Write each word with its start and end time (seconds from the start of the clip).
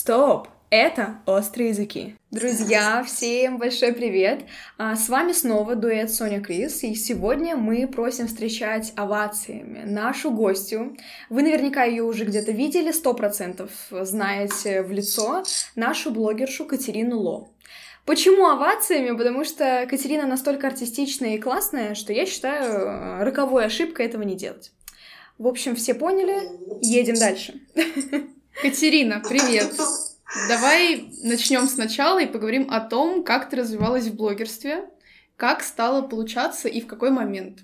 Стоп! 0.00 0.48
Это 0.70 1.18
«Острые 1.26 1.68
языки». 1.68 2.16
Друзья, 2.30 3.04
всем 3.06 3.58
большой 3.58 3.92
привет! 3.92 4.46
А, 4.78 4.96
с 4.96 5.10
вами 5.10 5.32
снова 5.32 5.74
дуэт 5.74 6.10
Соня 6.10 6.40
Крис, 6.40 6.82
и 6.84 6.94
сегодня 6.94 7.54
мы 7.54 7.86
просим 7.86 8.26
встречать 8.26 8.94
овациями 8.96 9.82
нашу 9.84 10.30
гостью. 10.30 10.96
Вы 11.28 11.42
наверняка 11.42 11.84
ее 11.84 12.02
уже 12.02 12.24
где-то 12.24 12.50
видели, 12.50 12.92
сто 12.92 13.12
процентов 13.12 13.70
знаете 13.90 14.82
в 14.82 14.90
лицо, 14.90 15.44
нашу 15.76 16.12
блогершу 16.12 16.64
Катерину 16.64 17.18
Ло. 17.18 17.50
Почему 18.06 18.48
овациями? 18.48 19.14
Потому 19.14 19.44
что 19.44 19.86
Катерина 19.86 20.26
настолько 20.26 20.68
артистичная 20.68 21.34
и 21.34 21.38
классная, 21.38 21.94
что 21.94 22.14
я 22.14 22.24
считаю 22.24 23.22
роковой 23.22 23.66
ошибкой 23.66 24.06
этого 24.06 24.22
не 24.22 24.34
делать. 24.34 24.72
В 25.36 25.46
общем, 25.46 25.76
все 25.76 25.92
поняли, 25.92 26.40
едем 26.80 27.16
дальше. 27.16 27.60
Катерина, 28.62 29.22
привет! 29.26 29.72
Давай 30.48 31.10
начнем 31.22 31.66
сначала 31.66 32.18
и 32.18 32.26
поговорим 32.26 32.70
о 32.70 32.80
том, 32.80 33.24
как 33.24 33.48
ты 33.48 33.56
развивалась 33.56 34.06
в 34.06 34.14
блогерстве, 34.14 34.90
как 35.36 35.62
стало 35.62 36.02
получаться 36.02 36.68
и 36.68 36.82
в 36.82 36.86
какой 36.86 37.10
момент. 37.10 37.60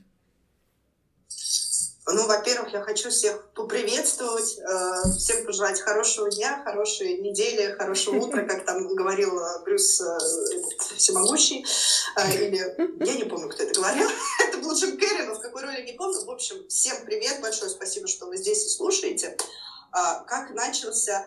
Ну, 2.09 2.27
во-первых, 2.27 2.73
я 2.73 2.81
хочу 2.81 3.11
всех 3.11 3.51
поприветствовать, 3.53 4.59
э, 4.59 5.19
всем 5.19 5.45
пожелать 5.45 5.81
хорошего 5.81 6.31
дня, 6.31 6.63
хорошей 6.65 7.19
недели, 7.19 7.75
хорошего 7.77 8.25
утра, 8.25 8.43
как 8.45 8.65
там 8.65 8.87
говорил 8.95 9.39
э, 9.39 9.65
Брюс 9.65 10.01
э, 10.01 10.19
Всемогущий, 10.97 11.67
или 12.33 13.05
я 13.05 13.15
не 13.17 13.25
помню, 13.25 13.51
кто 13.51 13.65
это 13.65 13.75
говорил, 13.75 14.09
это 14.49 14.59
был 14.59 14.73
Джим 14.75 14.97
Керри, 14.97 15.25
но 15.27 15.35
в 15.35 15.41
какой 15.41 15.63
роли 15.63 15.83
не 15.83 15.93
помню. 15.93 16.25
В 16.25 16.31
общем, 16.31 16.67
всем 16.69 17.05
привет, 17.05 17.41
большое 17.43 17.71
спасибо, 17.71 18.07
что 18.07 18.27
вы 18.27 18.37
здесь 18.39 18.65
и 18.65 18.69
слушаете. 18.69 19.37
А, 19.93 20.21
как 20.25 20.51
начался 20.51 21.27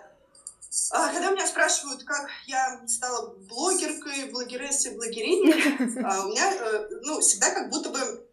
а, 0.92 1.12
когда 1.12 1.32
меня 1.32 1.48
спрашивают, 1.48 2.04
как 2.04 2.30
я 2.46 2.88
стала 2.88 3.34
блогеркой, 3.34 4.30
блогерессой, 4.30 4.96
блогериней, 4.96 6.04
а, 6.06 6.26
у 6.26 6.30
меня, 6.30 6.54
э, 6.54 6.90
ну, 7.02 7.20
всегда 7.22 7.50
как 7.50 7.72
будто 7.72 7.90
бы 7.90 8.28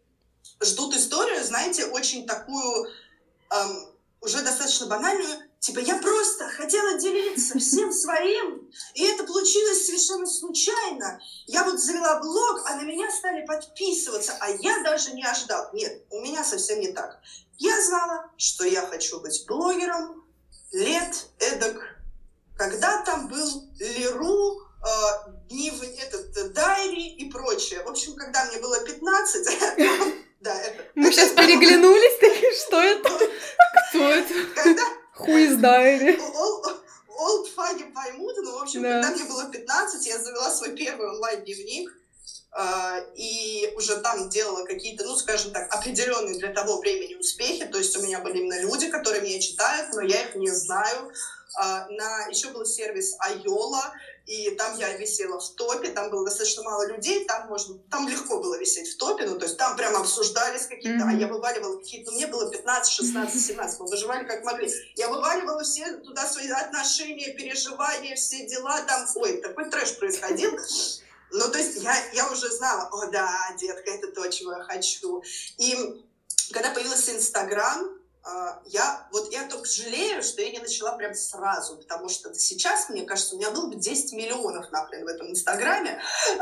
ждут 0.61 0.95
историю, 0.95 1.43
знаете, 1.43 1.85
очень 1.85 2.27
такую, 2.27 2.89
уже 4.21 4.43
достаточно 4.43 4.85
банальную, 4.87 5.46
типа, 5.59 5.79
я 5.79 5.97
просто 5.97 6.47
хотела 6.49 6.99
делиться 6.99 7.57
всем 7.59 7.91
своим, 7.91 8.69
и 8.93 9.03
это 9.03 9.23
получилось 9.23 9.85
совершенно 9.85 10.25
случайно. 10.25 11.19
Я 11.45 11.63
вот 11.63 11.79
завела 11.79 12.19
блог, 12.19 12.63
а 12.65 12.75
на 12.75 12.83
меня 12.83 13.11
стали 13.11 13.45
подписываться, 13.45 14.35
а 14.39 14.49
я 14.49 14.83
даже 14.83 15.13
не 15.13 15.25
ожидал. 15.25 15.69
Нет, 15.73 16.03
у 16.11 16.21
меня 16.21 16.43
совсем 16.43 16.79
не 16.79 16.93
так. 16.93 17.19
Я 17.57 17.83
знала, 17.83 18.31
что 18.37 18.65
я 18.65 18.85
хочу 18.85 19.19
быть 19.19 19.45
блогером 19.47 20.23
лет 20.71 21.27
эдак 21.39 21.97
когда 22.57 23.03
там 23.03 23.27
был 23.27 23.69
Леру, 23.79 24.59
э, 24.59 25.31
дни 25.49 25.71
в 25.71 25.81
этот 25.83 26.53
Дайри 26.53 27.09
и 27.09 27.29
прочее. 27.29 27.83
В 27.83 27.89
общем, 27.89 28.15
когда 28.15 28.45
мне 28.45 28.59
было 28.59 28.79
15, 28.83 29.45
да, 30.41 30.61
это... 30.61 30.83
Мы 30.95 31.11
сейчас 31.11 31.29
переглянулись, 31.29 32.19
такие, 32.19 32.53
что 32.53 32.81
это? 32.81 33.09
Кто 33.89 34.09
это? 34.09 34.33
Когда... 34.55 34.83
Who 35.27 35.35
is 35.35 35.57
Diary? 35.61 36.17
Old 37.19 37.47
фаги 37.55 37.83
поймут, 37.83 38.35
но, 38.43 38.59
в 38.59 38.61
общем, 38.61 38.83
когда 38.83 39.11
мне 39.11 39.23
было 39.25 39.49
15, 39.49 40.05
я 40.05 40.19
завела 40.19 40.51
свой 40.51 40.75
первый 40.75 41.09
онлайн-дневник, 41.09 41.91
э, 42.55 43.05
и 43.15 43.73
уже 43.75 43.97
там 43.97 44.29
делала 44.29 44.63
какие-то, 44.65 45.03
ну, 45.03 45.15
скажем 45.15 45.51
так, 45.51 45.73
определенные 45.73 46.37
для 46.37 46.53
того 46.53 46.79
времени 46.79 47.15
успехи. 47.15 47.65
То 47.65 47.79
есть 47.79 47.97
у 47.97 48.03
меня 48.03 48.19
были 48.19 48.37
именно 48.37 48.61
люди, 48.61 48.87
которые 48.89 49.23
меня 49.23 49.39
читают, 49.39 49.93
но 49.95 50.01
я 50.01 50.27
их 50.27 50.35
не 50.35 50.51
знаю. 50.51 51.11
А, 51.59 51.87
на 51.89 52.27
еще 52.27 52.49
был 52.49 52.65
сервис 52.65 53.15
Айола, 53.19 53.93
и 54.27 54.51
там 54.51 54.77
я 54.77 54.95
висела 54.97 55.39
в 55.39 55.49
топе, 55.51 55.89
там 55.89 56.11
было 56.11 56.25
достаточно 56.25 56.61
мало 56.63 56.85
людей, 56.85 57.25
там 57.25 57.47
можно, 57.47 57.79
там 57.89 58.07
легко 58.09 58.39
было 58.39 58.59
висеть 58.59 58.89
в 58.89 58.97
топе, 58.97 59.25
ну, 59.25 59.39
то 59.39 59.45
есть 59.45 59.57
там 59.57 59.77
прям 59.77 59.95
обсуждались 59.95 60.67
какие-то, 60.67 61.05
mm-hmm. 61.05 61.15
а 61.15 61.19
я 61.19 61.27
вываливала 61.27 61.77
какие-то, 61.77 62.11
ну, 62.11 62.17
мне 62.17 62.27
было 62.27 62.51
15, 62.51 62.91
16, 62.91 63.45
17, 63.47 63.79
мы 63.79 63.87
выживали 63.87 64.25
как 64.25 64.43
могли. 64.43 64.69
Я 64.95 65.07
вываливала 65.07 65.63
все 65.63 65.93
туда 65.97 66.27
свои 66.27 66.49
отношения, 66.49 67.33
переживания, 67.33 68.15
все 68.17 68.45
дела, 68.47 68.81
там, 68.81 69.07
ой, 69.15 69.37
такой 69.37 69.69
трэш 69.69 69.97
происходил. 69.97 70.51
Ну, 71.31 71.49
то 71.49 71.57
есть 71.57 71.81
я, 71.81 71.93
я 72.13 72.29
уже 72.29 72.51
знала, 72.51 72.89
о, 72.91 73.07
да, 73.07 73.55
детка, 73.57 73.91
это 73.91 74.11
то, 74.11 74.27
чего 74.29 74.53
я 74.53 74.63
хочу. 74.63 75.23
И 75.57 76.03
когда 76.51 76.71
появился 76.71 77.15
Инстаграм, 77.15 77.96
я 78.65 79.07
вот 79.11 79.31
я 79.31 79.47
только 79.47 79.65
жалею, 79.65 80.21
что 80.21 80.41
я 80.41 80.51
не 80.51 80.59
начала 80.59 80.97
прям 80.97 81.13
сразу, 81.13 81.77
потому 81.77 82.09
что 82.09 82.33
сейчас, 82.33 82.89
мне 82.89 83.03
кажется, 83.03 83.35
у 83.35 83.37
меня 83.37 83.51
было 83.51 83.67
бы 83.67 83.75
10 83.75 84.13
миллионов 84.13 84.69
нахрен 84.71 85.03
в 85.03 85.07
этом 85.07 85.29
Инстаграме. 85.29 86.01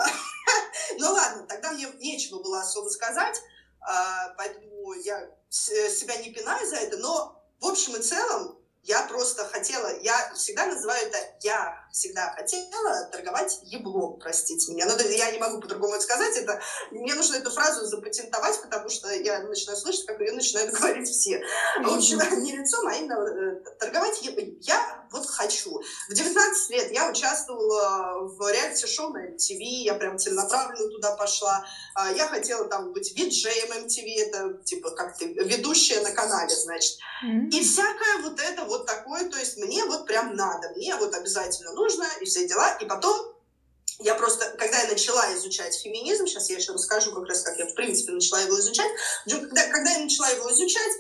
Ну 0.97 1.12
ладно, 1.12 1.47
тогда 1.47 1.72
мне 1.72 1.88
нечего 2.00 2.40
было 2.44 2.62
особо 2.62 2.90
сказать, 2.90 3.41
а, 3.81 4.29
поэтому 4.38 4.94
я 4.94 5.31
себя 5.50 6.18
не 6.18 6.31
пинаю 6.31 6.68
за 6.68 6.75
это, 6.75 6.97
но 6.97 7.44
в 7.59 7.66
общем 7.66 7.96
и 7.96 8.02
целом 8.02 8.54
я 8.85 9.01
просто 9.03 9.46
хотела, 9.46 10.00
я 10.01 10.31
всегда 10.35 10.68
называю 10.68 11.07
это, 11.07 11.18
я 11.41 11.75
всегда 11.91 12.34
хотела 12.35 13.06
торговать 13.12 13.59
еблом, 13.63 14.19
простите 14.19 14.72
меня. 14.72 14.85
Но 14.85 14.96
я 15.01 15.31
не 15.31 15.40
могу 15.40 15.59
по-другому 15.59 15.96
это 15.96 16.03
сказать. 16.03 16.38
Это, 16.38 16.62
мне 16.91 17.16
нужно 17.16 17.38
эту 17.38 17.50
фразу 17.50 17.85
запатентовать, 17.85 18.62
потому 18.62 18.90
что 18.90 19.12
я 19.12 19.40
начинаю 19.41 19.78
слышать, 19.78 20.06
как 20.06 20.19
ее 20.19 20.34
начинают 20.34 20.72
говорить 20.78 21.09
все. 21.09 21.41
В 21.81 21.96
общем, 21.96 22.19
не 22.44 22.56
лицом, 22.56 22.85
а 22.88 22.96
именно 22.96 23.16
э, 23.16 23.63
торговать 23.79 24.22
еблом. 24.22 24.56
Я 24.62 25.07
вот 25.12 25.25
хочу. 25.25 25.81
В 26.09 26.13
19 26.13 26.69
лет 26.72 26.91
я 26.91 27.09
участвовала 27.09 28.28
в 28.28 28.52
реалити-шоу 28.52 29.09
на 29.09 29.29
MTV, 29.29 29.63
я 29.85 29.96
прям 29.96 30.19
целенаправленно 30.19 30.90
туда 30.90 31.16
пошла. 31.16 31.66
А, 31.96 32.12
я 32.12 32.28
хотела 32.28 32.66
там 32.66 32.91
быть 32.91 33.16
виджеем 33.17 33.72
MTV, 33.85 34.28
это 34.28 34.63
типа 34.63 34.91
как 34.91 35.17
ты, 35.17 35.34
ведущая 35.34 36.02
на 36.02 36.12
канале, 36.12 36.53
значит. 36.56 36.97
И 37.23 37.63
всякое 37.63 38.22
вот 38.23 38.40
это 38.40 38.66
вот 38.66 38.74
такое, 38.79 39.29
то 39.29 39.37
есть 39.37 39.57
мне 39.57 39.85
вот 39.85 40.05
прям 40.05 40.35
надо, 40.35 40.69
мне 40.75 40.95
вот 40.95 41.13
обязательно 41.13 41.71
нужно, 41.73 42.05
и 42.21 42.25
все 42.25 42.47
дела. 42.47 42.77
И 42.81 42.85
потом 42.85 43.33
я 43.99 44.15
просто, 44.15 44.55
когда 44.57 44.81
я 44.81 44.89
начала 44.89 45.33
изучать 45.35 45.75
феминизм, 45.75 46.27
сейчас 46.27 46.49
я 46.49 46.57
еще 46.57 46.73
расскажу 46.73 47.13
как 47.13 47.27
раз, 47.27 47.41
как 47.41 47.57
я, 47.57 47.65
в 47.65 47.73
принципе, 47.75 48.11
начала 48.11 48.41
его 48.41 48.59
изучать, 48.59 48.91
когда, 49.25 49.67
когда 49.67 49.91
я 49.91 49.99
начала 49.99 50.29
его 50.29 50.51
изучать, 50.51 50.91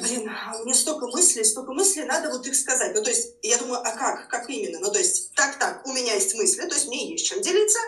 блин, 0.00 0.28
а 0.28 0.58
у 0.58 0.64
меня 0.64 0.74
столько 0.74 1.06
мыслей, 1.06 1.44
столько 1.44 1.72
мыслей, 1.72 2.04
надо 2.04 2.30
вот 2.30 2.46
их 2.46 2.56
сказать. 2.56 2.94
Ну, 2.94 3.02
то 3.02 3.10
есть, 3.10 3.34
я 3.42 3.58
думаю, 3.58 3.80
а 3.80 3.92
как, 3.92 4.28
как 4.28 4.50
именно? 4.50 4.80
Ну, 4.80 4.90
то 4.90 4.98
есть, 4.98 5.32
так-так, 5.34 5.86
у 5.86 5.92
меня 5.92 6.14
есть 6.14 6.34
мысли, 6.34 6.66
то 6.66 6.74
есть, 6.74 6.88
мне 6.88 7.10
есть 7.10 7.26
чем 7.26 7.40
делиться, 7.40 7.78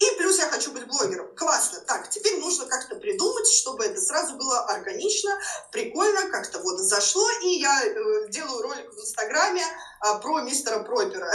и 0.00 0.16
плюс 0.16 0.38
я 0.38 0.48
хочу 0.48 0.72
быть 0.72 0.86
блогером. 0.86 1.34
Классно. 1.36 1.80
Так, 1.80 2.08
теперь 2.08 2.40
нужно 2.40 2.66
как-то 2.66 2.96
придумать, 2.96 3.46
чтобы 3.46 3.84
это 3.84 4.00
сразу 4.00 4.34
было 4.34 4.60
органично, 4.64 5.30
прикольно, 5.70 6.30
как-то 6.30 6.58
вот 6.60 6.78
зашло. 6.78 7.28
И 7.42 7.60
я 7.60 7.84
э, 7.84 8.28
делаю 8.30 8.62
ролик 8.62 8.90
в 8.92 8.98
Инстаграме 8.98 9.62
э, 9.62 10.20
про 10.20 10.40
мистера 10.40 10.82
Пропера. 10.82 11.30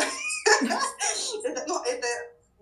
Ну, 1.67 1.81
это 1.83 2.07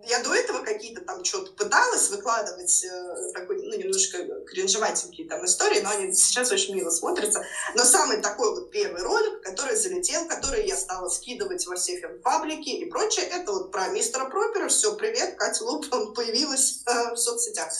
я 0.05 0.23
до 0.23 0.33
этого 0.33 0.63
какие-то 0.63 1.01
там 1.01 1.23
что-то 1.23 1.51
пыталась 1.53 2.09
выкладывать, 2.09 2.83
э, 2.83 3.31
такой, 3.33 3.61
ну, 3.61 3.77
немножко 3.77 4.17
кринжеватенькие 4.45 5.27
там 5.27 5.45
истории, 5.45 5.81
но 5.81 5.91
они 5.91 6.13
сейчас 6.13 6.51
очень 6.51 6.75
мило 6.75 6.89
смотрятся. 6.89 7.45
Но 7.75 7.83
самый 7.83 8.21
такой 8.21 8.51
вот 8.51 8.71
первый 8.71 9.01
ролик, 9.01 9.41
который 9.41 9.75
залетел, 9.75 10.27
который 10.27 10.67
я 10.67 10.75
стала 10.75 11.09
скидывать 11.09 11.65
во 11.67 11.75
все 11.75 11.97
паблики 12.23 12.69
и 12.69 12.85
прочее, 12.85 13.25
это 13.25 13.51
вот 13.51 13.71
про 13.71 13.87
мистера 13.89 14.25
Пропера. 14.25 14.67
Все, 14.67 14.95
привет, 14.95 15.35
Катя 15.37 15.63
Луп, 15.63 15.85
он 15.91 16.13
появилась 16.13 16.81
э, 16.85 17.13
в 17.13 17.17
соцсетях. 17.17 17.71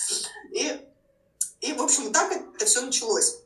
И, 0.52 0.80
и, 1.62 1.74
в 1.74 1.82
общем, 1.82 2.12
так 2.14 2.32
это 2.32 2.66
все 2.66 2.82
началось. 2.82 3.38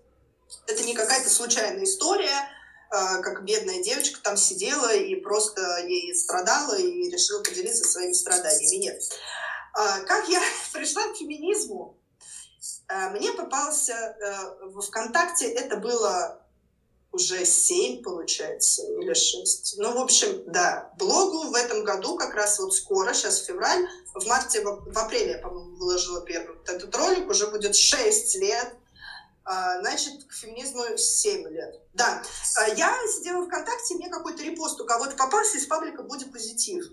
Это 0.67 0.83
не 0.83 0.93
какая-то 0.93 1.29
случайная 1.29 1.83
история, 1.83 2.49
как 2.89 3.43
бедная 3.43 3.83
девочка 3.83 4.19
там 4.21 4.37
сидела 4.37 4.93
и 4.93 5.15
просто 5.15 5.85
ей 5.85 6.15
страдала 6.15 6.75
и 6.75 7.09
решила 7.09 7.43
поделиться 7.43 7.83
своими 7.83 8.13
страданиями. 8.13 8.83
Нет. 8.83 9.01
А, 9.73 9.99
как 10.01 10.27
я 10.29 10.41
пришла 10.73 11.03
к 11.07 11.17
феминизму? 11.17 11.97
А, 12.87 13.09
мне 13.09 13.31
попался 13.33 14.15
в 14.61 14.81
ВКонтакте, 14.81 15.47
это 15.47 15.77
было 15.77 16.41
уже 17.11 17.45
семь, 17.45 18.03
получается, 18.03 18.83
или 18.83 19.13
шесть. 19.13 19.75
Ну, 19.77 19.93
в 19.93 19.97
общем, 19.97 20.43
да, 20.45 20.91
блогу 20.97 21.49
в 21.49 21.55
этом 21.55 21.83
году, 21.83 22.15
как 22.15 22.35
раз 22.35 22.59
вот 22.59 22.75
скоро, 22.75 23.13
сейчас 23.13 23.43
февраль, 23.43 23.87
в 24.13 24.25
марте, 24.27 24.61
в, 24.61 24.97
апреле 24.97 25.31
я, 25.31 25.37
по-моему, 25.39 25.75
выложила 25.77 26.21
первый 26.21 26.57
этот 26.65 26.95
ролик, 26.95 27.29
уже 27.29 27.47
будет 27.47 27.75
шесть 27.75 28.35
лет. 28.35 28.73
А, 29.49 29.79
значит, 29.79 30.25
к 30.25 30.33
феминизму 30.33 30.97
7 30.97 31.47
лет. 31.47 31.79
Да, 31.93 32.21
а, 32.57 32.67
я 32.67 32.93
сидела 33.07 33.45
ВКонтакте, 33.45 33.95
мне 33.95 34.09
какой-то 34.09 34.43
репост 34.43 34.81
у 34.81 34.85
кого-то 34.85 35.15
попался 35.15 35.57
из 35.57 35.65
паблика 35.65 36.03
«Будет 36.03 36.33
позитив». 36.33 36.83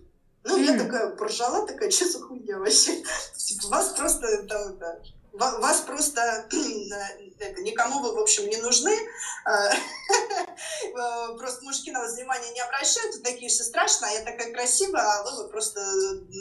Ну, 0.44 0.56
mm-hmm. 0.56 0.64
я 0.64 0.78
такая 0.78 1.08
поржала, 1.10 1.66
такая, 1.66 1.90
что 1.90 2.08
за 2.08 2.20
хуйня 2.20 2.58
вообще? 2.58 3.02
Типа, 3.36 3.66
вас 3.68 3.88
просто 3.94 4.44
там, 4.44 4.78
да, 4.78 5.00
вас 5.32 5.80
просто 5.80 6.20
это, 7.40 7.60
никому 7.62 7.98
вы, 7.98 8.14
в 8.14 8.20
общем, 8.20 8.48
не 8.48 8.58
нужны. 8.58 8.96
А, 9.46 9.72
просто 11.36 11.64
мужики 11.64 11.90
на 11.90 12.02
вас 12.02 12.14
внимания 12.14 12.52
не 12.52 12.60
обращают, 12.60 13.16
вы 13.16 13.22
такие 13.22 13.48
все 13.48 13.64
страшно, 13.64 14.06
а 14.06 14.12
я 14.12 14.20
такая 14.20 14.52
красивая, 14.52 15.02
а 15.02 15.24
вы 15.24 15.38
вот 15.38 15.50
просто 15.50 15.80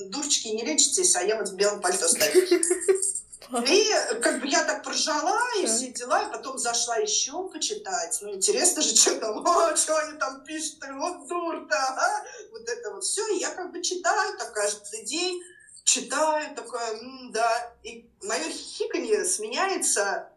дурочки 0.09 0.49
не 0.49 0.63
лечитесь, 0.63 1.15
а 1.15 1.23
я 1.23 1.37
вот 1.37 1.49
в 1.49 1.55
белом 1.55 1.81
пальто 1.81 2.07
стою. 2.07 2.47
И 3.61 4.19
как 4.21 4.41
бы 4.41 4.47
я 4.47 4.63
так 4.63 4.83
прожала 4.83 5.39
и 5.59 5.65
все 5.65 5.89
дела, 5.89 6.23
и 6.23 6.31
потом 6.31 6.57
зашла 6.57 6.97
еще 6.97 7.47
почитать. 7.49 8.17
Ну, 8.21 8.33
интересно 8.33 8.81
же, 8.81 8.95
что 8.95 9.15
там, 9.19 9.37
о, 9.45 9.75
что 9.75 9.95
они 9.97 10.17
там 10.17 10.43
пишут, 10.43 10.79
вот 10.93 11.27
дур-то, 11.27 11.75
а? 11.75 12.23
Вот 12.51 12.67
это 12.67 12.91
вот 12.91 13.03
все. 13.03 13.25
И 13.35 13.39
я 13.39 13.51
как 13.51 13.71
бы 13.71 13.81
читаю 13.81 14.37
так 14.37 14.53
каждый 14.53 15.05
день, 15.05 15.41
читаю, 15.83 16.55
такое, 16.55 16.99
да. 17.29 17.73
И 17.83 18.09
мое 18.23 18.49
хихиканье 18.49 19.23
сменяется, 19.25 20.29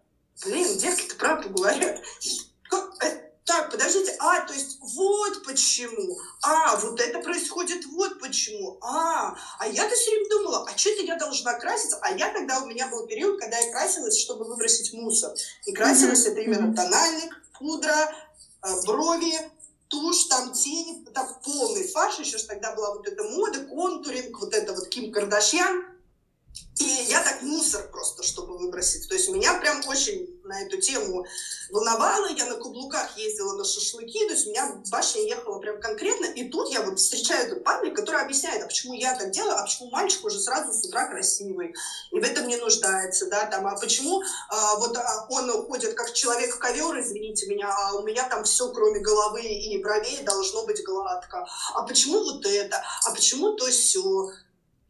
блин, 0.44 0.76
девки-то 0.76 1.16
правду 1.16 1.50
говорят. 1.50 2.00
Так, 3.46 3.70
подождите, 3.70 4.16
а, 4.19 4.40
то 4.40 4.52
есть 4.52 4.78
вот 4.81 5.44
почему, 5.44 6.19
а, 6.43 6.76
вот 6.78 7.00
это 7.00 7.20
происходит 7.20 7.87
вот 7.87 8.19
почему, 8.19 8.76
а, 8.81 9.37
а 9.60 9.69
я-то 9.69 9.94
все 9.94 10.10
время 10.10 10.28
думала, 10.31 10.69
а 10.69 10.76
что 10.76 10.90
это 10.90 11.02
я 11.02 11.14
должна 11.14 11.54
краситься, 11.54 11.96
а 12.02 12.10
я 12.10 12.32
тогда, 12.32 12.60
у 12.60 12.66
меня 12.66 12.88
был 12.88 13.06
период, 13.06 13.40
когда 13.40 13.56
я 13.56 13.70
красилась, 13.70 14.19
чтобы 14.19 14.46
выбросить 14.46 14.93
мусор, 14.93 15.32
и 15.64 15.72
красилась 15.72 16.26
mm-hmm. 16.26 16.32
это 16.32 16.40
именно 16.40 16.75
тональник, 16.75 17.40
пудра, 17.56 18.12
э, 18.64 18.82
брови, 18.84 19.32
тушь, 19.87 20.25
там 20.25 20.52
тени, 20.52 21.04
там 21.14 21.28
полный 21.44 21.87
фарш, 21.87 22.19
еще 22.19 22.38
ж 22.38 22.42
тогда 22.42 22.75
была 22.75 22.94
вот 22.94 23.06
эта 23.06 23.22
мода, 23.22 23.60
контуринг, 23.60 24.40
вот 24.40 24.54
это 24.54 24.72
вот 24.72 24.88
Ким 24.88 25.12
Кардашьян, 25.12 25.84
и 26.79 26.85
я 27.08 27.23
так 27.23 27.41
мусор 27.41 27.88
просто, 27.91 28.23
чтобы 28.23 28.58
выбросить. 28.58 29.08
То 29.08 29.14
есть 29.14 29.31
меня 29.31 29.55
прям 29.55 29.81
очень 29.88 30.29
на 30.44 30.62
эту 30.62 30.79
тему 30.79 31.26
волновало. 31.70 32.26
Я 32.37 32.44
на 32.47 32.56
каблуках 32.56 33.17
ездила 33.17 33.55
на 33.55 33.64
шашлыки, 33.64 34.26
то 34.26 34.35
есть 34.35 34.47
у 34.47 34.50
меня 34.50 34.82
башня 34.91 35.23
ехала 35.23 35.58
прям 35.58 35.81
конкретно. 35.81 36.26
И 36.26 36.50
тут 36.50 36.70
я 36.70 36.82
вот 36.82 36.99
встречаю 36.99 37.47
этот 37.47 37.64
паблик, 37.64 37.97
который 37.97 38.20
объясняет, 38.20 38.62
а 38.62 38.67
почему 38.67 38.93
я 38.93 39.17
так 39.17 39.31
делаю, 39.31 39.56
а 39.56 39.62
почему 39.62 39.91
мальчик 39.91 40.25
уже 40.26 40.38
сразу 40.38 40.73
с 40.73 40.85
утра 40.85 41.06
красивый, 41.06 41.75
и 42.11 42.20
в 42.20 42.23
этом 42.23 42.47
не 42.47 42.56
нуждается, 42.56 43.26
да, 43.31 43.47
там, 43.47 43.67
а 43.67 43.79
почему 43.79 44.23
а, 44.50 44.76
вот 44.76 44.97
а, 44.99 45.26
он 45.31 45.49
уходит 45.50 45.94
как 45.94 46.12
человек 46.12 46.55
в 46.55 46.59
ковер, 46.59 47.00
извините 47.00 47.47
меня, 47.47 47.75
а 47.75 47.94
у 47.94 48.02
меня 48.02 48.29
там 48.29 48.44
все, 48.44 48.70
кроме 48.70 49.00
головы 49.00 49.43
и 49.43 49.82
бровей, 49.82 50.23
должно 50.25 50.67
быть 50.67 50.85
гладко. 50.85 51.47
А 51.75 51.82
почему 51.82 52.23
вот 52.23 52.44
это? 52.44 52.82
А 53.06 53.11
почему 53.12 53.55
то 53.55 53.67
все? 53.70 54.31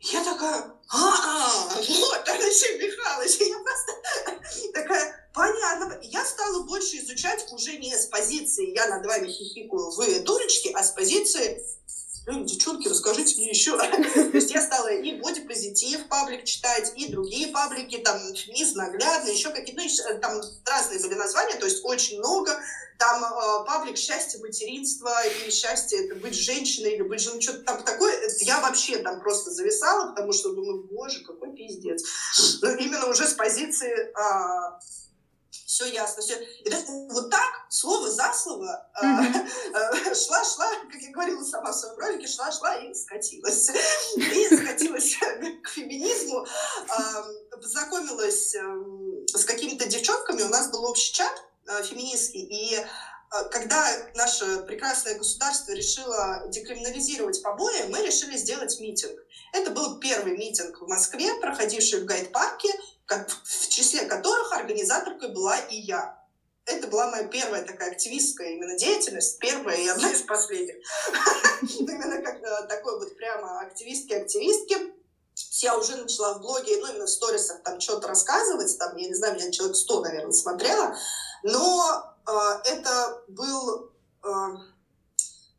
Я 0.00 0.22
такая, 0.22 0.72
а, 0.88 1.68
вот, 1.74 2.28
Алексей 2.28 2.78
Михайлович, 2.78 3.36
я 3.40 3.58
просто 3.58 4.72
такая, 4.72 5.30
понятно. 5.34 5.98
Я 6.02 6.24
стала 6.24 6.62
больше 6.64 6.98
изучать 6.98 7.50
уже 7.52 7.76
не 7.78 7.96
с 7.96 8.06
позиции 8.06 8.74
«я 8.74 8.88
над 8.88 9.06
вами 9.06 9.28
хихикаю, 9.28 9.90
вы 9.92 10.20
дурочки», 10.20 10.70
а 10.74 10.84
с 10.84 10.90
позиции 10.90 11.66
ну, 12.26 12.44
девчонки, 12.44 12.88
расскажите 12.88 13.40
мне 13.40 13.50
еще. 13.50 13.76
То 13.78 14.36
есть 14.36 14.50
я 14.50 14.60
стала 14.60 14.88
и 14.88 15.20
бодипозитив 15.20 16.08
паблик 16.08 16.44
читать, 16.44 16.92
и 16.96 17.10
другие 17.10 17.48
паблики, 17.48 17.98
там, 17.98 18.18
феминиз, 18.34 18.74
наглядно, 18.74 19.30
еще 19.30 19.50
какие-то, 19.50 19.82
ну, 19.82 20.20
там 20.20 20.42
разные 20.64 21.00
были 21.00 21.14
названия, 21.14 21.54
то 21.54 21.66
есть 21.66 21.84
очень 21.84 22.18
много. 22.18 22.60
Там 22.98 23.22
э, 23.22 23.66
паблик 23.66 23.96
счастье 23.98 24.40
материнства, 24.40 25.14
или 25.26 25.50
счастье 25.50 26.04
это 26.04 26.14
быть 26.16 26.34
женщиной, 26.34 26.94
или 26.94 27.02
быть 27.02 27.20
женой, 27.20 27.42
что-то 27.42 27.60
там 27.60 27.82
такое. 27.84 28.14
Я 28.40 28.60
вообще 28.60 28.98
там 28.98 29.20
просто 29.20 29.50
зависала, 29.50 30.10
потому 30.10 30.32
что 30.32 30.52
думаю, 30.52 30.82
боже, 30.90 31.22
какой 31.22 31.54
пиздец. 31.54 32.02
Но 32.62 32.70
именно 32.70 33.06
уже 33.06 33.26
с 33.26 33.34
позиции 33.34 33.92
э, 33.92 34.80
все 35.76 35.92
ясно, 35.92 36.22
все. 36.22 36.40
И 36.64 36.70
так, 36.70 36.84
вот 36.88 37.30
так, 37.30 37.66
слово 37.68 38.10
за 38.10 38.32
слово, 38.32 38.88
шла-шла, 40.14 40.72
mm-hmm. 40.72 40.90
как 40.90 41.02
я 41.02 41.10
говорила 41.12 41.44
сама 41.44 41.70
в 41.70 41.74
своем 41.74 41.98
ролике, 41.98 42.26
шла-шла 42.26 42.76
и 42.76 42.94
скатилась. 42.94 43.70
И 44.16 44.56
скатилась 44.56 45.16
к 45.64 45.68
феминизму, 45.68 46.46
познакомилась 47.50 48.54
эм, 48.54 49.26
с 49.28 49.44
какими-то 49.44 49.86
девчонками, 49.86 50.42
у 50.42 50.48
нас 50.48 50.70
был 50.70 50.84
общий 50.84 51.12
чат 51.12 51.44
э, 51.68 51.82
феминистский, 51.82 52.44
и 52.44 52.76
э, 52.76 52.84
когда 53.50 53.86
наше 54.14 54.62
прекрасное 54.62 55.18
государство 55.18 55.72
решило 55.72 56.44
декриминализировать 56.48 57.42
побои, 57.42 57.88
мы 57.88 58.00
решили 58.00 58.38
сделать 58.38 58.80
митинг. 58.80 59.18
Это 59.52 59.70
был 59.72 60.00
первый 60.00 60.38
митинг 60.38 60.80
в 60.80 60.88
Москве, 60.88 61.34
проходивший 61.40 62.00
в 62.00 62.06
гайд-парке, 62.06 62.70
в 63.08 63.68
числе 63.68 64.06
которых 64.06 64.52
организаторкой 64.52 65.30
была 65.32 65.58
и 65.58 65.76
я. 65.76 66.16
Это 66.64 66.88
была 66.88 67.08
моя 67.10 67.28
первая 67.28 67.64
такая 67.64 67.92
активистская 67.92 68.48
именно 68.48 68.76
деятельность, 68.76 69.38
первая 69.38 69.76
и 69.76 69.86
одна 69.86 70.10
из 70.10 70.22
последних. 70.22 70.74
Именно 71.78 72.20
как 72.22 72.42
э, 72.42 72.66
такой 72.66 72.98
вот 72.98 73.16
прямо 73.16 73.60
активистки-активистки. 73.60 74.76
Я 75.62 75.78
уже 75.78 75.96
начала 75.96 76.34
в 76.34 76.40
блоге, 76.40 76.76
ну, 76.78 76.88
именно 76.88 77.06
в 77.06 77.10
сторисах 77.10 77.62
там 77.62 77.78
что-то 77.80 78.08
рассказывать, 78.08 78.76
там, 78.78 78.96
я 78.96 79.06
не 79.06 79.14
знаю, 79.14 79.34
меня 79.34 79.52
человек 79.52 79.76
100, 79.76 80.00
наверное, 80.00 80.32
смотрела, 80.32 80.96
но 81.44 82.16
э, 82.26 82.32
это 82.64 83.22
был, 83.28 83.92
э, 84.24 84.28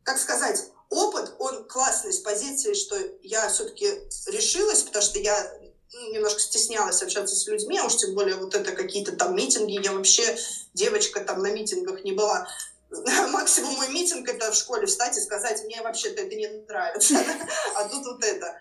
как 0.02 0.18
сказать, 0.18 0.66
опыт, 0.90 1.34
он 1.38 1.66
классный 1.68 2.12
с 2.12 2.18
позиции, 2.18 2.74
что 2.74 2.96
я 3.22 3.48
все-таки 3.48 3.86
решилась, 4.26 4.82
потому 4.82 5.04
что 5.04 5.18
я 5.18 5.57
немножко 5.92 6.40
стеснялась 6.40 7.02
общаться 7.02 7.34
с 7.34 7.46
людьми, 7.46 7.78
а 7.78 7.84
уж 7.84 7.96
тем 7.96 8.14
более 8.14 8.36
вот 8.36 8.54
это 8.54 8.72
какие-то 8.72 9.16
там 9.16 9.34
митинги. 9.34 9.82
Я 9.82 9.92
вообще 9.92 10.36
девочка 10.74 11.20
там 11.20 11.42
на 11.42 11.50
митингах 11.50 12.04
не 12.04 12.12
была. 12.12 12.48
Максимум 13.30 13.74
мой 13.74 13.88
митинг 13.88 14.28
это 14.28 14.50
в 14.50 14.54
школе 14.54 14.86
встать 14.86 15.16
и 15.16 15.20
сказать, 15.20 15.62
мне 15.64 15.80
вообще-то 15.82 16.22
это 16.22 16.34
не 16.34 16.48
нравится. 16.48 17.14
А 17.74 17.88
тут 17.88 18.04
вот 18.04 18.24
это. 18.24 18.60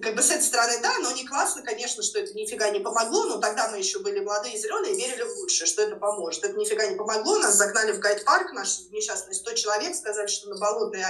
Как 0.00 0.14
бы 0.14 0.22
с 0.22 0.30
этой 0.30 0.42
стороны, 0.42 0.78
да, 0.82 0.98
но 0.98 1.10
не 1.12 1.26
классно, 1.26 1.62
конечно, 1.62 2.02
что 2.02 2.18
это 2.18 2.34
нифига 2.34 2.68
не 2.68 2.80
помогло, 2.80 3.24
но 3.24 3.38
тогда 3.38 3.68
мы 3.68 3.78
еще 3.78 3.98
были 4.00 4.20
молодые, 4.20 4.58
зеленые, 4.58 4.94
верили 4.94 5.22
в 5.22 5.38
лучшее, 5.38 5.66
что 5.66 5.82
это 5.82 5.96
поможет. 5.96 6.44
Это 6.44 6.54
нифига 6.54 6.86
не 6.86 6.96
помогло, 6.96 7.38
нас 7.38 7.54
загнали 7.54 7.92
в 7.92 7.98
гайд-парк, 7.98 8.52
наш 8.52 8.80
несчастный 8.90 9.34
100 9.34 9.54
человек, 9.54 9.96
сказали, 9.96 10.26
что 10.26 10.50
на 10.50 10.58
болотной 10.58 11.02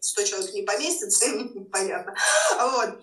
100 0.00 0.22
человек 0.24 0.52
не 0.52 0.62
поместится, 0.62 1.24
понятно. 1.72 2.14
Вот 2.60 2.98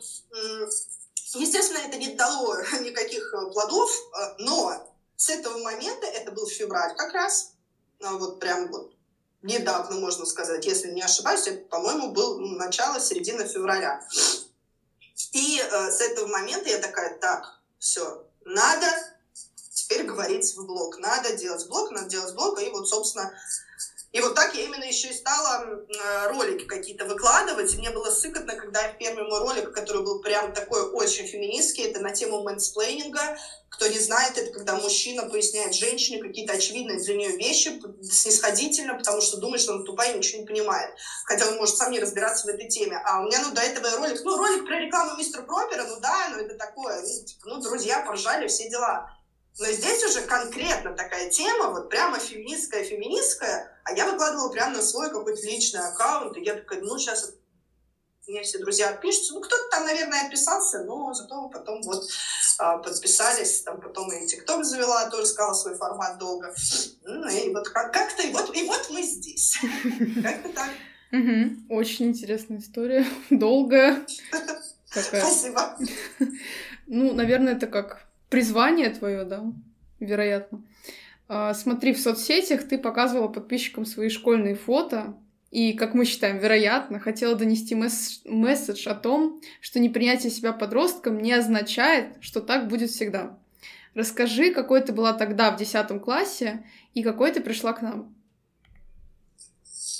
Естественно, 1.35 1.79
это 1.79 1.97
не 1.97 2.15
дало 2.15 2.55
никаких 2.81 3.33
э, 3.33 3.51
плодов, 3.51 3.91
э, 3.91 4.35
но 4.39 4.93
с 5.15 5.29
этого 5.29 5.57
момента, 5.59 6.07
это 6.07 6.31
был 6.31 6.47
февраль 6.47 6.95
как 6.95 7.13
раз, 7.13 7.51
а 8.01 8.13
вот 8.13 8.39
прям 8.39 8.69
вот 8.71 8.93
недавно, 9.41 9.99
можно 9.99 10.25
сказать, 10.25 10.65
если 10.65 10.91
не 10.91 11.01
ошибаюсь, 11.01 11.47
это, 11.47 11.65
по-моему, 11.67 12.11
был 12.11 12.39
начало, 12.39 12.99
середина 12.99 13.47
февраля. 13.47 14.05
И 15.31 15.59
э, 15.59 15.91
с 15.91 16.01
этого 16.01 16.27
момента 16.27 16.69
я 16.69 16.79
такая, 16.79 17.17
так, 17.19 17.59
все, 17.79 18.25
надо 18.43 18.87
теперь 19.73 20.03
говорить 20.03 20.55
в 20.55 20.65
блог, 20.65 20.97
надо 20.97 21.35
делать 21.35 21.67
блог, 21.67 21.91
надо 21.91 22.09
делать 22.09 22.33
блог, 22.33 22.59
и 22.61 22.69
вот, 22.69 22.87
собственно, 22.87 23.31
и 24.15 24.21
вот 24.21 24.33
так 24.33 24.55
я 24.55 24.63
именно 24.63 24.85
еще 24.85 25.09
и 25.09 25.13
стала 25.13 25.65
э, 25.65 26.27
ролики 26.29 26.63
какие-то 26.63 27.03
выкладывать. 27.03 27.73
И 27.73 27.77
мне 27.77 27.89
было 27.89 28.09
сыкотно, 28.09 28.55
когда 28.55 28.87
первый 28.93 29.27
мой 29.27 29.39
ролик, 29.39 29.73
который 29.73 30.03
был 30.03 30.21
прям 30.21 30.53
такой 30.53 30.83
очень 30.83 31.27
феминистский, 31.27 31.83
это 31.83 31.99
на 31.99 32.11
тему 32.11 32.41
мэнсплейнинга. 32.41 33.37
Кто 33.67 33.87
не 33.87 33.99
знает, 33.99 34.37
это 34.37 34.53
когда 34.53 34.77
мужчина 34.77 35.23
поясняет 35.23 35.75
женщине 35.75 36.23
какие-то 36.23 36.53
очевидные 36.53 36.97
для 36.97 37.13
нее 37.13 37.35
вещи 37.35 37.77
снисходительно, 38.03 38.93
потому 38.93 39.19
что 39.19 39.35
думает, 39.35 39.61
что 39.61 39.73
он 39.73 39.83
тупая 39.83 40.13
и 40.13 40.17
ничего 40.17 40.43
не 40.43 40.47
понимает. 40.47 40.95
Хотя 41.25 41.49
он 41.49 41.57
может 41.57 41.75
сам 41.75 41.91
не 41.91 41.99
разбираться 41.99 42.47
в 42.47 42.49
этой 42.51 42.69
теме. 42.69 42.97
А 43.03 43.19
у 43.19 43.25
меня, 43.25 43.41
ну, 43.43 43.53
до 43.53 43.59
этого 43.59 43.97
ролик, 43.97 44.21
ну, 44.23 44.37
ролик 44.37 44.65
про 44.65 44.79
рекламу 44.79 45.17
мистера 45.17 45.41
Пропера, 45.41 45.83
ну 45.83 45.99
да, 45.99 46.29
ну 46.31 46.37
это 46.37 46.55
такое, 46.55 47.01
ну, 47.01 47.25
типа, 47.25 47.49
ну, 47.49 47.61
друзья 47.61 47.99
поржали, 47.99 48.47
все 48.47 48.69
дела. 48.69 49.11
Но 49.57 49.65
здесь 49.67 50.03
уже 50.03 50.21
конкретно 50.21 50.93
такая 50.93 51.29
тема, 51.29 51.69
вот 51.71 51.89
прямо 51.89 52.19
феминистская, 52.19 52.83
феминистская, 52.83 53.79
а 53.85 53.93
я 53.93 54.09
выкладывала 54.11 54.51
прямо 54.51 54.75
на 54.75 54.81
свой 54.81 55.09
какой-то 55.09 55.41
личный 55.45 55.79
аккаунт, 55.79 56.35
и 56.35 56.43
я 56.43 56.55
такая, 56.55 56.81
ну, 56.81 56.97
сейчас 56.97 57.33
мне 58.27 58.41
все 58.41 58.57
друзья 58.59 58.89
отпишутся. 58.89 59.33
Ну, 59.33 59.41
кто-то 59.41 59.69
там, 59.69 59.85
наверное, 59.85 60.25
отписался, 60.25 60.83
но 60.83 61.13
зато 61.13 61.47
потом 61.49 61.81
вот 61.83 62.05
а, 62.57 62.79
подписались, 62.79 63.61
там 63.61 63.79
потом 63.79 64.11
и 64.11 64.25
ТикТок 64.27 64.65
завела, 64.65 65.09
тоже 65.09 65.27
сказала 65.27 65.53
свой 65.53 65.75
формат 65.75 66.17
долго. 66.17 66.53
Ну, 67.03 67.29
и 67.29 67.53
вот 67.53 67.69
как-то, 67.69 68.23
и 68.23 68.31
вот, 68.31 68.55
и 68.55 68.63
вот 68.63 68.87
мы 68.89 69.03
здесь. 69.03 69.57
Как-то 70.23 70.49
так. 70.49 70.69
Очень 71.69 72.07
интересная 72.07 72.57
история, 72.57 73.05
долгая. 73.29 74.05
Спасибо. 74.89 75.77
Ну, 76.87 77.13
наверное, 77.13 77.55
это 77.55 77.67
как 77.67 78.04
призвание 78.29 78.89
твое, 78.89 79.23
да, 79.25 79.43
вероятно. 79.99 80.63
А, 81.27 81.53
смотри, 81.53 81.93
в 81.93 81.99
соцсетях 81.99 82.67
ты 82.67 82.77
показывала 82.77 83.27
подписчикам 83.27 83.85
свои 83.85 84.09
школьные 84.09 84.55
фото, 84.55 85.15
и, 85.51 85.73
как 85.73 85.93
мы 85.93 86.03
считаем, 86.03 86.37
вероятно, 86.37 86.99
хотела 86.99 87.33
донести 87.35 87.75
месс 87.75 88.21
месседж 88.25 88.89
о 88.89 88.95
том, 88.95 89.41
что 89.61 89.79
непринятие 89.79 90.29
себя 90.29 90.51
подростком 90.51 91.19
не 91.19 91.31
означает, 91.31 92.17
что 92.19 92.41
так 92.41 92.67
будет 92.67 92.89
всегда. 92.89 93.39
Расскажи, 93.93 94.53
какой 94.53 94.81
ты 94.81 94.91
была 94.91 95.13
тогда 95.13 95.51
в 95.51 95.57
10 95.57 96.01
классе 96.03 96.65
и 96.93 97.03
какой 97.03 97.31
ты 97.31 97.39
пришла 97.39 97.71
к 97.71 97.81
нам. 97.81 98.13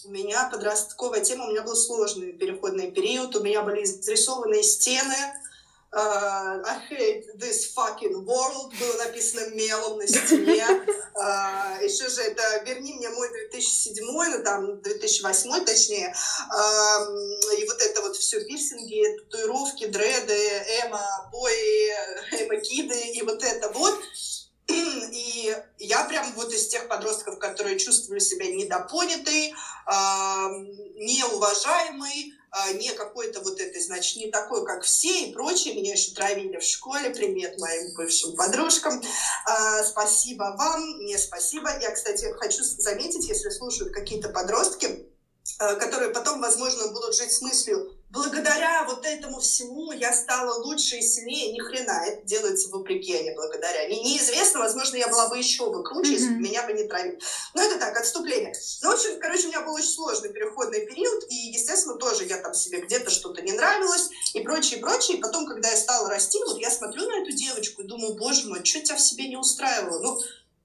У 0.04 0.12
меня 0.12 0.50
подростковая 0.52 1.22
тема, 1.24 1.46
у 1.46 1.52
меня 1.52 1.64
был 1.64 1.76
сложный 1.76 2.34
переходный 2.34 2.92
период, 2.92 3.36
у 3.36 3.42
меня 3.44 3.64
были 3.64 3.86
зарисованные 3.86 4.62
стены, 4.62 5.16
uh, 5.96 6.62
I 6.66 6.80
hate 6.90 7.24
this 7.38 7.74
fucking 7.74 8.26
world 8.26 8.74
было 8.80 9.06
написано 9.06 9.56
мелом 9.56 9.98
на 9.98 10.08
стене. 10.08 10.66
Uh, 11.16 11.82
еще 11.82 12.10
же 12.10 12.24
это 12.24 12.44
«Верни 12.66 12.94
мне 12.96 13.10
мой 13.10 13.30
2007», 13.50 14.02
ну 14.02 14.44
там 14.44 14.82
2008 14.82 15.64
точнее. 15.64 16.14
Uh, 16.54 17.58
и 17.58 17.66
вот 17.66 17.82
это 17.82 18.02
вот 18.02 18.18
все 18.18 18.44
пирсинги, 18.44 19.02
татуировки, 19.20 19.86
дреды, 19.86 20.38
эмо, 20.84 21.30
бои, 21.32 21.90
эмо-киды 22.34 23.00
и 23.14 23.22
вот 23.22 23.42
это 23.42 23.70
вот. 23.70 23.96
И 24.68 25.56
я 25.80 26.04
прям 26.06 26.32
вот 26.34 26.52
из 26.54 26.68
тех 26.68 26.88
подростков, 26.88 27.40
которые 27.40 27.78
чувствовали 27.78 28.20
себя 28.20 28.48
недопонятой, 28.48 29.54
неуважаемой, 30.96 32.34
а, 32.58 32.72
не 32.72 32.94
какой-то 32.94 33.42
вот 33.42 33.60
этой, 33.60 33.82
значит, 33.82 34.16
не 34.16 34.32
такой, 34.32 34.66
как 34.66 34.84
все 34.84 35.26
и 35.26 35.34
прочее. 35.34 35.76
Меня 35.76 35.92
еще 35.92 36.12
травили 36.12 36.58
в 36.58 36.64
школе. 36.64 37.10
Привет 37.10 37.60
моим 37.60 37.94
бывшим 37.96 38.34
подружкам. 38.38 39.02
А, 39.46 39.84
спасибо 39.84 40.56
вам, 40.58 41.06
не 41.06 41.18
спасибо. 41.18 41.70
Я, 41.82 41.92
кстати, 41.92 42.34
хочу 42.40 42.64
заметить, 42.64 43.28
если 43.28 43.50
слушают 43.50 43.94
какие-то 43.94 44.30
подростки, 44.30 45.06
которые 45.58 46.12
потом, 46.12 46.42
возможно, 46.42 46.88
будут 46.88 47.16
жить 47.16 47.32
с 47.32 47.42
мыслью, 47.42 47.92
благодаря 48.10 48.84
вот 48.86 49.06
этому 49.06 49.40
всему 49.40 49.92
я 49.92 50.14
стала 50.14 50.64
лучше 50.64 50.98
и 50.98 51.02
сильнее. 51.02 51.54
Ни 51.54 51.60
хрена, 51.60 52.06
это 52.08 52.26
делается 52.26 52.70
вопреки, 52.70 53.16
а 53.16 53.24
не 53.24 53.36
благодаря. 53.36 53.88
Не, 53.88 54.04
неизвестно, 54.04 54.60
возможно, 54.60 54.96
я 54.96 55.08
была 55.08 55.28
бы 55.30 55.38
еще 55.38 55.70
бы 55.70 55.84
круче, 55.84 56.12
mm-hmm. 56.12 56.14
если 56.14 56.30
бы 56.30 56.40
меня 56.40 56.66
бы 56.66 56.74
не 56.74 56.88
травили. 56.88 57.20
Но 57.54 57.62
это 57.62 57.80
так, 57.80 57.98
отступление. 57.98 58.54
Ну, 58.82 58.92
в 58.92 58.94
общем, 58.94 59.20
короче, 59.20 59.46
у 59.46 59.48
меня 59.50 59.62
был 59.62 59.74
очень 59.74 59.90
сложный 59.90 60.30
переходный 60.30 60.86
период, 60.86 61.26
и, 61.30 61.36
естественно, 61.36 61.96
тоже 61.96 62.26
я 62.26 62.38
там 62.38 62.54
себе 62.54 62.82
где-то 62.82 63.12
что-то 63.12 63.42
не 63.42 63.52
нравилось, 63.52 64.10
и 64.34 64.42
прочее, 64.42 64.80
прочее. 64.80 65.18
И 65.18 65.22
потом, 65.22 65.46
когда 65.46 65.70
я 65.70 65.78
стала 65.78 66.10
расти, 66.10 66.40
вот 66.46 66.58
я 66.60 66.72
смотрю 66.72 67.08
на 67.08 67.22
эту 67.22 67.32
девочку 67.32 67.82
и 67.82 67.88
думаю, 67.88 68.16
боже 68.16 68.48
мой, 68.48 68.64
что 68.66 68.82
тебя 68.82 68.96
в 68.96 69.02
себе 69.02 69.28
не 69.28 69.38
устраивало? 69.38 70.00
Ну, 70.02 70.20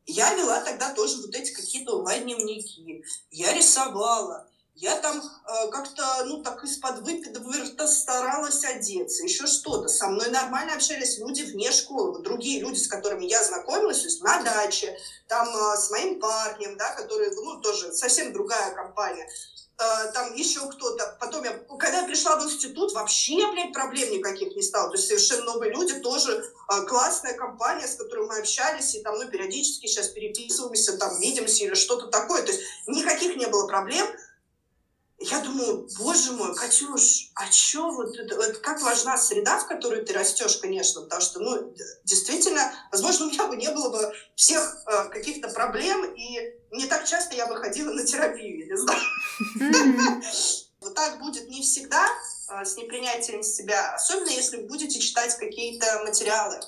я 0.06 0.34
вела 0.34 0.60
тогда 0.62 0.92
тоже 0.92 1.18
вот 1.18 1.34
эти 1.34 1.52
какие-то 1.52 1.98
онлайн-дневники, 1.98 3.04
я 3.30 3.52
рисовала, 3.52 4.49
я 4.80 4.96
там 4.96 5.18
э, 5.20 5.70
как-то, 5.70 6.24
ну, 6.24 6.42
так 6.42 6.64
из-под 6.64 7.00
выпида 7.00 7.86
старалась 7.86 8.64
одеться, 8.64 9.24
еще 9.24 9.46
что-то. 9.46 9.88
Со 9.88 10.08
мной 10.08 10.30
нормально 10.30 10.74
общались 10.74 11.18
люди 11.18 11.42
вне 11.42 11.70
школы, 11.70 12.22
другие 12.22 12.60
люди, 12.60 12.78
с 12.78 12.88
которыми 12.88 13.26
я 13.26 13.44
знакомилась, 13.44 14.00
то 14.00 14.06
есть 14.06 14.22
на 14.22 14.42
даче, 14.42 14.98
там 15.28 15.46
э, 15.48 15.76
с 15.76 15.90
моим 15.90 16.18
парнем, 16.18 16.78
да, 16.78 16.94
который, 16.94 17.30
ну, 17.34 17.60
тоже 17.60 17.92
совсем 17.92 18.32
другая 18.32 18.74
компания 18.74 19.28
э, 19.78 20.12
там 20.14 20.34
еще 20.34 20.60
кто-то. 20.70 21.14
Потом 21.20 21.44
я, 21.44 21.52
когда 21.78 22.00
я 22.00 22.06
пришла 22.06 22.36
в 22.36 22.44
институт, 22.44 22.94
вообще, 22.94 23.52
блядь, 23.52 23.74
проблем 23.74 24.10
никаких 24.10 24.56
не 24.56 24.62
стало. 24.62 24.88
То 24.88 24.96
есть 24.96 25.08
совершенно 25.08 25.44
новые 25.44 25.72
люди, 25.72 25.92
тоже 26.00 26.42
э, 26.42 26.86
классная 26.86 27.34
компания, 27.34 27.86
с 27.86 27.96
которой 27.96 28.26
мы 28.26 28.38
общались, 28.38 28.94
и 28.94 29.02
там, 29.02 29.18
ну, 29.18 29.28
периодически 29.28 29.86
сейчас 29.86 30.08
переписываемся, 30.08 30.96
там, 30.96 31.20
видимся 31.20 31.64
или 31.64 31.74
что-то 31.74 32.06
такое. 32.06 32.42
То 32.44 32.52
есть 32.52 32.62
никаких 32.86 33.36
не 33.36 33.46
было 33.46 33.66
проблем 33.66 34.06
я 35.22 35.40
думаю, 35.40 35.86
боже 35.98 36.32
мой, 36.32 36.54
Катюш, 36.56 37.30
а 37.34 37.50
что 37.50 37.90
вот, 37.90 38.16
вот 38.16 38.58
как 38.58 38.80
важна 38.80 39.18
среда, 39.18 39.58
в 39.58 39.66
которой 39.66 40.02
ты 40.02 40.14
растешь, 40.14 40.56
конечно, 40.56 41.02
потому 41.02 41.20
что, 41.20 41.40
ну, 41.40 41.74
действительно, 42.04 42.72
возможно, 42.90 43.26
у 43.26 43.28
меня 43.28 43.46
бы 43.46 43.56
не 43.56 43.70
было 43.70 43.90
бы 43.90 44.14
всех 44.34 44.82
э, 44.86 45.10
каких-то 45.10 45.48
проблем, 45.48 46.14
и 46.14 46.54
не 46.70 46.86
так 46.86 47.06
часто 47.06 47.36
я 47.36 47.46
бы 47.46 47.56
ходила 47.56 47.92
на 47.92 48.06
терапию, 48.06 48.60
я 48.60 48.66
не 48.66 48.76
знаю. 48.76 50.22
Вот 50.80 50.94
так 50.94 51.18
будет 51.18 51.50
не 51.50 51.60
всегда 51.60 52.06
э, 52.48 52.64
с 52.64 52.78
непринятием 52.78 53.42
себя, 53.42 53.94
особенно 53.94 54.30
если 54.30 54.62
будете 54.62 54.98
читать 54.98 55.36
какие-то 55.36 56.02
материалы 56.06 56.58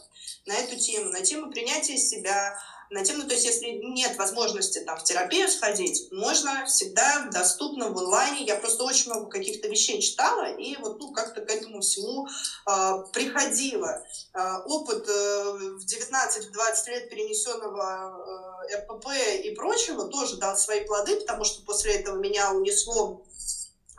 на 0.45 0.53
эту 0.53 0.79
тему, 0.79 1.11
на 1.11 1.23
тему 1.23 1.51
принятия 1.51 1.97
себя, 1.97 2.59
на 2.93 3.03
тему, 3.05 3.25
то 3.25 3.35
есть 3.35 3.47
если 3.47 3.67
нет 3.83 4.17
возможности 4.19 4.81
там 4.81 4.99
в 4.99 5.05
терапию 5.05 5.49
сходить, 5.49 6.09
можно 6.13 6.67
всегда 6.67 7.29
доступно 7.33 7.89
в 7.89 7.99
онлайне. 7.99 8.45
Я 8.45 8.57
просто 8.57 8.85
очень 8.85 9.11
много 9.11 9.31
каких-то 9.31 9.69
вещей 9.69 10.01
читала 10.01 10.53
и 10.53 10.77
вот 10.77 11.01
ну 11.01 11.13
как-то 11.13 11.41
к 11.41 11.51
этому 11.51 11.81
всему 11.81 12.27
э, 12.27 13.05
приходила. 13.13 14.05
Э, 14.35 14.59
опыт 14.67 15.09
э, 15.09 15.43
в 15.53 15.85
19-20 15.85 16.91
лет 16.91 17.11
перенесенного 17.11 18.63
э, 18.71 18.77
РПП 18.77 19.07
и 19.43 19.55
прочего 19.55 20.09
тоже 20.09 20.37
дал 20.37 20.57
свои 20.57 20.85
плоды, 20.85 21.19
потому 21.21 21.45
что 21.45 21.65
после 21.65 21.95
этого 21.95 22.17
меня 22.17 22.53
унесло 22.53 23.23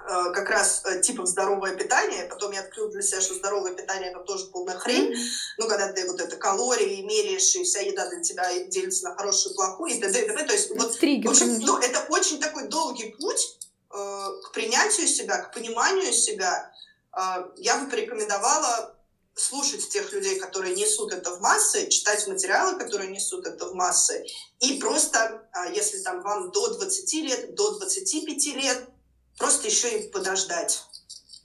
как 0.05 0.49
раз 0.49 0.81
э, 0.85 1.01
типа 1.01 1.25
здоровое 1.25 1.75
питание, 1.75 2.25
потом 2.25 2.51
я 2.51 2.61
открыл 2.61 2.89
для 2.89 3.01
себя, 3.01 3.21
что 3.21 3.35
здоровое 3.35 3.73
питание 3.73 4.11
это 4.11 4.19
тоже 4.19 4.45
полная 4.47 4.77
хрень, 4.77 5.15
ну, 5.57 5.67
когда 5.67 5.91
ты 5.91 6.05
вот 6.07 6.19
это 6.19 6.35
калории 6.35 7.01
меряешь, 7.01 7.55
и 7.55 7.63
вся 7.63 7.79
еда 7.79 8.09
для 8.09 8.21
тебя 8.21 8.65
делится 8.65 9.05
на 9.09 9.15
хорошую 9.15 9.55
плохую, 9.55 9.93
и 9.93 9.99
т.д. 9.99 10.21
и 10.21 10.27
т.п. 10.27 10.43
То 10.43 10.53
есть, 10.53 10.69
вот, 10.71 10.99
Триггер, 10.99 11.29
в 11.29 11.31
общем, 11.31 11.57
ну, 11.59 11.77
это 11.77 12.05
очень 12.09 12.39
такой 12.39 12.67
долгий 12.67 13.15
путь 13.17 13.57
э, 13.93 14.27
к 14.43 14.51
принятию 14.51 15.07
себя, 15.07 15.37
к 15.37 15.53
пониманию 15.53 16.11
себя. 16.11 16.73
Э, 17.17 17.45
я 17.57 17.77
бы 17.77 17.89
порекомендовала 17.89 18.95
слушать 19.35 19.87
тех 19.89 20.11
людей, 20.11 20.37
которые 20.37 20.75
несут 20.75 21.13
это 21.13 21.35
в 21.35 21.39
массы, 21.39 21.87
читать 21.87 22.27
материалы, 22.27 22.77
которые 22.77 23.09
несут 23.09 23.47
это 23.47 23.67
в 23.67 23.73
массы, 23.73 24.25
и 24.59 24.79
просто, 24.79 25.49
если 25.73 25.97
там 25.99 26.21
вам 26.21 26.51
до 26.51 26.75
20 26.75 27.13
лет, 27.13 27.55
до 27.55 27.79
25 27.79 28.45
лет, 28.57 28.87
Просто 29.37 29.67
еще 29.67 29.99
и 29.99 30.09
подождать. 30.09 30.83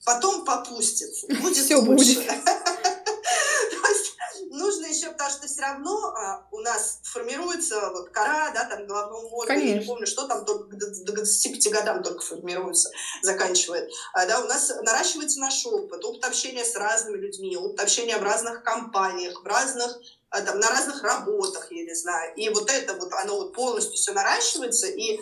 Потом 0.05 0.45
попустит. 0.45 1.11
Будет 1.41 1.65
Все 1.65 1.77
лучше. 1.77 2.15
Будет. 2.15 2.31
нужно 4.59 4.87
еще, 4.87 5.11
потому 5.11 5.31
что 5.31 5.47
все 5.47 5.63
равно 5.63 6.13
а, 6.15 6.47
у 6.51 6.61
нас 6.61 7.01
формируется 7.03 7.91
вот 7.91 8.11
кора, 8.11 8.51
да, 8.51 8.65
там 8.65 8.87
головного 8.87 9.29
мозга, 9.29 9.55
Конечно. 9.55 9.69
я 9.69 9.81
не 9.81 9.87
помню, 9.87 10.07
что 10.07 10.27
там 10.27 10.45
только 10.45 10.77
до, 10.77 10.87
до 11.05 11.13
25 11.13 11.73
годам 11.73 12.03
только 12.03 12.21
формируется, 12.21 12.91
заканчивает. 13.23 13.91
А, 14.13 14.27
да, 14.27 14.41
у 14.41 14.45
нас 14.45 14.71
наращивается 14.83 15.41
наш 15.41 15.65
опыт, 15.67 16.05
опыт 16.05 16.25
общения 16.25 16.65
с 16.65 16.75
разными 16.77 17.17
людьми, 17.17 17.57
опыт 17.57 17.81
общения 17.81 18.19
в 18.19 18.23
разных 18.23 18.63
компаниях, 18.63 19.43
в 19.43 19.47
разных 19.47 19.99
а, 20.31 20.43
там, 20.43 20.59
на 20.59 20.69
разных 20.69 21.03
работах, 21.03 21.73
я 21.73 21.85
не 21.85 21.95
знаю. 21.95 22.35
И 22.37 22.49
вот 22.51 22.71
это 22.71 22.95
вот, 22.95 23.13
оно 23.13 23.37
вот 23.37 23.55
полностью 23.55 23.97
все 23.97 24.13
наращивается, 24.13 24.87
и 24.89 25.21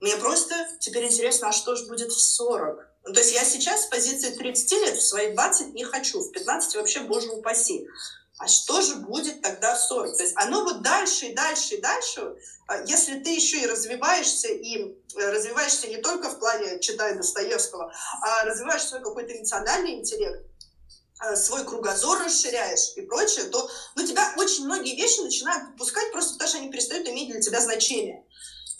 мне 0.00 0.16
просто 0.16 0.54
теперь 0.80 1.06
интересно, 1.06 1.48
а 1.48 1.52
что 1.52 1.74
же 1.74 1.86
будет 1.86 2.12
в 2.12 2.20
40? 2.20 2.86
Ну, 3.04 3.12
то 3.12 3.20
есть 3.20 3.32
я 3.32 3.44
сейчас 3.44 3.84
с 3.84 3.86
позиции 3.86 4.30
30 4.30 4.72
лет 4.72 4.96
в 4.96 5.02
свои 5.02 5.32
20 5.32 5.74
не 5.74 5.84
хочу, 5.84 6.20
в 6.20 6.32
15 6.32 6.74
вообще, 6.76 7.00
боже 7.00 7.30
упаси. 7.30 7.86
А 8.38 8.48
что 8.48 8.82
же 8.82 8.96
будет 8.96 9.40
тогда 9.40 9.74
в 9.74 9.80
40? 9.80 10.16
То 10.16 10.22
есть 10.22 10.34
оно 10.36 10.64
вот 10.64 10.82
дальше 10.82 11.26
и 11.26 11.34
дальше 11.34 11.76
и 11.76 11.80
дальше, 11.80 12.36
а 12.66 12.82
если 12.82 13.20
ты 13.20 13.30
еще 13.30 13.58
и 13.60 13.66
развиваешься, 13.66 14.48
и 14.48 14.76
э, 14.76 15.30
развиваешься 15.30 15.86
не 15.86 15.98
только 15.98 16.28
в 16.28 16.38
плане 16.38 16.78
читая 16.80 17.14
Достоевского, 17.14 17.90
а 18.20 18.44
развиваешь 18.44 18.82
свой 18.82 19.00
какой-то 19.00 19.34
эмоциональный 19.34 19.94
интеллект, 19.94 20.44
э, 21.24 21.36
свой 21.36 21.64
кругозор 21.64 22.24
расширяешь 22.24 22.92
и 22.96 23.02
прочее, 23.02 23.44
то 23.46 23.70
ну, 23.94 24.06
тебя 24.06 24.34
очень 24.36 24.64
многие 24.66 24.96
вещи 24.96 25.20
начинают 25.20 25.76
пускать 25.78 26.12
просто 26.12 26.34
потому, 26.34 26.48
что 26.48 26.58
они 26.58 26.70
перестают 26.70 27.08
иметь 27.08 27.30
для 27.30 27.40
тебя 27.40 27.62
значение. 27.62 28.25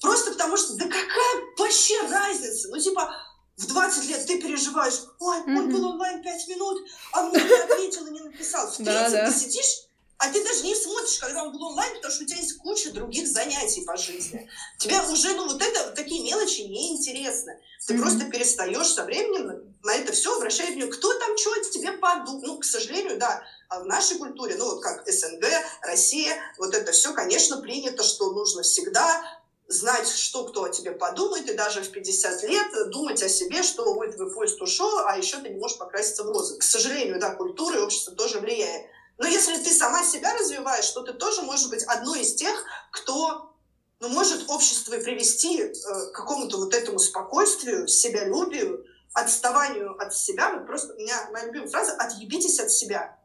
Просто 0.01 0.33
потому 0.33 0.57
что, 0.57 0.75
да 0.75 0.85
какая 0.85 1.43
вообще 1.59 2.01
разница? 2.03 2.69
Ну, 2.69 2.79
типа, 2.79 3.15
в 3.57 3.67
20 3.67 4.09
лет 4.09 4.27
ты 4.27 4.41
переживаешь, 4.41 5.01
ой, 5.19 5.39
mm-hmm. 5.39 5.59
он 5.59 5.71
был 5.71 5.89
онлайн 5.89 6.23
5 6.23 6.49
минут, 6.49 6.87
а 7.13 7.23
мне 7.23 7.43
не 7.43 7.63
ответил 7.63 8.07
и 8.07 8.11
не 8.11 8.21
написал. 8.21 8.71
В 8.71 8.77
30 8.77 8.85
да, 8.85 9.11
да. 9.11 9.31
ты 9.31 9.39
сидишь, 9.39 9.87
а 10.19 10.31
ты 10.31 10.45
даже 10.45 10.63
не 10.63 10.75
смотришь, 10.75 11.19
когда 11.19 11.45
он 11.45 11.53
был 11.53 11.63
онлайн, 11.63 11.95
потому 11.95 12.13
что 12.13 12.25
у 12.25 12.27
тебя 12.27 12.39
есть 12.39 12.59
куча 12.59 12.91
других 12.91 13.27
занятий 13.27 13.83
по 13.83 13.97
жизни. 13.97 14.49
Тебе 14.79 15.01
уже, 15.01 15.35
ну, 15.35 15.47
вот 15.47 15.61
это, 15.61 15.85
вот 15.85 15.95
такие 15.95 16.23
мелочи 16.23 16.63
неинтересны. 16.63 17.59
Ты 17.87 17.95
mm-hmm. 17.95 18.01
просто 18.01 18.25
перестаешь 18.27 18.93
со 18.93 19.05
временем 19.05 19.75
на 19.83 19.95
это 19.95 20.13
все 20.13 20.37
обращать 20.37 20.71
внимание. 20.71 20.93
Кто 20.93 21.13
там 21.19 21.37
что 21.39 21.55
тебе 21.71 21.93
подумал? 21.93 22.43
Ну, 22.43 22.59
к 22.59 22.65
сожалению, 22.65 23.19
да, 23.19 23.43
а 23.69 23.81
в 23.81 23.87
нашей 23.87 24.19
культуре, 24.19 24.57
ну, 24.57 24.67
вот 24.67 24.83
как 24.83 25.07
СНГ, 25.07 25.45
Россия, 25.83 26.37
вот 26.59 26.75
это 26.75 26.93
все, 26.93 27.13
конечно, 27.15 27.59
принято, 27.59 28.03
что 28.03 28.33
нужно 28.33 28.63
всегда 28.63 29.23
знать, 29.69 30.09
что 30.09 30.45
кто 30.45 30.65
о 30.65 30.71
тебе 30.71 30.93
подумает, 30.93 31.49
и 31.51 31.55
даже 31.55 31.83
в 31.83 31.91
50 31.91 32.43
лет 32.45 32.91
думать 32.91 33.23
о 33.23 33.29
себе, 33.29 33.63
что 33.63 33.85
ой, 33.95 34.13
твой 34.13 34.33
поезд 34.33 34.61
ушел, 34.61 35.01
а 35.07 35.17
еще 35.17 35.39
ты 35.39 35.49
не 35.49 35.59
можешь 35.59 35.79
покраситься 35.79 36.25
в 36.25 36.29
розы. 36.29 36.59
К 36.59 36.63
сожалению, 36.63 37.19
да, 37.19 37.35
культура 37.35 37.79
и 37.79 37.83
общество 37.83 38.15
тоже 38.15 38.39
влияет. 38.39 38.87
Но 39.19 39.27
если 39.27 39.57
ты 39.57 39.71
сама 39.71 40.05
себя 40.05 40.35
развиваешь, 40.35 40.89
то 40.91 41.03
ты 41.03 41.13
тоже 41.15 41.43
можешь 41.43 41.69
быть 41.69 41.83
одной 41.85 42.21
из 42.21 42.35
тех, 42.35 42.65
кто 42.93 43.53
ну, 44.01 44.09
может 44.09 44.49
общество 44.49 44.97
привести 44.99 45.63
э, 45.63 45.73
к 45.73 46.13
какому-то 46.13 46.59
вот 46.59 46.75
этому 46.75 46.99
спокойствию, 46.99 47.89
себялюбию, 47.89 48.85
отставанию 49.15 49.97
от 49.99 50.15
себя. 50.15 50.53
Вот 50.53 50.67
просто 50.67 50.93
у 50.95 50.99
меня 50.99 51.29
моя 51.33 51.47
любимая 51.47 51.69
фраза 51.69 51.93
«отъебитесь 51.93 52.61
от 52.61 52.71
себя». 52.71 53.19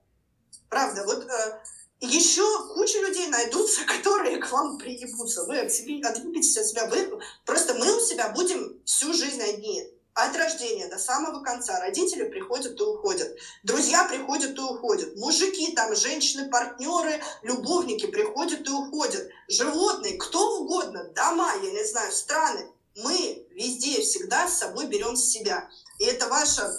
Правда, 0.70 1.04
вот 1.06 1.26
э, 1.26 1.62
еще 2.02 2.44
куча 2.74 3.00
людей 3.00 3.28
найдутся, 3.28 3.82
которые 3.86 4.38
к 4.38 4.52
вам 4.52 4.78
приебутся. 4.78 5.46
Вы 5.46 5.60
отъебитесь 5.60 6.58
от 6.58 6.66
себя. 6.66 6.88
Вы, 6.88 7.20
просто 7.46 7.76
мы 7.76 7.96
у 7.96 8.00
себя 8.00 8.30
будем 8.30 8.82
всю 8.86 9.14
жизнь 9.14 9.42
одни. 9.42 9.88
От 10.14 10.36
рождения 10.36 10.88
до 10.88 10.98
самого 10.98 11.42
конца. 11.42 11.80
Родители 11.80 12.28
приходят 12.28 12.78
и 12.78 12.84
уходят. 12.84 13.34
Друзья 13.64 14.04
приходят 14.04 14.58
и 14.58 14.62
уходят. 14.62 15.16
Мужики, 15.16 15.72
там, 15.74 15.96
женщины, 15.96 16.50
партнеры, 16.50 17.22
любовники 17.44 18.08
приходят 18.08 18.68
и 18.68 18.72
уходят. 18.72 19.30
Животные, 19.48 20.18
кто 20.18 20.60
угодно, 20.60 21.06
дома, 21.16 21.54
я 21.64 21.72
не 21.72 21.86
знаю, 21.86 22.12
страны. 22.12 22.68
Мы 22.98 23.48
везде 23.52 24.02
всегда 24.02 24.50
с 24.50 24.58
собой 24.58 24.88
берем 24.88 25.16
себя. 25.16 25.70
И 25.98 26.04
это 26.04 26.28
ваша 26.28 26.70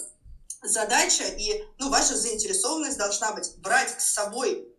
задача 0.61 1.23
и 1.23 1.65
ну, 1.79 1.89
ваша 1.89 2.15
заинтересованность 2.15 2.99
должна 2.99 3.31
быть 3.33 3.57
брать 3.57 3.99
с 3.99 4.13
собой 4.13 4.72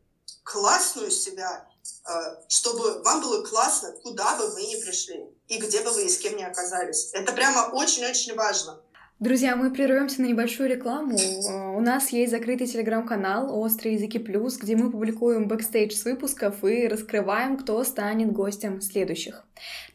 классную 0.45 1.11
себя, 1.11 1.67
э, 2.09 2.13
чтобы 2.49 3.03
вам 3.03 3.23
было 3.23 3.43
классно, 3.45 3.93
куда 4.03 4.37
бы 4.37 4.49
вы 4.49 4.63
ни 4.63 4.81
пришли 4.81 5.27
и 5.49 5.59
где 5.59 5.81
бы 5.81 5.91
вы 5.91 6.05
и 6.05 6.09
с 6.09 6.19
кем 6.19 6.37
ни 6.37 6.43
оказались. 6.43 7.11
Это 7.13 7.33
прямо 7.33 7.71
очень-очень 7.73 8.35
важно. 8.35 8.81
Друзья, 9.21 9.55
мы 9.55 9.71
прервемся 9.71 10.23
на 10.23 10.27
небольшую 10.27 10.69
рекламу. 10.69 11.17
Э, 11.17 11.77
у 11.77 11.81
нас 11.81 12.11
есть 12.11 12.33
закрытый 12.33 12.67
телеграм-канал 12.67 13.57
«Острые 13.57 13.95
языки 13.95 14.19
плюс», 14.19 14.59
где 14.59 14.75
мы 14.75 14.91
публикуем 14.91 15.47
бэкстейдж 15.47 15.93
с 15.93 16.05
выпусков 16.05 16.65
и 16.65 16.89
раскрываем, 16.89 17.57
кто 17.57 17.85
станет 17.85 18.33
гостем 18.33 18.81
следующих. 18.81 19.45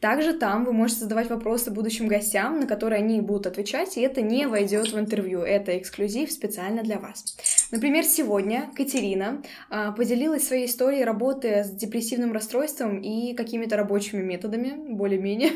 Также 0.00 0.32
там 0.32 0.64
вы 0.64 0.72
можете 0.72 1.00
задавать 1.00 1.28
вопросы 1.28 1.70
будущим 1.70 2.08
гостям, 2.08 2.60
на 2.60 2.66
которые 2.66 3.02
они 3.02 3.20
будут 3.20 3.46
отвечать, 3.46 3.98
и 3.98 4.00
это 4.00 4.22
не 4.22 4.46
войдет 4.46 4.90
в 4.90 4.98
интервью. 4.98 5.40
Это 5.42 5.76
эксклюзив 5.76 6.32
специально 6.32 6.82
для 6.82 6.98
вас. 6.98 7.36
Например, 7.70 8.04
сегодня 8.04 8.70
Катерина 8.74 9.42
а, 9.68 9.92
поделилась 9.92 10.46
своей 10.46 10.64
историей 10.64 11.04
работы 11.04 11.64
с 11.64 11.70
депрессивным 11.70 12.32
расстройством 12.32 13.02
и 13.02 13.34
какими-то 13.34 13.76
рабочими 13.76 14.22
методами, 14.22 14.72
более-менее. 14.94 15.50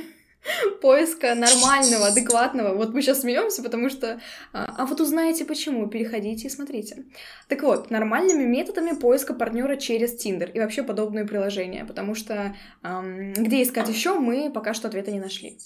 поиска 0.81 1.35
нормального, 1.35 2.09
адекватного. 2.09 2.75
Вот 2.75 2.93
мы 2.93 3.03
сейчас 3.03 3.21
смеемся, 3.21 3.63
потому 3.63 3.89
что... 3.89 4.21
А, 4.53 4.75
а 4.79 4.87
вот 4.87 5.01
узнаете 5.01 5.45
почему, 5.45 5.87
переходите 5.89 6.47
и 6.47 6.51
смотрите. 6.51 7.05
Так 7.49 7.63
вот, 7.63 7.91
нормальными 7.91 8.45
методами 8.45 8.93
поиска 8.93 9.35
партнера 9.35 9.77
через 9.77 10.15
Tinder 10.15 10.51
и 10.51 10.61
вообще 10.61 10.83
подобные 10.83 11.25
приложения, 11.25 11.85
потому 11.85 12.15
что 12.15 12.55
эм, 12.83 13.33
где 13.33 13.63
искать 13.63 13.89
еще, 13.89 14.19
мы 14.19 14.51
пока 14.53 14.75
что 14.75 14.89
ответа 14.89 15.11
не 15.11 15.21
нашли. 15.21 15.59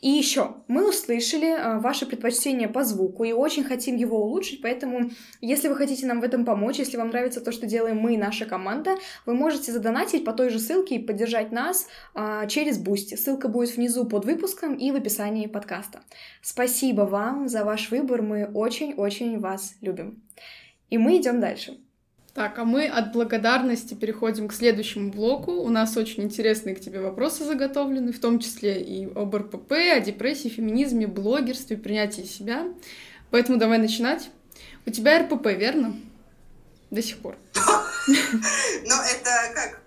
И 0.00 0.08
еще, 0.08 0.56
мы 0.66 0.88
услышали 0.88 1.48
э, 1.48 1.78
ваше 1.78 2.06
предпочтение 2.06 2.68
по 2.68 2.84
звуку 2.84 3.24
и 3.24 3.32
очень 3.32 3.64
хотим 3.64 3.96
его 3.96 4.24
улучшить, 4.24 4.62
поэтому 4.62 5.10
если 5.42 5.68
вы 5.68 5.76
хотите 5.76 6.06
нам 6.06 6.20
в 6.20 6.24
этом 6.24 6.46
помочь, 6.46 6.78
если 6.78 6.96
вам 6.96 7.08
нравится 7.08 7.42
то, 7.42 7.52
что 7.52 7.66
делаем 7.66 7.98
мы 7.98 8.14
и 8.14 8.16
наша 8.16 8.46
команда, 8.46 8.96
вы 9.26 9.34
можете 9.34 9.72
задонатить 9.72 10.24
по 10.24 10.32
той 10.32 10.48
же 10.48 10.58
ссылке 10.58 10.96
и 10.96 10.98
поддержать 11.04 11.52
нас 11.52 11.86
э, 12.14 12.48
через 12.48 12.78
Boosty. 12.78 13.14
Ссылка 13.14 13.48
будет 13.48 13.76
внизу 13.76 14.06
под 14.06 14.24
выпуском 14.24 14.74
и 14.74 14.90
в 14.90 14.96
описании 14.96 15.46
подкаста. 15.46 16.00
Спасибо 16.40 17.02
вам 17.02 17.48
за 17.48 17.64
ваш 17.64 17.90
выбор, 17.90 18.22
мы 18.22 18.46
очень-очень 18.46 19.38
вас 19.38 19.74
любим. 19.82 20.22
И 20.88 20.96
мы 20.96 21.18
идем 21.18 21.40
дальше. 21.40 21.78
Так, 22.34 22.58
а 22.58 22.64
мы 22.64 22.86
от 22.86 23.12
благодарности 23.12 23.94
переходим 23.94 24.46
к 24.46 24.54
следующему 24.54 25.10
блоку. 25.10 25.52
У 25.52 25.68
нас 25.68 25.96
очень 25.96 26.22
интересные 26.22 26.76
к 26.76 26.80
тебе 26.80 27.00
вопросы 27.00 27.44
заготовлены, 27.44 28.12
в 28.12 28.20
том 28.20 28.38
числе 28.38 28.80
и 28.80 29.12
об 29.12 29.34
РПП, 29.34 29.72
о 29.72 30.00
депрессии, 30.00 30.48
феминизме, 30.48 31.08
блогерстве, 31.08 31.76
принятии 31.76 32.22
себя. 32.22 32.68
Поэтому 33.30 33.58
давай 33.58 33.78
начинать. 33.78 34.30
У 34.86 34.90
тебя 34.90 35.18
РПП, 35.20 35.46
верно? 35.46 35.96
До 36.90 37.02
сих 37.02 37.18
пор. 37.18 37.36
Но 38.06 38.94
это 38.94 39.54
как... 39.54 39.80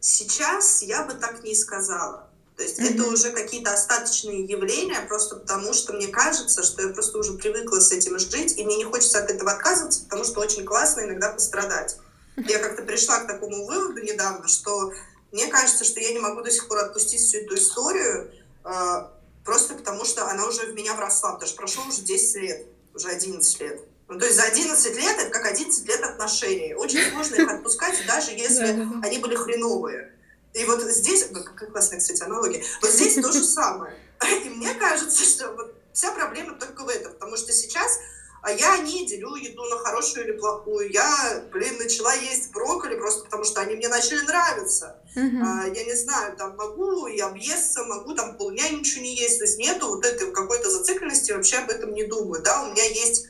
Сейчас 0.00 0.82
я 0.82 1.04
бы 1.04 1.14
так 1.14 1.44
не 1.44 1.54
сказала. 1.54 2.28
То 2.56 2.62
есть 2.62 2.78
mm-hmm. 2.78 2.94
это 2.94 3.04
уже 3.08 3.32
какие-то 3.32 3.72
остаточные 3.72 4.44
явления, 4.44 5.00
просто 5.08 5.36
потому 5.36 5.72
что 5.72 5.92
мне 5.92 6.08
кажется, 6.08 6.62
что 6.62 6.82
я 6.82 6.88
просто 6.94 7.18
уже 7.18 7.32
привыкла 7.32 7.80
с 7.80 7.90
этим 7.90 8.18
жить, 8.18 8.56
и 8.56 8.64
мне 8.64 8.76
не 8.76 8.84
хочется 8.84 9.18
от 9.18 9.30
этого 9.30 9.52
отказываться, 9.52 10.04
потому 10.04 10.24
что 10.24 10.40
очень 10.40 10.64
классно 10.64 11.00
иногда 11.00 11.32
пострадать. 11.32 11.96
Я 12.36 12.58
как-то 12.60 12.82
пришла 12.82 13.20
к 13.20 13.26
такому 13.26 13.66
выводу 13.66 14.00
недавно, 14.00 14.46
что 14.46 14.92
мне 15.32 15.48
кажется, 15.48 15.84
что 15.84 15.98
я 15.98 16.12
не 16.12 16.20
могу 16.20 16.42
до 16.42 16.50
сих 16.50 16.68
пор 16.68 16.78
отпустить 16.78 17.20
всю 17.20 17.38
эту 17.38 17.56
историю, 17.56 18.30
э, 18.64 19.06
просто 19.44 19.74
потому 19.74 20.04
что 20.04 20.28
она 20.28 20.46
уже 20.46 20.66
в 20.66 20.74
меня 20.74 20.94
вросла, 20.94 21.32
потому 21.32 21.48
что 21.48 21.56
прошло 21.56 21.84
уже 21.88 22.02
10 22.02 22.36
лет, 22.36 22.66
уже 22.94 23.08
11 23.08 23.60
лет. 23.60 23.80
Ну, 24.06 24.18
то 24.18 24.26
есть 24.26 24.36
за 24.36 24.44
11 24.44 24.96
лет 24.96 25.18
это 25.18 25.30
как 25.30 25.46
11 25.46 25.88
лет 25.88 26.02
отношений. 26.02 26.74
Очень 26.74 27.10
сложно 27.10 27.34
их 27.34 27.50
отпускать, 27.50 27.96
даже 28.06 28.30
если 28.30 28.86
они 29.02 29.18
были 29.18 29.34
хреновые. 29.34 30.13
И 30.54 30.64
вот 30.64 30.80
здесь, 30.82 31.26
какая 31.32 31.70
классная, 31.70 31.98
кстати, 31.98 32.22
аналогия, 32.22 32.62
вот 32.80 32.90
здесь 32.90 33.14
то 33.14 33.32
же 33.32 33.42
самое. 33.42 33.96
И 34.44 34.48
мне 34.48 34.72
кажется, 34.74 35.24
что 35.24 35.52
вот 35.52 35.74
вся 35.92 36.12
проблема 36.12 36.58
только 36.58 36.84
в 36.84 36.88
этом, 36.88 37.12
потому 37.12 37.36
что 37.36 37.52
сейчас 37.52 37.98
а 38.44 38.52
я 38.52 38.76
не 38.76 39.06
делю 39.06 39.36
еду 39.36 39.64
на 39.64 39.78
хорошую 39.78 40.26
или 40.26 40.36
плохую. 40.36 40.92
Я, 40.92 41.44
блин, 41.50 41.78
начала 41.78 42.12
есть 42.12 42.52
брокколи 42.52 42.94
просто 42.96 43.24
потому, 43.24 43.42
что 43.42 43.62
они 43.62 43.74
мне 43.74 43.88
начали 43.88 44.20
нравиться. 44.20 44.98
Uh-huh. 45.16 45.40
А, 45.42 45.66
я 45.66 45.84
не 45.84 45.94
знаю, 45.94 46.36
там 46.36 46.54
могу 46.54 47.06
и 47.06 47.18
объесться, 47.20 47.84
могу 47.84 48.14
там 48.14 48.36
полдня 48.36 48.68
ничего 48.68 49.00
не 49.00 49.16
есть. 49.16 49.38
То 49.38 49.44
есть 49.46 49.56
нету 49.56 49.88
вот 49.88 50.04
этой 50.04 50.30
какой-то 50.30 50.70
зацикленности, 50.70 51.32
вообще 51.32 51.56
об 51.56 51.70
этом 51.70 51.94
не 51.94 52.04
думаю. 52.04 52.42
Да, 52.42 52.64
у 52.64 52.72
меня 52.72 52.84
есть 52.84 53.28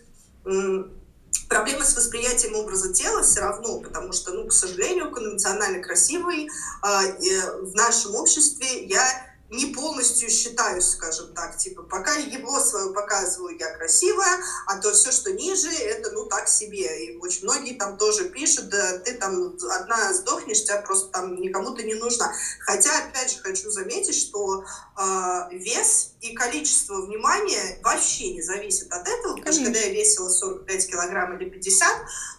проблемы 1.49 1.85
с 1.85 1.97
восприятием 1.97 2.55
образа 2.55 2.93
тела 2.93 3.23
все 3.23 3.41
равно, 3.41 3.81
потому 3.81 4.13
что, 4.13 4.33
ну, 4.33 4.47
к 4.47 4.53
сожалению, 4.53 5.11
конвенционально 5.11 5.83
красивый 5.83 6.47
э, 6.47 7.63
в 7.63 7.75
нашем 7.75 8.15
обществе 8.15 8.85
я 8.87 9.34
не 9.55 9.67
полностью 9.67 10.29
считаюсь, 10.31 10.89
скажем 10.89 11.33
так, 11.35 11.57
типа, 11.57 11.83
пока 11.83 12.15
его 12.15 12.61
свое 12.61 12.93
показываю, 12.93 13.57
я 13.59 13.75
красивая, 13.77 14.41
а 14.67 14.79
то 14.79 14.93
все, 14.93 15.13
что 15.13 15.33
ниже, 15.33 15.69
это, 15.69 16.11
ну, 16.11 16.27
так 16.27 16.49
себе. 16.49 17.07
И 17.07 17.17
очень 17.19 17.45
многие 17.45 17.75
там 17.75 17.97
тоже 17.97 18.29
пишут, 18.31 18.69
да, 18.69 18.99
ты 18.99 19.15
там 19.15 19.57
одна 19.71 20.13
сдохнешь, 20.13 20.65
тебя 20.65 20.83
просто 20.83 21.11
там 21.11 21.37
никому 21.41 21.75
ты 21.75 21.85
не 21.85 21.95
нужна. 21.95 22.33
Хотя, 22.61 22.91
опять 23.05 23.33
же, 23.33 23.39
хочу 23.39 23.71
заметить, 23.71 24.17
что 24.17 24.65
э, 24.65 25.49
вес 25.53 26.13
и 26.21 26.35
количество 26.35 27.03
внимания 27.03 27.79
вообще 27.83 28.33
не 28.33 28.43
зависит 28.43 28.93
от 28.93 29.07
этого, 29.07 29.37
потому 29.37 29.55
что 29.55 29.65
когда 29.65 29.81
я 29.81 29.91
весила 29.91 30.29
45 30.29 30.91
килограмм 30.91 31.37
или 31.39 31.49
50, 31.49 31.89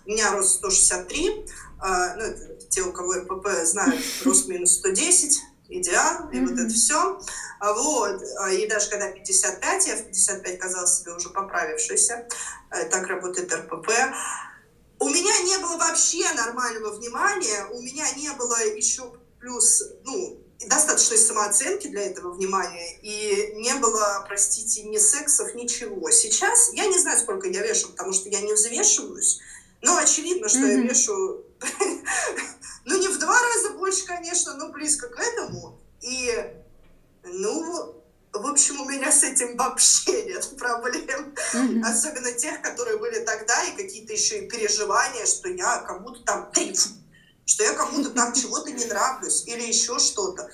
у 0.05 0.09
меня 0.09 0.31
рост 0.31 0.55
163, 0.55 1.29
э, 1.29 2.15
ну, 2.17 2.23
это 2.23 2.55
те, 2.69 2.81
у 2.81 2.91
кого 2.91 3.13
РПП 3.13 3.47
знают, 3.63 4.03
рост 4.25 4.47
минус 4.47 4.75
110, 4.75 5.39
идеал, 5.69 6.29
и 6.29 6.35
mm-hmm. 6.35 6.47
вот 6.47 6.59
это 6.59 6.73
все. 6.73 7.19
А 7.59 7.73
вот. 7.73 8.21
А, 8.39 8.51
и 8.51 8.67
даже 8.67 8.89
когда 8.89 9.11
55, 9.11 9.87
я 9.87 9.95
в 9.95 10.05
55 10.05 10.59
казалась 10.59 10.99
себе 10.99 11.13
уже 11.13 11.29
поправившейся, 11.29 12.27
э, 12.71 12.85
так 12.85 13.07
работает 13.07 13.53
РПП, 13.53 13.89
у 14.99 15.09
меня 15.09 15.41
не 15.41 15.57
было 15.59 15.77
вообще 15.77 16.31
нормального 16.33 16.95
внимания, 16.95 17.65
у 17.71 17.81
меня 17.81 18.05
не 18.15 18.29
было 18.31 18.55
еще 18.75 19.13
плюс, 19.39 19.83
ну, 20.03 20.41
достаточной 20.67 21.17
самооценки 21.17 21.87
для 21.87 22.03
этого 22.03 22.33
внимания, 22.33 22.97
и 23.01 23.53
не 23.55 23.73
было, 23.75 24.23
простите, 24.27 24.83
ни 24.83 24.97
сексов, 24.97 25.53
ничего. 25.53 26.09
Сейчас 26.11 26.71
я 26.73 26.85
не 26.87 26.97
знаю, 26.97 27.19
сколько 27.19 27.47
я 27.47 27.61
вешу, 27.61 27.89
потому 27.89 28.13
что 28.13 28.29
я 28.29 28.41
не 28.41 28.53
взвешиваюсь, 28.53 29.39
но 29.81 29.97
очевидно, 29.97 30.47
что 30.47 30.59
mm-hmm. 30.59 30.81
я 30.81 30.81
вешу 30.81 31.43
ну, 32.85 32.97
не 32.99 33.07
в 33.07 33.19
два 33.19 33.39
раза 33.39 33.71
больше, 33.71 34.05
конечно, 34.05 34.55
но 34.55 34.69
близко 34.69 35.07
к 35.09 35.19
этому. 35.19 35.79
И, 36.01 36.31
ну, 37.23 37.95
в 38.31 38.47
общем, 38.47 38.81
у 38.81 38.85
этим 39.55 39.57
вообще 39.57 40.25
нет 40.25 40.49
проблем. 40.57 41.33
Mm-hmm. 41.53 41.83
Особенно 41.83 42.31
тех, 42.31 42.61
которые 42.61 42.97
были 42.97 43.23
тогда, 43.25 43.63
и 43.65 43.75
какие-то 43.75 44.13
еще 44.13 44.45
и 44.45 44.49
переживания, 44.49 45.25
что 45.25 45.49
я 45.49 45.79
кому-то 45.79 46.21
там, 46.23 46.51
что 47.45 47.63
я 47.63 47.73
кому-то 47.73 48.09
там 48.11 48.33
чего-то 48.41 48.71
не 48.71 48.85
нравлюсь, 48.85 49.45
или 49.47 49.63
еще 49.63 49.99
что-то. 49.99 50.49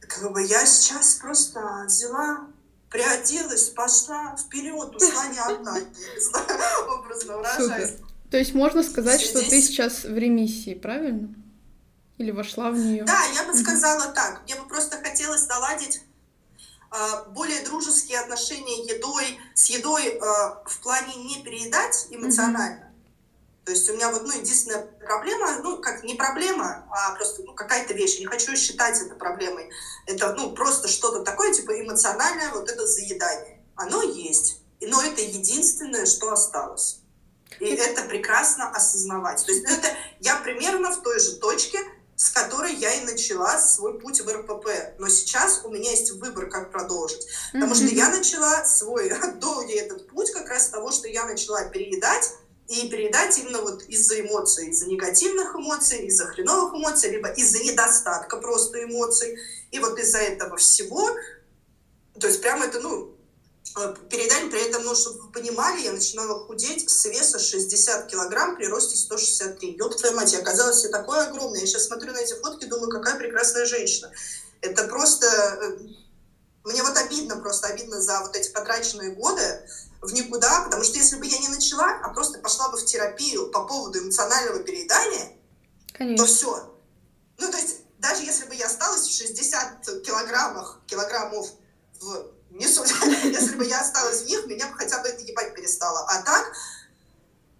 Как 0.00 0.32
бы 0.32 0.42
я 0.42 0.66
сейчас 0.66 1.14
просто 1.14 1.84
взяла, 1.86 2.46
приоделась, 2.90 3.70
пошла 3.70 4.36
вперед, 4.36 4.94
ушла 4.94 5.26
не 5.28 5.38
одна, 5.38 5.78
образно 6.88 7.38
выражаясь. 7.38 7.94
То 8.30 8.38
есть 8.38 8.54
можно 8.54 8.82
сказать, 8.82 9.20
что 9.20 9.40
ты 9.40 9.62
сейчас 9.62 10.04
в 10.04 10.16
ремиссии, 10.16 10.74
правильно? 10.74 11.34
Или 12.18 12.30
вошла 12.30 12.70
в 12.70 12.76
нее? 12.76 13.04
Да, 13.04 13.20
я 13.34 13.44
бы 13.44 13.56
сказала 13.56 14.06
так. 14.12 14.42
Мне 14.44 14.54
бы 14.54 14.68
просто 14.68 14.98
хотелось 14.98 15.48
наладить 15.48 16.00
более 17.28 17.62
дружеские 17.62 18.20
отношения 18.20 18.84
едой, 18.84 19.38
с 19.54 19.68
едой 19.70 20.06
э, 20.06 20.20
в 20.20 20.80
плане 20.82 21.14
не 21.16 21.42
переедать 21.42 22.06
эмоционально. 22.10 22.92
То 23.64 23.72
есть 23.72 23.88
у 23.88 23.94
меня 23.94 24.12
вот, 24.12 24.22
ну, 24.22 24.32
единственная 24.32 24.82
проблема, 24.82 25.58
ну, 25.62 25.78
как 25.78 26.04
не 26.04 26.14
проблема, 26.14 26.86
а 26.90 27.14
просто 27.14 27.42
ну, 27.42 27.54
какая-то 27.54 27.94
вещь. 27.94 28.18
Не 28.20 28.26
хочу 28.26 28.54
считать 28.56 29.00
это 29.00 29.14
проблемой. 29.14 29.70
Это, 30.06 30.34
ну, 30.34 30.52
просто 30.52 30.86
что-то 30.86 31.20
такое, 31.20 31.52
типа 31.52 31.80
эмоциональное 31.80 32.52
вот 32.52 32.68
это 32.68 32.86
заедание. 32.86 33.62
Оно 33.74 34.02
есть. 34.02 34.60
Но 34.80 35.02
это 35.02 35.22
единственное, 35.22 36.04
что 36.04 36.30
осталось. 36.30 37.00
И 37.58 37.64
это 37.64 38.02
прекрасно 38.02 38.68
осознавать. 38.70 39.44
То 39.44 39.52
есть 39.52 39.64
это 39.64 39.88
я 40.20 40.36
примерно 40.36 40.92
в 40.92 41.02
той 41.02 41.18
же 41.18 41.36
точке, 41.36 41.78
с 42.24 42.30
которой 42.30 42.74
я 42.74 42.90
и 42.94 43.04
начала 43.04 43.58
свой 43.58 44.00
путь 44.00 44.22
в 44.22 44.26
РПП. 44.26 44.66
Но 44.98 45.08
сейчас 45.08 45.60
у 45.62 45.68
меня 45.68 45.90
есть 45.90 46.10
выбор, 46.12 46.48
как 46.48 46.72
продолжить. 46.72 47.26
Потому 47.52 47.74
что 47.74 47.84
я 47.84 48.08
начала 48.08 48.64
свой 48.64 49.12
долгий 49.40 49.74
этот 49.74 50.08
путь 50.08 50.32
как 50.32 50.48
раз 50.48 50.64
с 50.64 50.70
того, 50.70 50.90
что 50.90 51.06
я 51.06 51.26
начала 51.26 51.64
переедать, 51.64 52.30
и 52.66 52.88
передать 52.88 53.38
именно 53.38 53.60
вот 53.60 53.82
из-за 53.82 54.22
эмоций, 54.22 54.70
из-за 54.70 54.86
негативных 54.86 55.54
эмоций, 55.54 56.06
из-за 56.06 56.24
хреновых 56.24 56.72
эмоций, 56.72 57.10
либо 57.10 57.28
из-за 57.28 57.62
недостатка 57.62 58.38
просто 58.38 58.82
эмоций. 58.82 59.38
И 59.70 59.78
вот 59.78 59.98
из-за 59.98 60.20
этого 60.20 60.56
всего, 60.56 61.06
то 62.18 62.26
есть 62.26 62.40
прямо 62.40 62.64
это, 62.64 62.80
ну, 62.80 63.13
э, 63.76 63.94
передание 64.10 64.50
при 64.50 64.60
этом, 64.60 64.84
ну, 64.84 64.94
чтобы 64.94 65.20
вы 65.22 65.32
понимали, 65.32 65.82
я 65.82 65.92
начинала 65.92 66.44
худеть 66.46 66.88
с 66.88 67.04
веса 67.06 67.38
60 67.38 68.06
килограмм 68.06 68.56
при 68.56 68.66
росте 68.66 68.96
163. 68.96 69.76
Ёб 69.78 69.96
твою 69.96 70.16
мать, 70.16 70.32
я 70.32 70.40
оказалась 70.40 70.76
все 70.76 70.88
такое 70.88 71.26
огромное. 71.26 71.60
Я 71.60 71.66
сейчас 71.66 71.86
смотрю 71.86 72.12
на 72.12 72.18
эти 72.18 72.34
фотки, 72.40 72.66
думаю, 72.66 72.90
какая 72.90 73.16
прекрасная 73.16 73.66
женщина. 73.66 74.12
Это 74.60 74.84
просто... 74.84 75.26
Э, 75.26 75.78
мне 76.64 76.82
вот 76.82 76.96
обидно, 76.96 77.36
просто 77.36 77.68
обидно 77.68 78.00
за 78.00 78.20
вот 78.20 78.34
эти 78.34 78.50
потраченные 78.50 79.10
годы, 79.10 79.68
в 80.04 80.12
никуда, 80.12 80.62
потому 80.64 80.84
что 80.84 80.98
если 80.98 81.16
бы 81.16 81.26
я 81.26 81.38
не 81.38 81.48
начала, 81.48 82.00
а 82.02 82.10
просто 82.10 82.38
пошла 82.38 82.68
бы 82.68 82.78
в 82.78 82.84
терапию 82.84 83.50
по 83.50 83.64
поводу 83.64 83.98
эмоционального 83.98 84.60
переедания, 84.60 85.32
Конечно. 85.92 86.24
то 86.24 86.32
все. 86.32 86.74
Ну, 87.38 87.50
то 87.50 87.56
есть, 87.56 87.76
даже 87.98 88.22
если 88.22 88.46
бы 88.46 88.54
я 88.54 88.66
осталась 88.66 89.02
в 89.02 89.12
60 89.12 90.02
килограммах, 90.02 90.80
килограммов 90.86 91.48
в 92.00 92.26
не 92.54 92.68
суть, 92.68 92.92
если 93.24 93.56
бы 93.56 93.64
я 93.64 93.80
осталась 93.80 94.22
в 94.22 94.26
них, 94.26 94.46
меня 94.46 94.68
бы 94.68 94.76
хотя 94.76 95.00
бы 95.02 95.08
это 95.08 95.22
ебать 95.22 95.54
перестало. 95.54 96.06
А 96.08 96.22
так, 96.22 96.52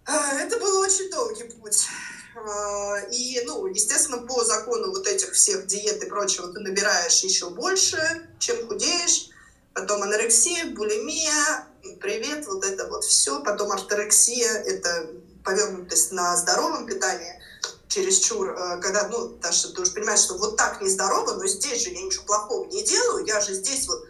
э, 0.07 0.37
это 0.39 0.57
был 0.59 0.79
очень 0.79 1.11
долгий 1.11 1.43
путь. 1.43 1.87
Э, 2.35 3.09
и, 3.11 3.41
ну, 3.45 3.65
естественно, 3.67 4.19
по 4.19 4.43
закону 4.43 4.91
вот 4.91 5.05
этих 5.07 5.33
всех 5.33 5.67
диет 5.67 6.03
и 6.03 6.07
прочего 6.07 6.51
ты 6.51 6.59
набираешь 6.59 7.23
еще 7.23 7.49
больше, 7.49 8.29
чем 8.39 8.67
худеешь. 8.67 9.29
Потом 9.73 10.03
анорексия, 10.03 10.67
булимия, 10.67 11.67
привет, 11.99 12.47
вот 12.47 12.63
это 12.63 12.87
вот 12.87 13.03
все. 13.03 13.41
Потом 13.41 13.71
орторексия, 13.71 14.49
это 14.49 15.11
повернутость 15.43 16.13
на 16.13 16.35
здоровом 16.37 16.85
питании 16.85 17.41
чересчур, 17.89 18.49
э, 18.49 18.79
когда, 18.81 19.07
ну, 19.09 19.29
Таша, 19.41 19.73
ты 19.73 19.81
уже 19.81 19.91
понимаешь, 19.91 20.21
что 20.21 20.37
вот 20.37 20.57
так 20.57 20.81
нездорово, 20.81 21.35
но 21.35 21.45
здесь 21.47 21.83
же 21.83 21.89
я 21.89 22.01
ничего 22.01 22.23
плохого 22.23 22.65
не 22.65 22.83
делаю, 22.83 23.25
я 23.25 23.39
же 23.41 23.53
здесь 23.53 23.87
вот 23.87 24.05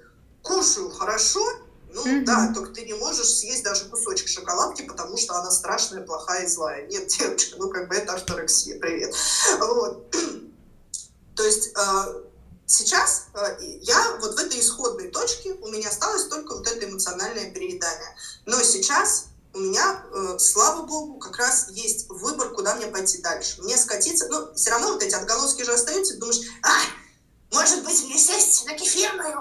кушаю 0.46 0.92
хорошо, 0.92 1.44
ну 1.90 2.06
mm-hmm. 2.06 2.24
да, 2.24 2.52
только 2.54 2.72
ты 2.72 2.86
не 2.86 2.94
можешь 2.94 3.28
съесть 3.28 3.64
даже 3.64 3.86
кусочек 3.86 4.28
шоколадки, 4.28 4.84
потому 4.84 5.18
что 5.18 5.36
она 5.36 5.50
страшная, 5.52 6.04
плохая 6.04 6.46
и 6.46 6.48
злая. 6.48 6.88
Нет, 6.88 7.08
девочка, 7.20 7.58
ну 7.58 7.70
как 7.70 7.90
бы 7.90 7.96
это 7.96 8.14
орторексия, 8.14 8.80
привет. 8.80 9.14
Вот. 9.60 10.16
То 11.36 11.44
есть 11.44 11.72
э, 11.76 12.22
Сейчас 12.68 13.28
э, 13.36 13.58
я 13.82 14.18
вот 14.22 14.34
в 14.34 14.38
этой 14.40 14.60
исходной 14.60 15.10
точке, 15.10 15.54
у 15.54 15.68
меня 15.68 15.90
осталось 15.90 16.26
только 16.26 16.56
вот 16.56 16.66
это 16.66 16.86
эмоциональное 16.86 17.52
переедание. 17.52 18.16
Но 18.48 18.60
сейчас 18.64 19.26
у 19.54 19.60
меня, 19.60 20.04
э, 20.12 20.40
слава 20.40 20.82
богу, 20.84 21.20
как 21.20 21.38
раз 21.38 21.68
есть 21.70 22.10
выбор, 22.10 22.50
куда 22.50 22.76
мне 22.76 22.88
пойти 22.88 23.20
дальше. 23.20 23.62
Мне 23.62 23.78
скатиться, 23.78 24.28
ну, 24.30 24.52
все 24.56 24.72
равно 24.72 24.94
вот 24.94 25.04
эти 25.04 25.14
отголоски 25.14 25.62
же 25.62 25.74
остаются, 25.74 26.18
думаешь, 26.18 26.42
а, 26.64 26.76
может 27.56 27.84
быть, 27.84 28.04
мне 28.04 28.18
сесть 28.18 28.66
на 28.66 28.74
кефирную? 28.74 29.38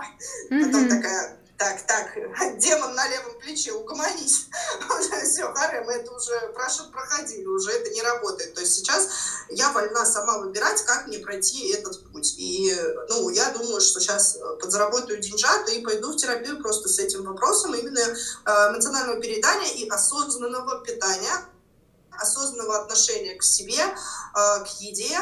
Mm-hmm. 0.50 0.64
Потом 0.64 0.88
такая, 0.88 1.38
так, 1.56 1.86
так, 1.86 2.14
демон 2.58 2.94
на 2.94 3.08
левом 3.08 3.38
плече, 3.40 3.72
угомонись. 3.72 4.46
Уже 4.98 5.24
все, 5.24 5.52
Харем, 5.52 5.88
это 5.88 6.12
уже 6.12 6.52
прошу, 6.54 6.90
проходили, 6.90 7.46
уже 7.46 7.70
это 7.70 7.90
не 7.90 8.02
работает. 8.02 8.54
То 8.54 8.60
есть 8.60 8.74
сейчас 8.74 9.08
я 9.50 9.70
вольна 9.72 10.04
сама 10.04 10.38
выбирать, 10.38 10.82
как 10.84 11.06
мне 11.06 11.18
пройти 11.18 11.72
этот 11.72 12.10
путь. 12.12 12.34
И, 12.38 12.74
ну, 13.08 13.28
я 13.30 13.50
думаю, 13.50 13.80
что 13.80 14.00
сейчас 14.00 14.38
подзаработаю 14.60 15.20
деньжат 15.20 15.68
и 15.70 15.82
пойду 15.82 16.12
в 16.12 16.16
терапию 16.16 16.60
просто 16.60 16.88
с 16.88 16.98
этим 16.98 17.24
вопросом 17.24 17.74
именно 17.74 18.00
э, 18.00 18.14
эмоционального 18.70 19.20
передания 19.20 19.72
и 19.74 19.88
осознанного 19.88 20.84
питания, 20.84 21.34
осознанного 22.10 22.82
отношения 22.82 23.36
к 23.36 23.42
себе, 23.42 23.80
э, 23.80 24.64
к 24.64 24.66
еде. 24.80 25.18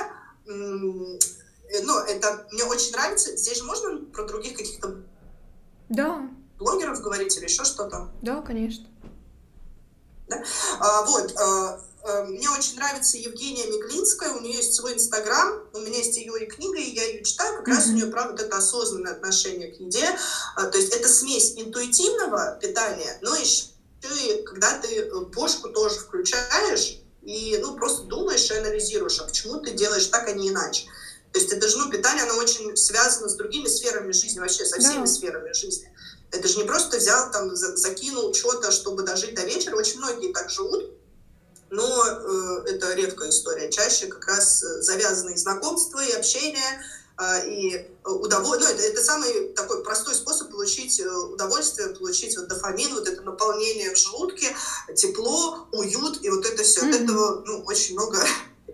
Ну, 1.83 1.99
это 1.99 2.47
мне 2.53 2.65
очень 2.65 2.93
нравится. 2.93 3.37
Здесь 3.37 3.59
же 3.59 3.65
можно 3.65 4.05
про 4.13 4.25
других 4.25 4.57
каких-то 4.57 4.97
да. 5.89 6.29
Блогеров 6.59 7.01
говорить 7.01 7.37
или 7.37 7.45
еще 7.45 7.65
что-то? 7.65 8.09
Да, 8.23 8.41
конечно. 8.43 8.87
Да? 10.29 10.43
А, 10.81 11.03
вот. 11.05 11.35
А, 11.37 11.81
а, 12.05 12.25
мне 12.25 12.49
очень 12.51 12.77
нравится 12.77 13.17
Евгения 13.17 13.67
Миглинская, 13.67 14.33
у 14.33 14.41
нее 14.41 14.57
есть 14.57 14.75
свой 14.75 14.95
инстаграм, 14.95 15.63
у 15.73 15.79
меня 15.81 15.99
есть 15.99 16.17
ее 16.17 16.33
и 16.43 16.47
книга, 16.47 16.79
и 16.79 16.95
я 16.95 17.05
ее 17.05 17.23
читаю, 17.23 17.59
как 17.59 17.69
mm-hmm. 17.69 17.77
раз 17.77 17.87
у 17.87 17.93
нее, 17.93 18.07
правда, 18.07 18.45
это 18.45 18.57
осознанное 18.57 19.13
отношение 19.13 19.71
к 19.71 19.81
еде. 19.81 20.07
А, 20.57 20.67
то 20.67 20.79
есть 20.79 20.93
это 20.95 21.09
смесь 21.09 21.55
интуитивного 21.57 22.59
питания, 22.61 23.19
но 23.21 23.35
еще 23.37 23.67
и 24.03 24.43
когда 24.43 24.79
ты 24.79 25.11
бошку 25.27 25.69
тоже 25.69 26.01
включаешь, 26.01 26.99
и 27.23 27.57
ну, 27.61 27.77
просто 27.77 28.05
думаешь 28.05 28.51
и 28.51 28.55
анализируешь, 28.55 29.21
а 29.21 29.25
почему 29.25 29.61
ты 29.61 29.73
делаешь 29.73 30.07
так, 30.07 30.29
а 30.29 30.33
не 30.33 30.49
иначе. 30.49 30.87
То 31.33 31.41
есть 31.41 31.51
это 31.51 31.67
же, 31.67 31.79
ну, 31.79 31.91
питание, 31.91 32.25
оно 32.25 32.37
очень 32.37 32.77
связано 32.77 33.29
с 33.29 33.35
другими 33.35 33.67
сферами 33.67 34.13
жизни, 34.13 34.39
вообще 34.39 34.67
со 34.67 34.79
всеми 34.79 35.07
да. 35.07 35.07
сферами 35.07 35.53
жизни. 35.53 35.91
Это 36.31 36.47
же 36.47 36.59
не 36.59 36.65
просто 36.65 36.99
взял, 36.99 37.31
там, 37.31 37.55
закинул 37.57 38.35
что-то, 38.35 38.71
чтобы 38.71 39.03
дожить 39.03 39.35
до 39.35 39.43
вечера. 39.43 39.77
Очень 39.77 39.99
многие 39.99 40.33
так 40.33 40.51
живут, 40.51 40.91
но 41.71 42.05
э, 42.07 42.71
это 42.71 42.93
редкая 42.95 43.31
история. 43.31 43.71
Чаще 43.71 44.07
как 44.07 44.27
раз 44.27 44.63
э, 44.63 44.83
завязанные 44.83 45.39
знакомства 45.39 46.05
и 46.05 46.13
общение, 46.13 46.85
э, 47.19 47.49
и 47.49 47.91
удовольствие. 48.05 48.75
Ну, 48.75 48.81
это, 48.81 48.89
это 48.89 49.03
самый 49.03 49.49
такой 49.55 49.83
простой 49.83 50.15
способ 50.15 50.51
получить 50.51 51.01
э, 51.01 51.09
удовольствие, 51.09 51.89
получить 51.89 52.37
вот 52.37 52.49
дофамин, 52.49 52.95
вот 52.95 53.09
это 53.09 53.23
наполнение 53.23 53.95
в 53.95 53.99
желудке, 53.99 54.55
тепло, 54.95 55.67
уют, 55.73 56.23
и 56.23 56.29
вот 56.29 56.45
это 56.45 56.63
все. 56.63 56.83
Mm-hmm. 56.83 56.95
От 56.95 57.01
этого, 57.01 57.43
ну, 57.47 57.63
очень 57.65 57.95
много 57.95 58.23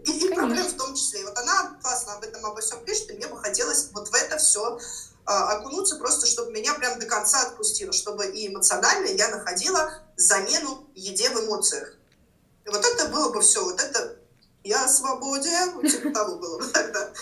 и 0.05 0.35
проблем 0.35 0.67
в 0.67 0.75
том 0.75 0.95
числе. 0.95 1.21
И 1.21 1.25
вот 1.25 1.37
она 1.37 1.77
классно 1.83 2.15
об 2.15 2.25
этом 2.25 2.45
обо 2.47 2.61
всем 2.61 2.85
пишет, 2.85 3.11
и 3.11 3.15
мне 3.15 3.27
бы 3.27 3.39
хотелось 3.39 3.91
вот 3.93 4.09
в 4.09 4.15
это 4.15 4.39
все 4.39 4.79
а, 5.25 5.59
окунуться, 5.59 5.97
просто 5.97 6.27
чтобы 6.27 6.53
меня 6.53 6.75
прям 6.75 6.99
до 6.99 7.07
конца 7.07 7.43
отпустило, 7.43 7.93
чтобы 7.93 8.27
и 8.27 8.49
эмоционально 8.49 9.09
я 9.09 9.29
находила 9.29 10.03
замену 10.17 10.87
еде 10.95 11.31
в 11.31 11.45
эмоциях. 11.45 11.95
И 12.65 12.71
вот 12.71 12.85
это 12.85 13.09
было 13.09 13.31
бы 13.31 13.41
все, 13.43 13.63
вот 13.63 13.81
это 13.81 14.17
я 14.65 14.89
свободен, 14.89 15.75
вот 15.75 15.91
типа 15.91 16.11
того 16.11 16.37
было 16.37 16.59
бы 16.59 16.67
тогда. 16.69 17.13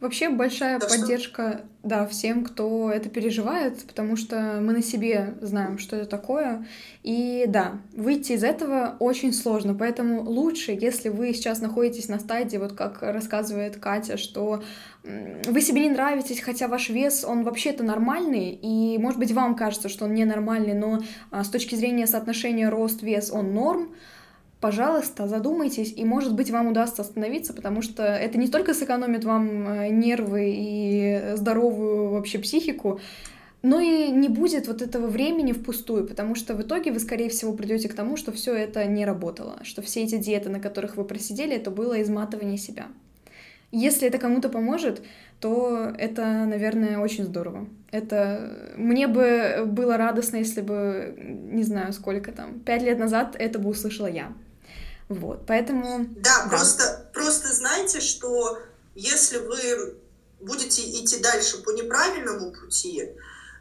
Вообще 0.00 0.30
большая 0.30 0.78
так 0.78 0.88
поддержка, 0.88 1.50
что... 1.50 1.62
да, 1.82 2.06
всем, 2.06 2.42
кто 2.42 2.90
это 2.90 3.10
переживает, 3.10 3.84
потому 3.84 4.16
что 4.16 4.58
мы 4.62 4.72
на 4.72 4.82
себе 4.82 5.34
знаем, 5.42 5.78
что 5.78 5.96
это 5.96 6.06
такое. 6.06 6.66
И 7.02 7.44
да, 7.46 7.78
выйти 7.92 8.32
из 8.32 8.42
этого 8.42 8.96
очень 8.98 9.34
сложно, 9.34 9.74
поэтому 9.74 10.22
лучше, 10.22 10.72
если 10.72 11.10
вы 11.10 11.34
сейчас 11.34 11.60
находитесь 11.60 12.08
на 12.08 12.18
стадии, 12.18 12.56
вот 12.56 12.72
как 12.72 13.02
рассказывает 13.02 13.76
Катя, 13.76 14.16
что 14.16 14.62
вы 15.02 15.60
себе 15.60 15.82
не 15.82 15.90
нравитесь, 15.90 16.40
хотя 16.40 16.66
ваш 16.66 16.88
вес, 16.88 17.24
он 17.24 17.44
вообще-то 17.44 17.82
нормальный, 17.82 18.50
и, 18.50 18.96
может 18.98 19.18
быть, 19.18 19.32
вам 19.32 19.54
кажется, 19.54 19.90
что 19.90 20.06
он 20.06 20.14
ненормальный, 20.14 20.74
но 20.74 21.00
а, 21.30 21.44
с 21.44 21.48
точки 21.48 21.74
зрения 21.74 22.06
соотношения 22.06 22.70
рост-вес 22.70 23.30
он 23.30 23.54
норм, 23.54 23.94
пожалуйста, 24.60 25.26
задумайтесь, 25.26 25.92
и, 25.96 26.04
может 26.04 26.34
быть, 26.34 26.50
вам 26.50 26.68
удастся 26.68 27.02
остановиться, 27.02 27.52
потому 27.54 27.82
что 27.82 28.02
это 28.04 28.38
не 28.38 28.48
только 28.48 28.74
сэкономит 28.74 29.24
вам 29.24 29.68
э, 29.68 29.88
нервы 29.88 30.52
и 30.54 31.36
здоровую 31.36 32.10
вообще 32.10 32.38
психику, 32.38 33.00
но 33.62 33.80
и 33.80 34.10
не 34.10 34.28
будет 34.28 34.68
вот 34.68 34.80
этого 34.82 35.06
времени 35.06 35.52
впустую, 35.52 36.06
потому 36.06 36.34
что 36.34 36.54
в 36.54 36.62
итоге 36.62 36.92
вы, 36.92 36.98
скорее 36.98 37.28
всего, 37.28 37.52
придете 37.52 37.88
к 37.88 37.94
тому, 37.94 38.16
что 38.16 38.32
все 38.32 38.54
это 38.54 38.84
не 38.86 39.04
работало, 39.04 39.58
что 39.64 39.82
все 39.82 40.02
эти 40.02 40.16
диеты, 40.16 40.48
на 40.48 40.60
которых 40.60 40.96
вы 40.96 41.04
просидели, 41.04 41.56
это 41.56 41.70
было 41.70 42.00
изматывание 42.00 42.58
себя. 42.58 42.86
Если 43.72 44.08
это 44.08 44.18
кому-то 44.18 44.48
поможет, 44.48 45.02
то 45.40 45.92
это, 45.96 46.44
наверное, 46.44 46.98
очень 46.98 47.24
здорово. 47.24 47.68
Это 47.92 48.74
мне 48.76 49.06
бы 49.06 49.62
было 49.66 49.96
радостно, 49.96 50.38
если 50.38 50.60
бы, 50.60 51.14
не 51.52 51.62
знаю, 51.62 51.92
сколько 51.92 52.32
там, 52.32 52.60
пять 52.60 52.82
лет 52.82 52.98
назад 52.98 53.36
это 53.38 53.58
бы 53.58 53.70
услышала 53.70 54.08
я. 54.08 54.32
Вот, 55.10 55.44
поэтому... 55.44 56.06
Да, 56.16 56.44
да. 56.44 56.48
Просто, 56.48 57.10
просто 57.12 57.52
знайте, 57.52 58.00
что 58.00 58.60
если 58.94 59.38
вы 59.38 59.98
будете 60.40 60.82
идти 60.82 61.18
дальше 61.18 61.58
по 61.58 61.70
неправильному 61.70 62.52
пути, 62.52 63.10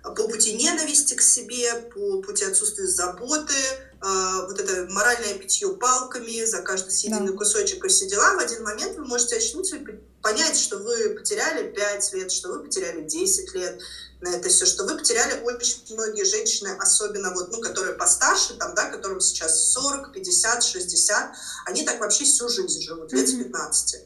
по 0.04 0.28
пути 0.28 0.54
ненависти 0.54 1.16
к 1.16 1.22
себе, 1.22 1.74
по 1.92 2.22
пути 2.22 2.46
отсутствия 2.46 2.86
заботы, 2.86 3.56
вот 4.02 4.60
это 4.60 4.88
моральное 4.92 5.36
питье 5.36 5.70
палками 5.76 6.46
за 6.46 6.62
каждый 6.62 6.92
съеденный 6.92 7.32
да. 7.32 7.38
кусочек 7.38 7.84
и 7.84 7.88
все 7.88 8.08
дела, 8.08 8.36
в 8.36 8.40
один 8.40 8.64
момент 8.64 8.98
вы 8.98 9.06
можете 9.06 9.38
очнуться 9.38 9.76
и 9.76 9.86
понять, 10.22 10.58
что 10.58 10.78
вы 10.78 11.16
потеряли 11.16 11.70
5 11.72 12.14
лет, 12.14 12.32
что 12.32 12.50
вы 12.50 12.64
потеряли 12.64 13.02
10 13.02 13.54
лет 13.56 13.80
на 14.22 14.30
это 14.30 14.50
все, 14.50 14.66
что 14.66 14.86
вы 14.86 14.98
потеряли 14.98 15.42
очень 15.44 15.84
многие 15.90 16.24
женщины, 16.24 16.76
особенно 16.80 17.34
вот, 17.34 17.52
ну, 17.52 17.62
которые 17.62 17.96
постарше, 17.96 18.56
там, 18.56 18.74
да, 18.76 18.86
которым 18.86 19.22
сейчас 19.22 19.72
40, 19.72 20.14
50, 20.14 20.64
60, 20.64 21.32
они 21.66 21.84
так 21.84 22.00
вообще 22.00 22.24
всю 22.24 22.50
жизнь 22.50 22.82
живут, 22.82 23.12
лет 23.14 23.28
с 23.28 23.34
15. 23.34 24.06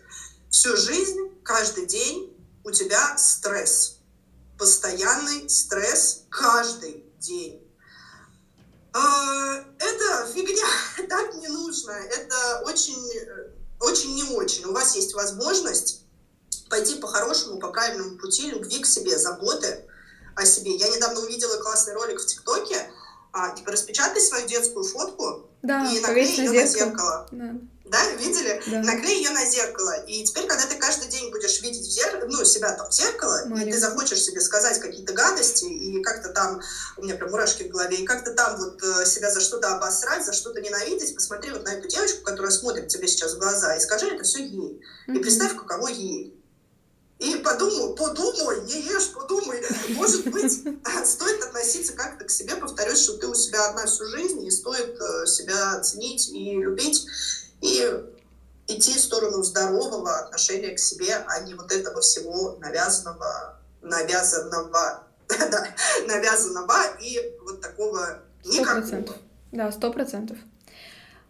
Всю 0.49 0.77
жизнь, 0.77 1.19
каждый 1.43 1.85
день 1.87 2.35
у 2.63 2.71
тебя 2.71 3.17
стресс 3.17 3.97
постоянный 4.57 5.49
стресс 5.49 6.23
каждый 6.29 7.05
день. 7.19 7.62
А, 8.93 9.55
это 9.79 10.27
фигня, 10.33 10.67
так 11.09 11.33
не 11.35 11.47
нужно. 11.47 11.91
Это 11.91 12.63
очень, 12.65 12.95
очень 13.79 14.15
не 14.15 14.23
очень. 14.35 14.65
У 14.65 14.73
вас 14.73 14.95
есть 14.95 15.13
возможность 15.13 16.01
пойти 16.69 16.95
по 16.95 17.07
хорошему, 17.07 17.59
по 17.59 17.69
правильному 17.69 18.17
пути 18.17 18.49
любви 18.49 18.79
к 18.79 18.85
себе, 18.85 19.17
заботы 19.17 19.85
о 20.35 20.45
себе. 20.45 20.75
Я 20.75 20.89
недавно 20.89 21.21
увидела 21.21 21.61
классный 21.61 21.93
ролик 21.93 22.19
в 22.19 22.25
ТикТоке, 22.25 22.91
а, 23.31 23.55
типа 23.55 23.71
распечатай 23.71 24.21
свою 24.21 24.47
детскую 24.47 24.85
фотку 24.85 25.49
да, 25.61 25.91
и 25.91 25.99
наклей 25.99 26.35
ее 26.35 26.51
на 26.51 26.67
зеркало. 26.67 27.27
Да 27.31 27.55
да, 27.93 28.11
видели? 28.13 28.59
Да. 28.65 28.81
Наклей 28.81 29.17
ее 29.17 29.29
на 29.29 29.45
зеркало. 29.45 30.03
И 30.07 30.23
теперь, 30.23 30.47
когда 30.47 30.65
ты 30.65 30.75
каждый 30.77 31.09
день 31.09 31.29
будешь 31.29 31.61
видеть 31.61 31.85
в 31.87 31.91
зеркало, 31.91 32.27
ну, 32.27 32.43
себя 32.43 32.73
там 32.73 32.89
в 32.89 32.93
зеркало, 32.93 33.43
Маленький. 33.45 33.69
и 33.69 33.73
ты 33.73 33.79
захочешь 33.79 34.23
себе 34.23 34.41
сказать 34.41 34.79
какие-то 34.79 35.13
гадости, 35.13 35.65
и 35.65 36.01
как-то 36.01 36.29
там, 36.29 36.59
у 36.97 37.03
меня 37.03 37.15
прям 37.15 37.29
мурашки 37.29 37.63
в 37.63 37.69
голове, 37.69 37.97
и 37.97 38.05
как-то 38.05 38.33
там 38.33 38.57
вот 38.57 38.81
э, 38.81 39.05
себя 39.05 39.29
за 39.31 39.41
что-то 39.41 39.75
обосрать, 39.75 40.25
за 40.25 40.33
что-то 40.33 40.59
ненавидеть, 40.59 41.13
посмотри 41.13 41.51
вот 41.51 41.65
на 41.65 41.69
эту 41.69 41.87
девочку, 41.87 42.23
которая 42.23 42.51
смотрит 42.51 42.87
тебе 42.87 43.07
сейчас 43.07 43.35
в 43.35 43.37
глаза, 43.37 43.75
и 43.75 43.79
скажи 43.79 44.07
это 44.07 44.23
все 44.23 44.43
ей. 44.43 44.81
Mm-hmm. 45.07 45.15
И 45.15 45.19
представь, 45.19 45.55
каково 45.55 45.89
ей. 45.89 46.43
И 47.19 47.35
подумай, 47.37 47.95
подумай, 47.95 48.61
не 48.65 48.81
ешь, 48.81 49.13
подумай. 49.13 49.63
Может 49.89 50.27
быть, 50.27 50.51
стоит 51.05 51.43
относиться 51.43 51.93
как-то 51.93 52.25
к 52.25 52.29
себе, 52.29 52.55
повторюсь, 52.55 53.01
что 53.01 53.17
ты 53.17 53.27
у 53.27 53.35
себя 53.35 53.69
одна 53.69 53.85
всю 53.85 54.05
жизнь, 54.07 54.43
и 54.45 54.51
стоит 54.51 54.99
э, 54.99 55.25
себя 55.25 55.79
ценить 55.79 56.27
и 56.29 56.57
любить 56.57 57.05
идти 58.83 58.97
в 58.97 59.01
сторону 59.01 59.43
здорового 59.43 60.19
отношения 60.19 60.73
к 60.75 60.79
себе, 60.79 61.15
а 61.27 61.39
не 61.41 61.53
вот 61.53 61.71
этого 61.71 62.01
всего 62.01 62.57
навязанного, 62.59 63.59
навязанного, 63.81 65.03
да, 65.29 65.67
навязанного 66.07 66.97
и 67.01 67.19
вот 67.43 67.61
такого 67.61 68.19
никакого. 68.45 69.15
Да, 69.51 69.71
сто 69.71 69.91
процентов. 69.91 70.37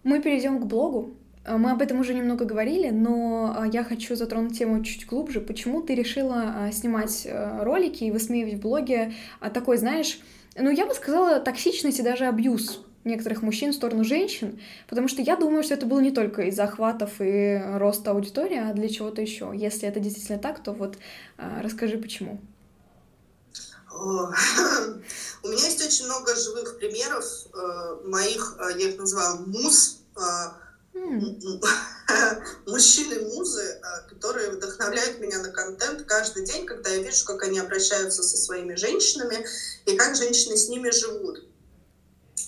Мы 0.04 0.22
перейдем 0.22 0.60
к 0.60 0.66
блогу. 0.66 1.16
Мы 1.46 1.72
об 1.72 1.82
этом 1.82 2.00
уже 2.00 2.14
немного 2.14 2.46
говорили, 2.46 2.90
но 2.90 3.54
а, 3.58 3.68
я 3.68 3.84
хочу 3.84 4.16
затронуть 4.16 4.58
тему 4.58 4.82
чуть 4.82 5.06
глубже. 5.06 5.42
Почему 5.42 5.82
ты 5.82 5.94
решила 5.94 6.54
а, 6.56 6.72
снимать 6.72 7.24
э, 7.26 7.64
ролики 7.64 8.06
и 8.06 8.12
высмеивать 8.12 8.54
в 8.54 8.62
блоге 8.62 9.14
а, 9.42 9.50
такой, 9.50 9.78
знаешь, 9.78 10.22
ну, 10.56 10.70
я 10.72 10.86
бы 10.86 10.94
сказала, 10.94 11.42
токсичность 11.42 12.00
и 12.00 12.02
даже 12.02 12.28
абьюз 12.28 12.80
некоторых 13.04 13.42
мужчин 13.42 13.72
в 13.72 13.76
сторону 13.76 14.04
женщин, 14.04 14.60
потому 14.88 15.08
что 15.08 15.22
я 15.22 15.36
думаю, 15.36 15.64
что 15.64 15.74
это 15.74 15.86
было 15.86 16.00
не 16.00 16.12
только 16.12 16.44
из 16.44 16.56
захватов 16.56 17.14
и 17.20 17.62
роста 17.76 18.12
аудитории, 18.12 18.58
а 18.58 18.74
для 18.74 18.90
чего-то 18.90 19.22
еще. 19.22 19.52
Если 19.54 19.88
это 19.88 20.00
действительно 20.00 20.40
так, 20.40 20.64
то 20.64 20.72
вот 20.72 20.98
а, 21.38 21.62
расскажи, 21.62 21.98
почему. 21.98 22.40
У 25.44 25.48
меня 25.48 25.66
есть 25.66 25.86
очень 25.86 26.06
много 26.06 26.36
живых 26.36 26.78
примеров 26.78 27.26
э, 27.54 27.98
моих, 28.06 28.56
э, 28.60 28.80
я 28.80 28.90
их 28.90 28.98
называю 28.98 29.46
муз, 29.48 30.00
э, 30.16 30.20
мужчины-музы, 32.68 33.82
которые 34.10 34.52
вдохновляют 34.52 35.20
меня 35.20 35.40
на 35.40 35.52
контент 35.52 36.04
каждый 36.04 36.46
день, 36.46 36.66
когда 36.66 36.90
я 36.90 37.02
вижу, 37.04 37.26
как 37.26 37.44
они 37.44 37.60
обращаются 37.60 38.24
со 38.24 38.38
своими 38.38 38.76
женщинами 38.76 39.46
и 39.86 39.98
как 39.98 40.16
женщины 40.16 40.56
с 40.56 40.70
ними 40.70 40.90
живут. 40.92 41.44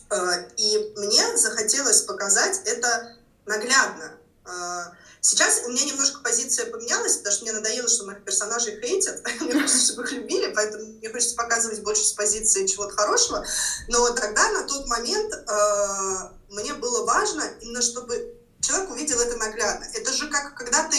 Э, 0.09 0.49
и 0.57 0.93
мне 0.97 1.37
захотелось 1.37 2.01
показать 2.01 2.61
это 2.65 3.15
наглядно. 3.45 4.13
Э, 4.45 4.91
сейчас 5.21 5.63
у 5.65 5.69
меня 5.69 5.85
немножко 5.85 6.21
позиция 6.21 6.69
поменялась, 6.71 7.17
потому 7.17 7.33
что 7.33 7.43
мне 7.43 7.53
надоело, 7.53 7.87
что 7.87 8.05
моих 8.05 8.23
персонажей 8.23 8.79
хейтят. 8.79 9.23
Мне 9.41 9.53
хочется, 9.53 9.93
чтобы 9.93 10.03
их 10.03 10.11
любили, 10.11 10.53
поэтому 10.53 10.85
мне 10.85 11.09
хочется 11.09 11.35
показывать 11.35 11.81
больше 11.81 12.03
с 12.03 12.13
позиции 12.13 12.67
чего-то 12.67 12.95
хорошего. 12.95 13.43
Но 13.87 14.09
тогда, 14.11 14.51
на 14.51 14.63
тот 14.63 14.87
момент, 14.87 15.33
э, 15.33 16.17
мне 16.49 16.73
было 16.75 17.05
важно 17.05 17.43
именно, 17.61 17.81
чтобы 17.81 18.35
человек 18.61 18.91
увидел 18.91 19.19
это 19.19 19.37
наглядно. 19.37 19.85
Это 19.93 20.13
же 20.13 20.29
как, 20.29 20.55
когда 20.55 20.87
ты 20.89 20.97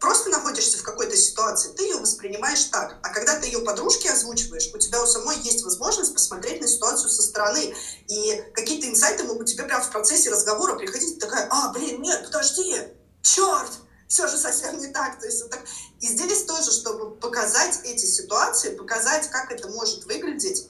просто 0.00 0.28
находишься 0.30 0.78
в 0.78 0.82
какой-то 0.82 1.16
ситуации, 1.16 1.72
ты 1.72 1.84
ее 1.84 1.96
воспринимаешь 1.96 2.64
так. 2.64 2.96
А 3.02 3.08
когда 3.08 3.38
ты 3.38 3.46
ее 3.46 3.60
подружке 3.60 4.10
озвучиваешь, 4.10 4.70
у 4.74 4.78
тебя 4.78 5.02
у 5.02 5.06
самой 5.06 5.36
есть 5.38 5.64
возможность 5.64 6.12
посмотреть 6.12 6.60
на 6.60 6.68
ситуацию 6.68 7.08
со 7.08 7.22
стороны. 7.22 7.74
И 8.08 8.44
какие-то 8.52 8.88
инсайты 8.88 9.24
могут 9.24 9.46
тебе 9.46 9.64
прямо 9.64 9.82
в 9.82 9.90
процессе 9.90 10.30
разговора 10.30 10.76
приходить. 10.76 11.18
такая, 11.18 11.48
а, 11.50 11.72
блин, 11.72 12.02
нет, 12.02 12.24
подожди, 12.24 12.76
черт, 13.22 13.70
все 14.08 14.28
же 14.28 14.36
совсем 14.36 14.78
не 14.78 14.88
так. 14.88 15.18
То 15.18 15.26
есть 15.26 15.42
вот 15.42 15.50
так. 15.50 15.60
И 16.00 16.06
здесь 16.06 16.44
тоже, 16.44 16.70
чтобы 16.70 17.16
показать 17.16 17.80
эти 17.84 18.04
ситуации, 18.04 18.76
показать, 18.76 19.30
как 19.30 19.50
это 19.50 19.68
может 19.68 20.04
выглядеть, 20.04 20.68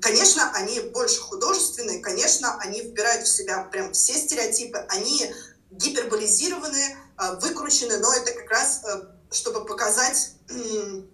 Конечно, 0.00 0.48
они 0.54 0.78
больше 0.78 1.20
художественные, 1.20 1.98
конечно, 1.98 2.56
они 2.60 2.82
вбирают 2.82 3.26
в 3.26 3.28
себя 3.28 3.64
прям 3.64 3.92
все 3.92 4.14
стереотипы, 4.14 4.78
они 4.88 5.34
гиперболизированы, 5.72 6.96
а, 7.09 7.09
выкручены, 7.40 7.98
но 7.98 8.12
это 8.14 8.32
как 8.32 8.50
раз 8.50 8.82
э, 8.84 9.02
чтобы 9.30 9.64
показать, 9.64 10.32
ну, 10.48 11.06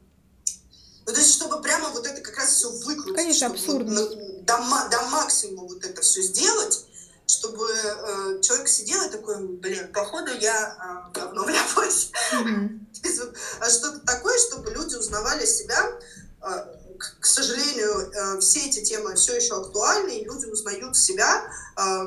то 1.12 1.20
есть 1.20 1.34
чтобы 1.34 1.60
прямо 1.62 1.90
вот 1.90 2.06
это 2.06 2.20
как 2.20 2.36
раз 2.36 2.54
все 2.54 2.70
выкрутить. 2.70 3.14
Конечно, 3.14 3.46
абсурдно. 3.48 4.00
Вот, 4.00 4.44
до, 4.44 4.56
до 4.90 5.02
максимума 5.10 5.68
вот 5.68 5.84
это 5.84 6.02
все 6.02 6.22
сделать, 6.22 6.84
чтобы 7.26 7.64
э, 7.68 8.40
человек 8.40 8.68
сидел 8.68 9.02
и 9.02 9.10
такой, 9.10 9.46
блин, 9.46 9.92
походу 9.92 10.32
я 10.32 11.06
э, 11.08 11.12
говно 11.12 11.44
вляпаюсь. 11.44 12.10
Mm-hmm. 12.32 13.70
Что-то 13.70 14.00
такое, 14.00 14.36
чтобы 14.38 14.70
люди 14.70 14.94
узнавали 14.94 15.44
себя. 15.44 15.98
Э, 16.42 16.64
к, 16.98 17.20
к 17.20 17.26
сожалению, 17.26 18.10
э, 18.10 18.40
все 18.40 18.66
эти 18.66 18.82
темы 18.82 19.14
все 19.16 19.36
еще 19.36 19.60
актуальны, 19.60 20.18
и 20.18 20.24
люди 20.24 20.46
узнают 20.46 20.96
себя. 20.96 21.50
Э, 21.76 22.06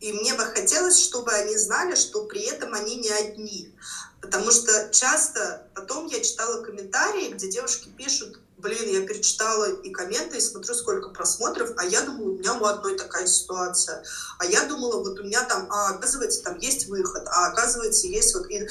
и 0.00 0.12
мне 0.12 0.34
бы 0.34 0.44
хотелось, 0.44 0.98
чтобы 0.98 1.32
они 1.32 1.56
знали, 1.56 1.94
что 1.94 2.24
при 2.24 2.42
этом 2.42 2.74
они 2.74 2.96
не 2.96 3.10
одни. 3.10 3.74
Потому 4.20 4.50
что 4.50 4.88
часто 4.90 5.66
потом 5.74 6.06
я 6.06 6.20
читала 6.20 6.62
комментарии, 6.62 7.32
где 7.32 7.48
девушки 7.48 7.88
пишут, 7.96 8.38
блин, 8.58 8.88
я 8.88 9.06
перечитала 9.06 9.72
и 9.72 9.90
комменты, 9.90 10.36
и 10.36 10.40
смотрю, 10.40 10.74
сколько 10.74 11.10
просмотров, 11.10 11.72
а 11.76 11.84
я 11.84 12.02
думаю, 12.02 12.34
у 12.34 12.38
меня 12.38 12.54
у 12.54 12.64
одной 12.64 12.96
такая 12.96 13.26
ситуация. 13.26 14.04
А 14.38 14.44
я 14.44 14.64
думала, 14.64 15.02
вот 15.02 15.18
у 15.18 15.22
меня 15.24 15.42
там, 15.44 15.66
а 15.70 15.90
оказывается, 15.90 16.42
там 16.42 16.58
есть 16.58 16.86
выход, 16.86 17.24
а 17.26 17.46
оказывается, 17.46 18.06
есть 18.06 18.34
вот, 18.34 18.50
и, 18.50 18.68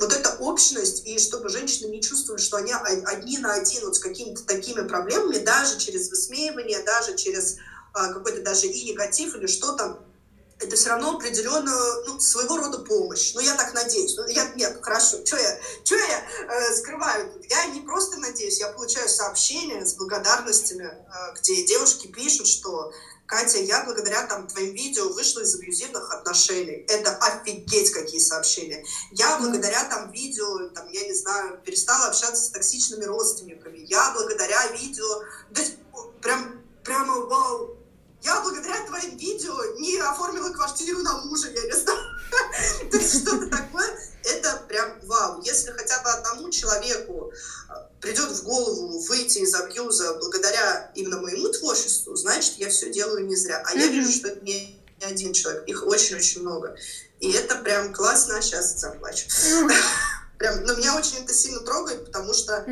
вот 0.00 0.12
эта 0.12 0.36
общность, 0.38 1.06
и 1.06 1.18
чтобы 1.18 1.48
женщины 1.48 1.90
не 1.90 2.00
чувствовали, 2.00 2.40
что 2.40 2.56
они 2.56 2.72
одни 2.72 3.38
на 3.38 3.54
один 3.54 3.84
вот 3.84 3.96
с 3.96 4.00
какими-то 4.00 4.44
такими 4.44 4.86
проблемами, 4.86 5.38
даже 5.38 5.78
через 5.78 6.08
высмеивание, 6.10 6.82
даже 6.84 7.16
через 7.16 7.56
а, 7.92 8.12
какой-то 8.12 8.42
даже 8.42 8.66
и 8.66 8.90
негатив 8.90 9.34
или 9.36 9.46
что-то, 9.46 9.98
это 10.60 10.76
все 10.76 10.90
равно 10.90 11.16
определенно 11.16 11.72
ну, 12.06 12.20
своего 12.20 12.56
рода 12.56 12.78
помощь. 12.78 13.32
Ну, 13.34 13.40
я 13.40 13.54
так 13.54 13.74
надеюсь. 13.74 14.16
Ну, 14.16 14.26
я, 14.28 14.52
нет, 14.54 14.78
хорошо. 14.80 15.24
Что 15.24 15.36
я, 15.36 15.58
что 15.84 15.96
я 15.96 16.24
э, 16.48 16.74
скрываю? 16.76 17.42
Я 17.48 17.66
не 17.66 17.80
просто 17.80 18.18
надеюсь, 18.18 18.60
я 18.60 18.68
получаю 18.68 19.08
сообщения 19.08 19.84
с 19.84 19.94
благодарностями, 19.94 20.86
э, 20.86 21.34
где 21.38 21.64
девушки 21.66 22.06
пишут, 22.06 22.46
что 22.46 22.92
Катя, 23.26 23.58
я 23.58 23.84
благодаря 23.84 24.26
там 24.26 24.46
твоим 24.46 24.74
видео 24.74 25.08
вышла 25.08 25.40
из 25.40 25.54
абьюзивных 25.54 26.12
отношений. 26.12 26.84
Это 26.88 27.16
офигеть 27.16 27.90
какие 27.90 28.20
сообщения. 28.20 28.84
Я 29.12 29.38
благодаря 29.38 29.84
там 29.84 30.12
видео, 30.12 30.68
там, 30.68 30.88
я 30.90 31.06
не 31.06 31.14
знаю, 31.14 31.58
перестала 31.64 32.08
общаться 32.08 32.44
с 32.44 32.50
токсичными 32.50 33.04
родственниками. 33.04 33.78
Я 33.78 34.12
благодаря 34.12 34.66
видео, 34.72 35.22
да, 35.50 35.62
прям, 36.20 36.62
прямо 36.84 37.20
вау, 37.20 37.78
я 38.24 38.40
благодаря 38.40 38.86
твоим 38.86 39.16
видео 39.16 39.54
не 39.78 39.98
оформила 39.98 40.50
квартиру 40.50 41.02
на 41.02 41.18
мужа, 41.18 41.48
я 41.50 41.62
не 41.62 41.72
знаю. 41.72 42.00
То 42.90 42.96
есть 42.96 43.22
что-то 43.22 43.46
такое, 43.48 43.98
это 44.24 44.62
прям 44.66 44.98
вау. 45.02 45.42
Если 45.42 45.70
хотя 45.72 46.02
бы 46.02 46.08
одному 46.10 46.50
человеку 46.50 47.32
а, 47.68 47.88
придет 48.00 48.30
в 48.30 48.42
голову 48.44 48.98
выйти 49.00 49.38
из 49.38 49.54
абьюза 49.54 50.14
благодаря 50.14 50.90
именно 50.94 51.20
моему 51.20 51.48
творчеству, 51.48 52.16
значит, 52.16 52.54
я 52.56 52.70
все 52.70 52.90
делаю 52.90 53.26
не 53.26 53.36
зря. 53.36 53.62
А 53.66 53.74
я 53.74 53.86
вижу, 53.88 54.10
что 54.10 54.28
это 54.28 54.44
не 54.44 54.80
один 55.02 55.34
человек, 55.34 55.64
их 55.66 55.86
очень-очень 55.86 56.40
много. 56.40 56.76
И 57.20 57.30
это 57.30 57.56
прям 57.56 57.92
классно, 57.92 58.40
сейчас 58.40 58.78
заплачу. 58.80 59.28
Прям, 60.38 60.64
но 60.64 60.74
меня 60.74 60.96
очень 60.96 61.22
это 61.22 61.32
сильно 61.32 61.60
трогает, 61.60 62.06
потому 62.06 62.34
что 62.34 62.66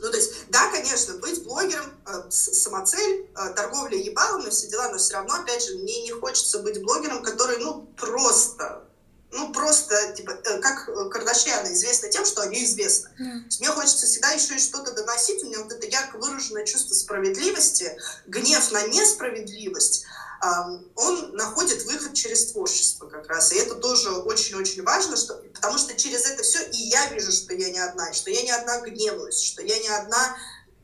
Ну, 0.00 0.10
то 0.10 0.16
есть, 0.16 0.32
да, 0.48 0.70
конечно, 0.70 1.14
быть 1.14 1.42
блогером, 1.44 1.92
э, 2.06 2.30
самоцель, 2.30 3.26
э, 3.36 3.54
торговля 3.54 3.98
ебалом 3.98 4.46
и 4.46 4.50
все 4.50 4.68
дела, 4.68 4.88
но 4.90 4.98
все 4.98 5.14
равно, 5.14 5.34
опять 5.34 5.64
же, 5.64 5.76
мне 5.76 6.02
не 6.02 6.12
хочется 6.12 6.60
быть 6.60 6.82
блогером, 6.82 7.22
который, 7.22 7.58
ну, 7.58 7.86
просто 7.96 8.84
ну, 9.32 9.52
просто, 9.52 10.12
типа, 10.12 10.32
э, 10.32 10.58
как 10.60 10.86
Кардашьяны 11.10 11.72
известны 11.72 12.10
тем, 12.10 12.24
что 12.24 12.42
они 12.42 12.64
известны. 12.64 13.10
Yeah. 13.20 13.42
Мне 13.60 13.68
хочется 13.68 14.06
всегда 14.06 14.30
еще 14.32 14.56
и 14.56 14.58
что-то 14.58 14.92
доносить. 14.92 15.42
У 15.44 15.46
меня 15.46 15.60
вот 15.60 15.72
это 15.72 15.86
ярко 15.86 16.18
выраженное 16.18 16.64
чувство 16.64 16.94
справедливости, 16.94 17.96
гнев 18.26 18.72
на 18.72 18.82
несправедливость, 18.88 20.04
он 20.42 21.32
находит 21.34 21.84
выход 21.84 22.14
через 22.14 22.52
творчество 22.52 23.06
как 23.06 23.28
раз. 23.28 23.52
И 23.52 23.56
это 23.56 23.74
тоже 23.74 24.10
очень-очень 24.10 24.82
важно, 24.82 25.16
что, 25.16 25.34
потому 25.54 25.76
что 25.76 25.94
через 25.94 26.24
это 26.24 26.42
все 26.42 26.62
и 26.70 26.78
я 26.88 27.12
вижу, 27.12 27.30
что 27.30 27.52
я 27.54 27.70
не 27.70 27.78
одна, 27.78 28.12
что 28.12 28.30
я 28.30 28.42
не 28.42 28.50
одна 28.50 28.80
гневаюсь, 28.80 29.40
что 29.40 29.62
я 29.62 29.78
не 29.78 29.88
одна 29.88 30.36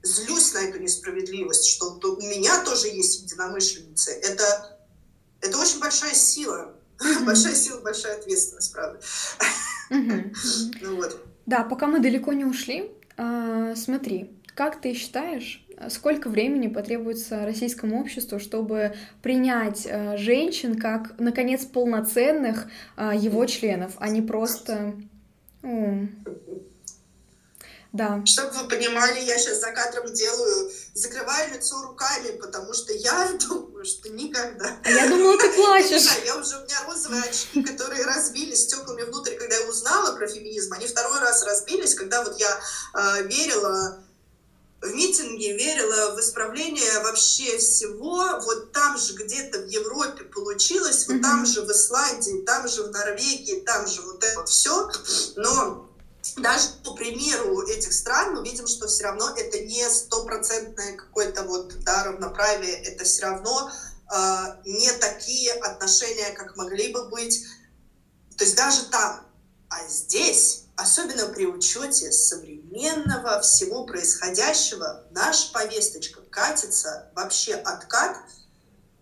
злюсь 0.02 0.52
на 0.52 0.58
эту 0.58 0.78
несправедливость, 0.78 1.68
что 1.68 1.98
у 2.00 2.22
меня 2.22 2.64
тоже 2.64 2.88
есть 2.88 3.22
единомышленницы. 3.22 4.12
Это, 4.12 4.78
это 5.40 5.58
очень 5.58 5.80
большая 5.80 6.14
сила. 6.14 6.74
Большая 7.24 7.54
сила, 7.54 7.80
большая 7.80 8.18
ответственность, 8.18 8.72
правда. 8.72 9.00
Ну 9.88 10.96
вот. 10.96 11.24
Да, 11.46 11.62
пока 11.62 11.86
мы 11.86 12.00
далеко 12.00 12.32
не 12.32 12.44
ушли, 12.44 12.90
а, 13.16 13.76
смотри, 13.76 14.36
как 14.56 14.80
ты 14.80 14.94
считаешь, 14.94 15.64
сколько 15.90 16.28
времени 16.28 16.68
потребуется 16.68 17.44
российскому 17.44 18.00
обществу, 18.00 18.38
чтобы 18.38 18.94
принять 19.22 19.86
э, 19.86 20.16
женщин 20.16 20.78
как, 20.78 21.18
наконец, 21.18 21.64
полноценных 21.64 22.66
э, 22.96 23.12
его 23.14 23.46
членов, 23.46 23.92
а 23.98 24.08
не 24.08 24.22
просто... 24.22 24.94
Да. 27.92 28.20
Чтобы 28.26 28.50
вы 28.50 28.68
понимали, 28.68 29.20
я 29.20 29.38
сейчас 29.38 29.60
за 29.60 29.72
кадром 29.72 30.12
делаю, 30.12 30.70
закрываю 30.92 31.54
лицо 31.54 31.80
руками, 31.82 32.32
потому 32.32 32.74
что 32.74 32.92
я 32.92 33.32
думаю, 33.48 33.86
что 33.86 34.10
никогда. 34.10 34.76
А 34.84 34.90
я 34.90 35.08
думала, 35.08 35.38
ты 35.38 35.50
плачешь. 35.52 36.06
Я 36.26 36.36
уже, 36.36 36.58
у 36.58 36.64
меня 36.64 36.76
розовые 36.86 37.22
очки, 37.22 37.62
которые 37.62 38.04
разбились 38.04 38.64
стеклами 38.64 39.02
внутрь, 39.02 39.34
когда 39.36 39.56
я 39.56 39.66
узнала 39.66 40.14
про 40.14 40.26
феминизм, 40.26 40.74
они 40.74 40.86
второй 40.86 41.20
раз 41.20 41.42
разбились, 41.44 41.94
когда 41.94 42.22
вот 42.22 42.38
я 42.38 42.60
э, 42.94 43.22
верила 43.28 44.05
в 44.86 44.94
митинге 44.94 45.56
верила 45.56 46.14
в 46.14 46.20
исправление 46.20 47.00
вообще 47.00 47.58
всего. 47.58 48.40
Вот 48.44 48.72
там 48.72 48.96
же 48.98 49.14
где-то 49.14 49.60
в 49.60 49.66
Европе 49.66 50.24
получилось, 50.24 51.06
вот 51.08 51.22
там 51.22 51.46
же 51.46 51.62
в 51.62 51.70
Исландии, 51.70 52.42
там 52.44 52.68
же 52.68 52.84
в 52.84 52.90
Норвегии, 52.90 53.60
там 53.60 53.86
же 53.86 54.02
вот 54.02 54.22
это 54.22 54.44
все. 54.46 54.90
Но 55.36 55.90
даже 56.36 56.68
по 56.84 56.94
примеру 56.94 57.62
этих 57.62 57.92
стран 57.92 58.34
мы 58.34 58.44
видим, 58.44 58.66
что 58.66 58.86
все 58.86 59.04
равно 59.04 59.32
это 59.36 59.60
не 59.60 59.88
стопроцентное 59.88 60.96
какое-то 60.96 61.44
вот 61.44 61.78
да, 61.84 62.04
равноправие, 62.04 62.76
это 62.82 63.04
все 63.04 63.22
равно 63.22 63.70
э, 64.14 64.46
не 64.64 64.92
такие 64.92 65.52
отношения, 65.52 66.30
как 66.32 66.56
могли 66.56 66.92
бы 66.92 67.08
быть. 67.08 67.44
То 68.36 68.44
есть 68.44 68.56
даже 68.56 68.84
там. 68.86 69.26
А 69.68 69.88
здесь 69.88 70.65
особенно 70.76 71.26
при 71.28 71.46
учете 71.46 72.12
современного 72.12 73.40
всего 73.40 73.84
происходящего, 73.84 75.06
наша 75.10 75.50
повесточка 75.52 76.20
катится 76.30 77.10
вообще 77.14 77.54
откат 77.54 78.18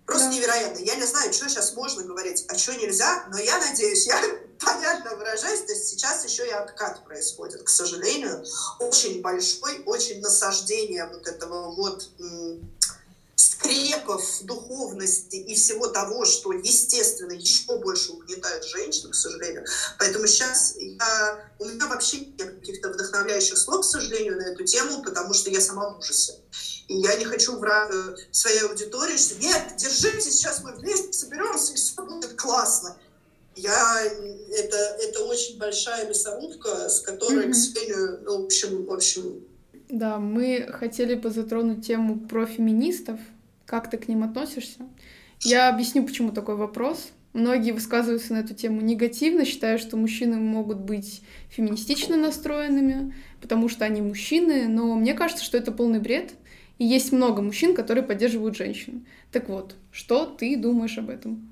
просто 0.06 0.28
да. 0.28 0.34
невероятно. 0.34 0.78
Я 0.78 0.96
не 0.96 1.06
знаю, 1.06 1.32
что 1.32 1.48
сейчас 1.48 1.74
можно 1.74 2.04
говорить, 2.04 2.44
а 2.48 2.56
что 2.56 2.74
нельзя, 2.74 3.24
но 3.30 3.38
я 3.38 3.58
надеюсь, 3.58 4.06
я 4.06 4.20
понятно 4.60 5.16
выражаюсь, 5.16 5.62
то 5.62 5.72
есть 5.72 5.88
сейчас 5.88 6.24
еще 6.24 6.46
и 6.46 6.50
откат 6.50 7.04
происходит, 7.04 7.62
к 7.62 7.68
сожалению, 7.68 8.44
очень 8.78 9.20
большой, 9.20 9.82
очень 9.84 10.20
насаждение 10.20 11.06
вот 11.06 11.26
этого 11.26 11.74
вот 11.74 12.08
скрепов 13.64 14.42
духовности 14.42 15.36
и 15.36 15.54
всего 15.54 15.86
того, 15.88 16.24
что, 16.24 16.52
естественно, 16.52 17.32
еще 17.32 17.78
больше 17.78 18.12
угнетает 18.12 18.64
женщин, 18.64 19.10
к 19.10 19.14
сожалению. 19.14 19.64
Поэтому 19.98 20.26
сейчас 20.26 20.74
я, 20.78 21.50
у 21.58 21.64
меня 21.64 21.86
вообще 21.86 22.18
нет 22.18 22.58
каких-то 22.60 22.90
вдохновляющих 22.90 23.56
слов, 23.56 23.82
к 23.82 23.88
сожалению, 23.88 24.36
на 24.36 24.42
эту 24.42 24.64
тему, 24.64 25.02
потому 25.02 25.34
что 25.34 25.50
я 25.50 25.60
сама 25.60 25.90
в 25.90 25.98
ужасе. 25.98 26.34
И 26.88 26.96
я 26.96 27.16
не 27.16 27.24
хочу 27.24 27.56
врать 27.56 27.90
э, 27.94 28.16
своей 28.30 28.60
аудитории, 28.60 29.16
что 29.16 29.36
нет, 29.40 29.76
держитесь, 29.78 30.34
сейчас 30.34 30.62
мы 30.62 30.72
вместе 30.72 31.12
соберемся, 31.12 31.72
и 31.72 31.76
все 31.76 32.02
будет 32.02 32.34
классно. 32.34 32.96
Я, 33.56 34.02
это, 34.02 34.76
это 34.76 35.24
очень 35.24 35.58
большая 35.58 36.06
мясорубка, 36.08 36.88
с 36.90 37.00
которой, 37.00 37.46
mm-hmm. 37.46 37.52
к 37.52 37.54
сожалению, 37.54 38.20
ну, 38.24 38.42
в 38.42 38.44
общем, 38.46 38.84
в 38.84 38.92
общем, 38.92 39.44
да, 39.88 40.18
мы 40.18 40.66
хотели 40.72 41.14
бы 41.14 41.30
затронуть 41.30 41.86
тему 41.86 42.18
про 42.18 42.46
феминистов. 42.46 43.20
Как 43.66 43.90
ты 43.90 43.96
к 43.96 44.08
ним 44.08 44.22
относишься? 44.22 44.80
Я 45.40 45.68
объясню, 45.68 46.04
почему 46.04 46.32
такой 46.32 46.56
вопрос. 46.56 47.10
Многие 47.32 47.72
высказываются 47.72 48.32
на 48.32 48.38
эту 48.38 48.54
тему 48.54 48.80
негативно, 48.80 49.44
считая, 49.44 49.78
что 49.78 49.96
мужчины 49.96 50.36
могут 50.36 50.78
быть 50.78 51.22
феминистично 51.50 52.16
настроенными, 52.16 53.14
потому 53.42 53.68
что 53.68 53.84
они 53.84 54.00
мужчины, 54.00 54.68
но 54.68 54.94
мне 54.94 55.14
кажется, 55.14 55.44
что 55.44 55.58
это 55.58 55.72
полный 55.72 55.98
бред. 55.98 56.34
И 56.78 56.84
есть 56.84 57.12
много 57.12 57.42
мужчин, 57.42 57.74
которые 57.74 58.04
поддерживают 58.04 58.56
женщин. 58.56 59.06
Так 59.32 59.48
вот, 59.48 59.74
что 59.90 60.26
ты 60.26 60.56
думаешь 60.56 60.96
об 60.98 61.10
этом? 61.10 61.48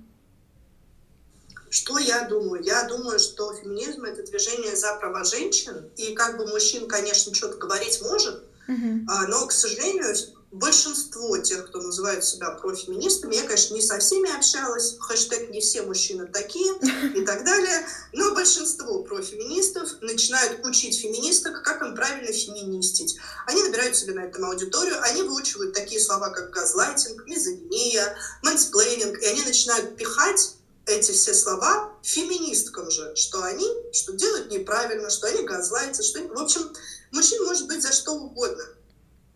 Что 1.68 1.98
я 1.98 2.28
думаю? 2.28 2.62
Я 2.62 2.84
думаю, 2.84 3.18
что 3.18 3.54
феминизм— 3.54 4.02
это 4.04 4.22
движение 4.24 4.76
за 4.76 4.94
права 4.96 5.24
женщин, 5.24 5.88
и 5.96 6.12
как 6.14 6.36
бы 6.36 6.46
мужчин, 6.46 6.86
конечно, 6.86 7.34
что-то 7.34 7.56
говорить 7.56 8.00
может, 8.02 8.44
uh-huh. 8.68 9.26
но, 9.28 9.46
к 9.46 9.52
сожалению, 9.52 10.14
большинство 10.52 11.38
тех, 11.38 11.66
кто 11.66 11.80
называет 11.80 12.24
себя 12.24 12.50
профеминистами, 12.50 13.34
я, 13.34 13.42
конечно, 13.42 13.74
не 13.74 13.80
со 13.80 13.98
всеми 13.98 14.34
общалась, 14.36 14.96
хэштег 15.00 15.50
«не 15.50 15.60
все 15.60 15.82
мужчины 15.82 16.26
такие» 16.26 16.74
и 17.16 17.24
так 17.24 17.44
далее, 17.44 17.86
но 18.12 18.34
большинство 18.34 19.02
профеминистов 19.02 20.00
начинают 20.02 20.64
учить 20.64 21.00
феминисток, 21.00 21.62
как 21.62 21.82
им 21.82 21.94
правильно 21.94 22.30
феминистить. 22.30 23.16
Они 23.46 23.62
набирают 23.62 23.96
себе 23.96 24.12
на 24.12 24.20
этом 24.20 24.44
аудиторию, 24.44 25.02
они 25.02 25.22
выучивают 25.22 25.72
такие 25.72 26.00
слова, 26.00 26.28
как 26.28 26.50
газлайтинг, 26.50 27.26
мизогиния, 27.26 28.16
мэнсплейнинг, 28.42 29.22
и 29.22 29.26
они 29.26 29.42
начинают 29.42 29.96
пихать 29.96 30.54
эти 30.84 31.12
все 31.12 31.32
слова 31.32 31.92
феминисткам 32.02 32.90
же, 32.90 33.14
что 33.16 33.42
они 33.42 33.66
что 33.92 34.12
делают 34.12 34.50
неправильно, 34.50 35.08
что 35.10 35.28
они 35.28 35.44
газлайтят, 35.44 36.04
что... 36.04 36.20
В 36.28 36.42
общем, 36.42 36.72
мужчин 37.12 37.42
может 37.44 37.68
быть 37.68 37.82
за 37.82 37.92
что 37.92 38.12
угодно. 38.12 38.64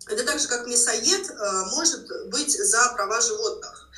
Это 0.06 0.24
так 0.24 0.38
же, 0.38 0.46
как 0.48 0.66
мясоед 0.66 1.30
э, 1.30 1.64
может 1.70 2.06
быть 2.28 2.52
за 2.52 2.92
права 2.94 3.20
животных. 3.20 3.88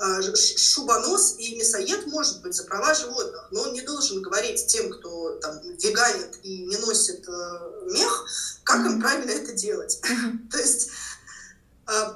Э, 0.00 0.34
шубонос 0.34 1.36
и 1.38 1.56
мясоед 1.56 2.06
может 2.06 2.40
быть 2.40 2.54
за 2.54 2.64
права 2.64 2.94
животных, 2.94 3.48
но 3.50 3.62
он 3.62 3.72
не 3.74 3.82
должен 3.82 4.22
говорить 4.22 4.66
тем, 4.66 4.90
кто 4.90 5.36
там 5.36 5.60
веганит 5.60 6.38
и 6.42 6.64
не 6.64 6.78
носит 6.78 7.28
э, 7.28 7.90
мех, 7.92 8.26
как 8.64 8.86
им 8.86 9.00
правильно 9.00 9.30
это 9.30 9.52
делать. 9.52 10.00
То 10.50 10.58
есть 10.58 10.90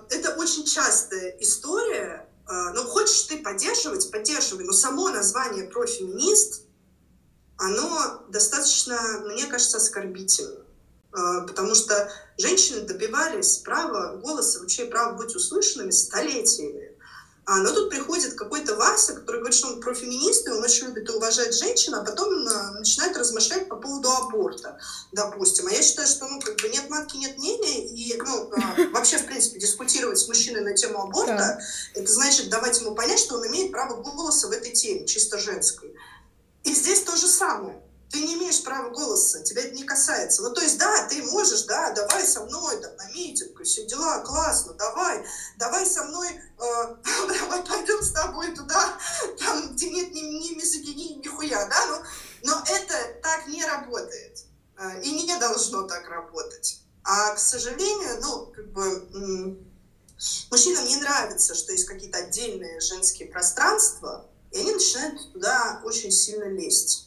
это 0.09 0.37
очень 0.37 0.65
частая 0.65 1.37
история, 1.41 2.29
а, 2.47 2.73
ну, 2.73 2.85
хочешь 2.85 3.23
ты 3.23 3.39
поддерживать, 3.39 4.11
поддерживай, 4.11 4.65
но 4.65 4.73
само 4.73 5.09
название 5.09 5.65
профеминист, 5.65 6.63
оно 7.57 8.25
достаточно, 8.29 8.97
мне 9.25 9.47
кажется, 9.47 9.79
оскорбительно. 9.79 10.64
А, 11.15 11.43
потому 11.43 11.75
что 11.75 12.11
женщины 12.37 12.81
добивались 12.81 13.59
права 13.59 14.17
голоса, 14.17 14.61
вообще 14.61 14.87
права 14.87 15.17
быть 15.17 15.35
услышанными 15.37 15.93
столетиями. 15.93 16.91
А, 17.47 17.59
но 17.59 17.73
тут 17.73 17.91
приходит 17.91 18.35
какой-то 18.35 18.75
Вася, 18.75 19.15
который 19.15 19.37
говорит, 19.37 19.57
что 19.57 19.69
он 19.69 19.81
профеминист, 19.81 20.49
и 20.49 20.51
он 20.51 20.65
очень 20.65 20.87
любит 20.87 21.09
и 21.09 21.13
уважает 21.13 21.55
женщин, 21.55 21.95
а 21.95 22.03
потом 22.03 22.33
а, 22.49 22.73
начинает 22.73 23.17
размышлять 23.17 23.69
по 23.69 23.77
поводу 23.77 24.11
аборта, 24.11 24.79
допустим. 25.13 25.67
А 25.69 25.71
я 25.71 25.83
считаю, 25.83 26.09
что 26.09 26.27
ну, 26.27 26.41
как 26.41 26.57
бы 26.57 26.69
нет 26.69 26.89
матки, 26.91 27.17
нет 27.17 27.39
мнения, 27.39 27.87
и 27.87 28.17
ну, 28.17 28.51
а, 28.57 28.77
вообще, 28.93 29.19
в 29.19 29.27
принципе, 29.27 29.61
дискутировать 29.61 30.19
с 30.19 30.27
мужчиной 30.27 30.63
на 30.63 30.73
тему 30.73 31.03
аборта, 31.03 31.61
это 31.95 32.11
значит 32.11 32.49
давать 32.49 32.81
ему 32.81 32.95
понять, 32.95 33.21
что 33.21 33.37
он 33.37 33.47
имеет 33.47 33.71
право 33.71 34.03
голоса 34.03 34.49
в 34.49 34.53
этой 34.53 34.73
теме, 34.73 35.07
чисто 35.07 35.39
женской. 35.39 35.95
И 36.65 36.75
здесь 36.75 37.03
то 37.03 37.15
же 37.15 37.29
самое 37.29 37.84
ты 38.11 38.21
не 38.21 38.35
имеешь 38.35 38.63
права 38.63 38.91
голоса, 38.91 39.43
тебя 39.43 39.63
это 39.63 39.75
не 39.75 39.85
касается. 39.85 40.43
Ну, 40.43 40.53
то 40.53 40.61
есть, 40.61 40.79
да, 40.79 41.09
ты 41.09 41.23
можешь, 41.25 41.63
да, 41.63 41.91
давай 41.91 42.27
со 42.27 42.45
мной 42.45 42.81
там, 42.81 42.95
на 42.97 43.11
митинг, 43.13 43.63
все 43.63 43.87
дела, 43.87 44.21
классно, 44.21 44.75
давай, 44.75 45.25
давай 45.59 45.87
со 45.87 46.05
мной, 46.05 46.29
э, 46.29 46.97
давай 47.29 47.63
пойдем 47.63 48.03
с 48.03 48.13
тобой 48.13 48.55
туда, 48.55 48.99
там, 49.39 49.75
где 49.75 49.91
нет 49.91 50.13
ни, 50.13 50.21
ни 50.21 50.55
мизогинии, 50.55 51.15
ни 51.15 51.29
хуя, 51.29 51.67
да, 51.67 51.87
но, 51.87 52.03
но 52.43 52.65
это 52.67 52.95
так 53.23 53.47
не 53.49 53.65
работает. 53.65 54.45
Э, 54.77 55.01
и 55.03 55.11
не 55.23 55.37
должно 55.39 55.83
так 55.83 56.09
работать. 56.09 56.81
А, 57.05 57.35
к 57.35 57.39
сожалению, 57.39 58.21
ну, 58.21 58.47
как 58.47 58.73
бы, 58.73 59.59
мужчинам 60.51 60.87
не 60.87 60.97
нравится, 60.97 61.55
что 61.55 61.73
есть 61.73 61.85
какие-то 61.85 62.19
отдельные 62.19 62.81
женские 62.81 63.29
пространства, 63.29 64.27
и 64.53 64.61
они 64.61 64.73
начинают 64.73 65.33
туда 65.33 65.83
очень 65.85 66.11
сильно 66.11 66.45
лезть. 66.45 67.04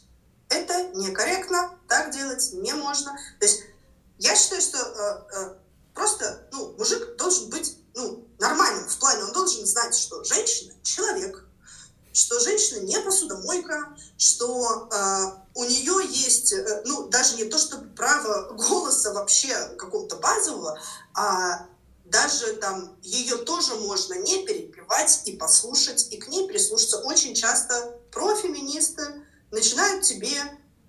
Это 0.48 0.90
некорректно, 0.94 1.78
так 1.88 2.12
делать 2.12 2.50
не 2.52 2.72
можно. 2.72 3.12
То 3.38 3.46
есть 3.46 3.62
Я 4.18 4.34
считаю, 4.34 4.60
что 4.60 4.78
э, 4.78 5.36
э, 5.36 5.54
просто, 5.94 6.48
ну, 6.52 6.74
мужик 6.76 7.16
должен 7.16 7.50
быть, 7.50 7.76
ну, 7.94 8.26
нормальным 8.38 8.88
в 8.88 8.98
плане, 8.98 9.24
он 9.24 9.32
должен 9.32 9.64
знать, 9.66 9.96
что 9.96 10.24
женщина— 10.24 10.74
человек, 10.82 11.44
что 12.12 12.40
женщина 12.40 12.80
не 12.80 12.98
посудомойка, 13.00 13.96
что 14.16 14.88
э, 14.90 15.24
у 15.54 15.64
нее 15.64 16.04
есть, 16.10 16.52
э, 16.52 16.82
ну, 16.84 17.08
даже 17.08 17.36
не 17.36 17.44
то, 17.44 17.58
что 17.58 17.78
право 17.96 18.52
голоса 18.54 19.12
вообще 19.12 19.54
какого-то 19.78 20.16
базового, 20.16 20.80
а 21.14 21.66
даже 22.04 22.54
там 22.54 22.96
ее 23.02 23.36
тоже 23.36 23.74
можно 23.76 24.14
не 24.14 24.44
перебивать 24.46 25.22
и 25.26 25.36
послушать, 25.36 26.08
и 26.10 26.16
к 26.16 26.28
ней 26.28 26.48
прислушаться. 26.48 26.98
Очень 26.98 27.34
часто 27.34 27.98
профеминисты 28.10 29.22
начинают 29.50 30.04
тебе, 30.04 30.36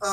э, 0.01 0.07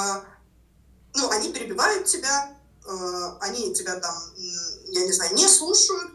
ну, 1.15 1.31
они 1.31 1.53
перебивают 1.53 2.07
тебя, 2.07 2.57
э, 2.87 3.37
они 3.41 3.75
тебя 3.75 3.99
там, 4.01 4.15
я 4.37 5.05
не 5.05 5.13
знаю, 5.13 5.35
не 5.35 5.49
слушают, 5.49 6.13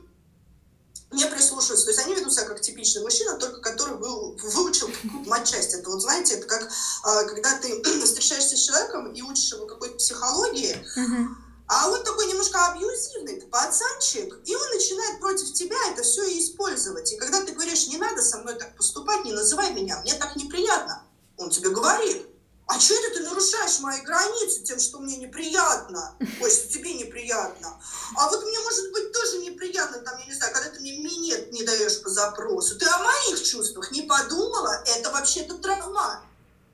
не 1.11 1.25
прислушиваются. 1.25 1.85
То 1.85 1.91
есть 1.91 2.05
они 2.05 2.15
ведут 2.15 2.33
себя 2.33 2.45
как 2.45 2.61
типичный 2.61 3.01
мужчина, 3.01 3.37
только 3.37 3.59
который 3.59 3.95
вы, 3.95 4.35
выучил 4.37 4.89
матчасть. 5.25 5.73
Это 5.73 5.89
вот, 5.89 6.01
знаете, 6.01 6.35
это 6.35 6.47
как 6.47 6.63
э, 6.63 7.27
когда 7.27 7.57
ты 7.57 7.81
встречаешься 8.05 8.55
с 8.55 8.61
человеком 8.61 9.11
и 9.11 9.21
учишь 9.21 9.51
его 9.51 9.65
какой-то 9.65 9.95
психологии, 9.95 10.75
uh-huh. 10.97 11.27
а 11.67 11.89
он 11.89 12.03
такой 12.03 12.27
немножко 12.27 12.65
абьюзивный, 12.67 13.41
пацанчик, 13.41 14.39
и 14.45 14.55
он 14.55 14.69
начинает 14.69 15.19
против 15.19 15.53
тебя 15.53 15.77
это 15.91 16.03
все 16.03 16.21
использовать. 16.39 17.11
И 17.11 17.17
когда 17.17 17.43
ты 17.43 17.51
говоришь, 17.51 17.87
не 17.87 17.97
надо 17.97 18.21
со 18.21 18.37
мной 18.37 18.55
так 18.55 18.75
поступать, 18.77 19.25
не 19.25 19.33
называй 19.33 19.73
меня, 19.73 19.99
мне 20.01 20.13
так 20.13 20.35
неприятно, 20.37 21.03
он 21.41 21.49
тебе 21.49 21.69
говорит, 21.69 22.27
а 22.67 22.79
что 22.79 22.93
это 22.93 23.15
ты 23.15 23.23
нарушаешь 23.23 23.79
мои 23.79 23.99
границы 24.01 24.63
тем, 24.63 24.79
что 24.79 24.99
мне 24.99 25.17
неприятно? 25.17 26.15
Ой, 26.39 26.49
что 26.49 26.67
тебе 26.71 26.93
неприятно. 26.93 27.77
А 28.15 28.29
вот 28.29 28.45
мне 28.45 28.59
может 28.59 28.91
быть 28.93 29.11
тоже 29.11 29.39
неприятно, 29.39 29.99
там, 29.99 30.17
я 30.19 30.25
не 30.25 30.33
знаю, 30.33 30.53
когда 30.53 30.69
ты 30.69 30.79
мне 30.79 30.99
минет 30.99 31.51
не 31.51 31.63
даешь 31.63 32.01
по 32.01 32.09
запросу. 32.09 32.77
Ты 32.77 32.85
о 32.85 32.99
моих 32.99 33.43
чувствах 33.43 33.91
не 33.91 34.03
подумала? 34.03 34.83
Это 34.85 35.11
вообще-то 35.11 35.57
травма. 35.57 36.23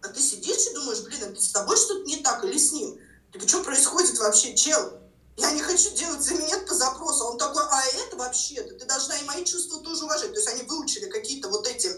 А 0.03 0.07
ты 0.09 0.21
сидишь 0.21 0.67
и 0.67 0.73
думаешь, 0.73 0.99
блин, 0.99 1.23
это 1.23 1.41
с 1.41 1.49
тобой 1.49 1.75
что-то 1.77 2.03
не 2.03 2.17
так 2.17 2.43
или 2.43 2.57
с 2.57 2.71
ним? 2.71 2.99
Так 3.33 3.47
что 3.47 3.63
происходит 3.63 4.17
вообще, 4.19 4.55
чел? 4.55 4.99
Я 5.37 5.51
не 5.51 5.61
хочу 5.61 5.91
делать 5.91 6.21
за 6.21 6.33
минет 6.33 6.67
по 6.67 6.73
запросу. 6.73 7.25
Он 7.25 7.37
такой, 7.37 7.61
а 7.63 7.81
это 8.05 8.15
вообще-то, 8.17 8.73
ты 8.73 8.85
должна 8.85 9.17
и 9.17 9.23
мои 9.25 9.45
чувства 9.45 9.79
тоже 9.81 10.05
уважать. 10.05 10.33
То 10.33 10.39
есть 10.39 10.47
они 10.47 10.63
выучили 10.63 11.05
какие-то 11.09 11.49
вот 11.49 11.67
эти 11.67 11.87
а, 11.87 11.95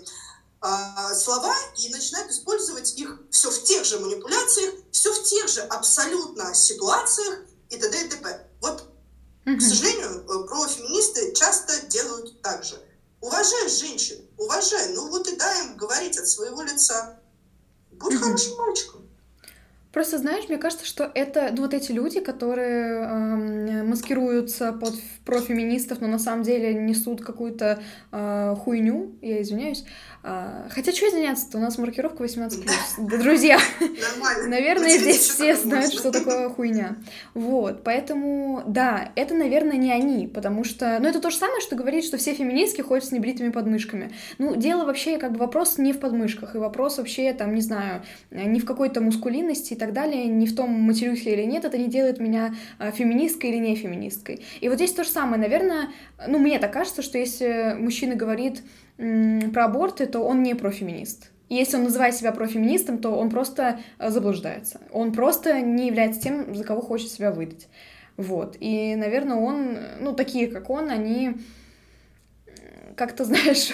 слова 1.14 1.56
и 1.78 1.90
начинают 1.90 2.32
использовать 2.32 2.98
их 2.98 3.22
все 3.32 3.50
в 3.50 3.64
тех 3.64 3.86
же 3.86 4.00
манипуляциях, 4.00 4.74
все 4.92 5.14
в 5.14 5.24
тех 5.24 5.48
же 5.48 5.62
абсолютно 5.62 6.54
ситуациях 6.54 7.40
и 7.70 7.78
т.д. 7.78 8.06
и 8.06 8.10
т.п. 8.10 8.48
Вот, 8.62 8.92
mm-hmm. 9.46 9.58
к 9.58 9.62
сожалению, 9.62 10.26
э, 10.26 10.48
профеминисты 10.48 11.34
часто 11.34 11.88
делают 11.88 12.42
так 12.42 12.64
же. 12.64 12.76
Уважай 13.22 13.70
женщин, 13.70 14.18
уважай, 14.38 14.94
ну 14.94 15.10
вот 15.10 15.28
и 15.28 15.36
дай 15.36 15.66
им 15.66 15.78
говорить 15.78 16.18
от 16.18 16.28
своего 16.28 16.62
лица. 16.62 17.20
Будь 17.92 18.14
mm-hmm. 18.14 18.18
хорошим 18.18 18.58
мальчиком. 18.58 19.10
Просто 19.92 20.20
знаешь, 20.20 20.48
мне 20.48 20.58
кажется, 20.58 20.86
что 20.86 21.12
это 21.16 21.50
ну, 21.56 21.64
вот 21.64 21.74
эти 21.74 21.92
люди, 21.92 22.20
которые 22.20 23.02
э, 23.02 23.59
маскируются 23.90 24.72
под 24.74 24.94
профеминистов, 25.26 26.02
но 26.02 26.08
на 26.08 26.20
самом 26.20 26.44
деле 26.44 26.74
несут 26.74 27.22
какую-то 27.22 27.82
э, 28.12 28.56
хуйню, 28.60 29.16
я 29.22 29.42
извиняюсь. 29.42 29.86
Э, 30.24 30.68
хотя 30.70 30.92
что 30.92 31.08
извиняться-то, 31.08 31.58
у 31.58 31.62
нас 31.62 31.78
маркировка 31.78 32.24
18+. 32.24 32.70
Да, 33.00 33.18
друзья, 33.18 33.58
наверное, 34.48 34.98
здесь 34.98 35.22
все 35.22 35.56
знают, 35.56 35.94
что 35.94 36.12
такое 36.12 36.50
хуйня. 36.50 36.98
Вот, 37.34 37.84
поэтому, 37.84 38.64
да, 38.68 39.12
это, 39.16 39.34
наверное, 39.34 39.78
не 39.78 39.92
они, 39.92 40.28
потому 40.28 40.64
что, 40.64 40.98
ну, 41.00 41.08
это 41.08 41.20
то 41.20 41.30
же 41.30 41.38
самое, 41.38 41.62
что 41.62 41.76
говорить, 41.76 42.06
что 42.06 42.18
все 42.18 42.34
феминистки 42.34 42.82
ходят 42.82 43.06
с 43.06 43.12
небритыми 43.12 43.50
подмышками. 43.50 44.12
Ну, 44.38 44.56
дело 44.56 44.86
вообще, 44.86 45.18
как 45.18 45.34
бы, 45.34 45.40
вопрос 45.40 45.78
не 45.78 45.94
в 45.94 46.00
подмышках, 46.00 46.56
и 46.56 46.58
вопрос 46.58 46.98
вообще, 46.98 47.34
там, 47.34 47.56
не 47.56 47.62
знаю, 47.62 48.04
не 48.32 48.60
в 48.60 48.66
какой-то 48.66 49.02
мускулинности, 49.02 49.76
так 49.76 49.94
далее, 49.94 50.26
не 50.26 50.46
в 50.46 50.56
том, 50.56 50.70
матерюсь 50.70 51.26
или 51.26 51.44
нет, 51.44 51.66
это 51.66 51.78
не 51.78 51.88
делает 51.88 52.20
меня 52.20 52.54
а, 52.78 52.92
феминисткой 52.92 53.52
или 53.52 53.58
не 53.58 53.74
феминисткой. 53.80 54.42
И 54.62 54.70
вот 54.70 54.76
здесь 54.76 54.94
то 54.94 55.04
же 55.04 55.10
самое, 55.10 55.42
наверное, 55.42 55.90
ну, 56.28 56.38
мне 56.38 56.60
так 56.60 56.72
кажется, 56.72 57.02
что 57.02 57.18
если 57.18 57.76
мужчина 57.78 58.16
говорит 58.16 58.64
про 58.98 59.66
аборты, 59.66 60.06
то 60.06 60.20
он 60.20 60.44
не 60.44 60.54
профеминист. 60.54 61.32
И 61.50 61.56
если 61.56 61.78
он 61.78 61.84
называет 61.84 62.16
себя 62.16 62.32
профеминистом, 62.32 63.00
то 63.00 63.10
он 63.12 63.30
просто 63.30 63.80
а, 63.98 64.12
заблуждается. 64.12 64.80
Он 64.92 65.12
просто 65.12 65.62
не 65.62 65.88
является 65.88 66.22
тем, 66.22 66.54
за 66.54 66.64
кого 66.64 66.82
хочет 66.82 67.10
себя 67.10 67.32
выдать. 67.32 67.68
Вот. 68.18 68.56
И, 68.60 68.96
наверное, 68.96 69.38
он, 69.38 69.78
ну, 70.00 70.14
такие, 70.14 70.48
как 70.48 70.70
он, 70.70 70.90
они 70.90 71.38
как-то, 73.00 73.24
знаешь, 73.30 73.72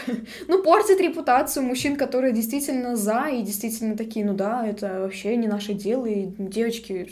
ну, 0.48 0.62
портит 0.62 1.02
репутацию 1.02 1.66
мужчин, 1.66 1.96
которые 1.98 2.32
действительно 2.32 2.96
за 2.96 3.26
и 3.32 3.42
действительно 3.42 3.98
такие, 3.98 4.24
ну 4.24 4.34
да, 4.34 4.66
это 4.66 5.02
вообще 5.02 5.36
не 5.36 5.48
наше 5.48 5.74
дело, 5.74 6.06
и 6.06 6.28
девочки, 6.38 7.10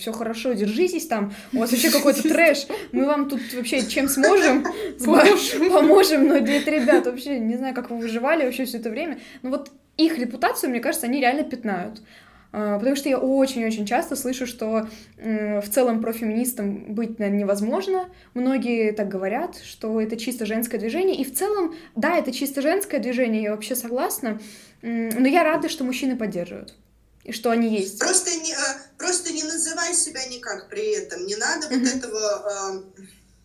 все 0.00 0.12
хорошо, 0.12 0.52
держитесь 0.52 1.06
там, 1.06 1.34
у 1.52 1.58
вас 1.58 1.72
вообще 1.72 1.90
какой-то 1.90 2.22
трэш, 2.28 2.66
мы 2.92 3.04
вам 3.04 3.28
тут 3.28 3.40
вообще 3.52 3.84
чем 3.84 4.08
сможем, 4.08 4.64
поможем, 5.04 5.70
поможем, 5.70 6.28
но 6.28 6.36
это 6.36 6.70
ребят 6.70 7.06
вообще, 7.06 7.40
не 7.40 7.56
знаю, 7.56 7.74
как 7.74 7.90
вы 7.90 7.98
выживали 7.98 8.44
вообще 8.44 8.64
все 8.64 8.78
это 8.78 8.88
время, 8.88 9.18
ну 9.42 9.50
вот 9.50 9.70
их 9.96 10.18
репутацию, 10.18 10.70
мне 10.70 10.80
кажется, 10.80 11.06
они 11.06 11.20
реально 11.20 11.42
пятнают. 11.42 12.00
А, 12.52 12.78
потому 12.78 12.96
что 12.96 13.08
я 13.08 13.18
очень-очень 13.18 13.86
часто 13.86 14.16
слышу, 14.16 14.46
что 14.46 14.88
в 15.16 15.68
целом 15.70 16.00
профеминистом 16.00 16.94
быть, 16.94 17.18
наверное, 17.18 17.40
невозможно. 17.40 18.08
Многие 18.34 18.92
так 18.92 19.08
говорят, 19.08 19.56
что 19.64 20.00
это 20.00 20.16
чисто 20.16 20.46
женское 20.46 20.78
движение. 20.78 21.16
И 21.16 21.24
в 21.24 21.34
целом, 21.34 21.74
да, 21.96 22.16
это 22.16 22.32
чисто 22.32 22.62
женское 22.62 22.98
движение, 22.98 23.42
я 23.42 23.50
вообще 23.52 23.76
согласна. 23.76 24.40
Но 24.82 25.28
я 25.28 25.44
рада, 25.44 25.68
что 25.68 25.84
мужчины 25.84 26.16
поддерживают. 26.16 26.74
И 27.22 27.32
что 27.32 27.50
они 27.50 27.68
есть. 27.68 27.98
Просто 27.98 28.30
не, 28.30 28.52
э, 28.52 28.56
просто 28.96 29.32
не 29.32 29.42
называй 29.42 29.94
себя 29.94 30.24
никак 30.26 30.68
при 30.68 30.96
этом. 30.96 31.26
Не 31.26 31.36
надо 31.36 31.66
mm-hmm. 31.66 31.78
вот 31.78 31.88
этого 31.94 32.84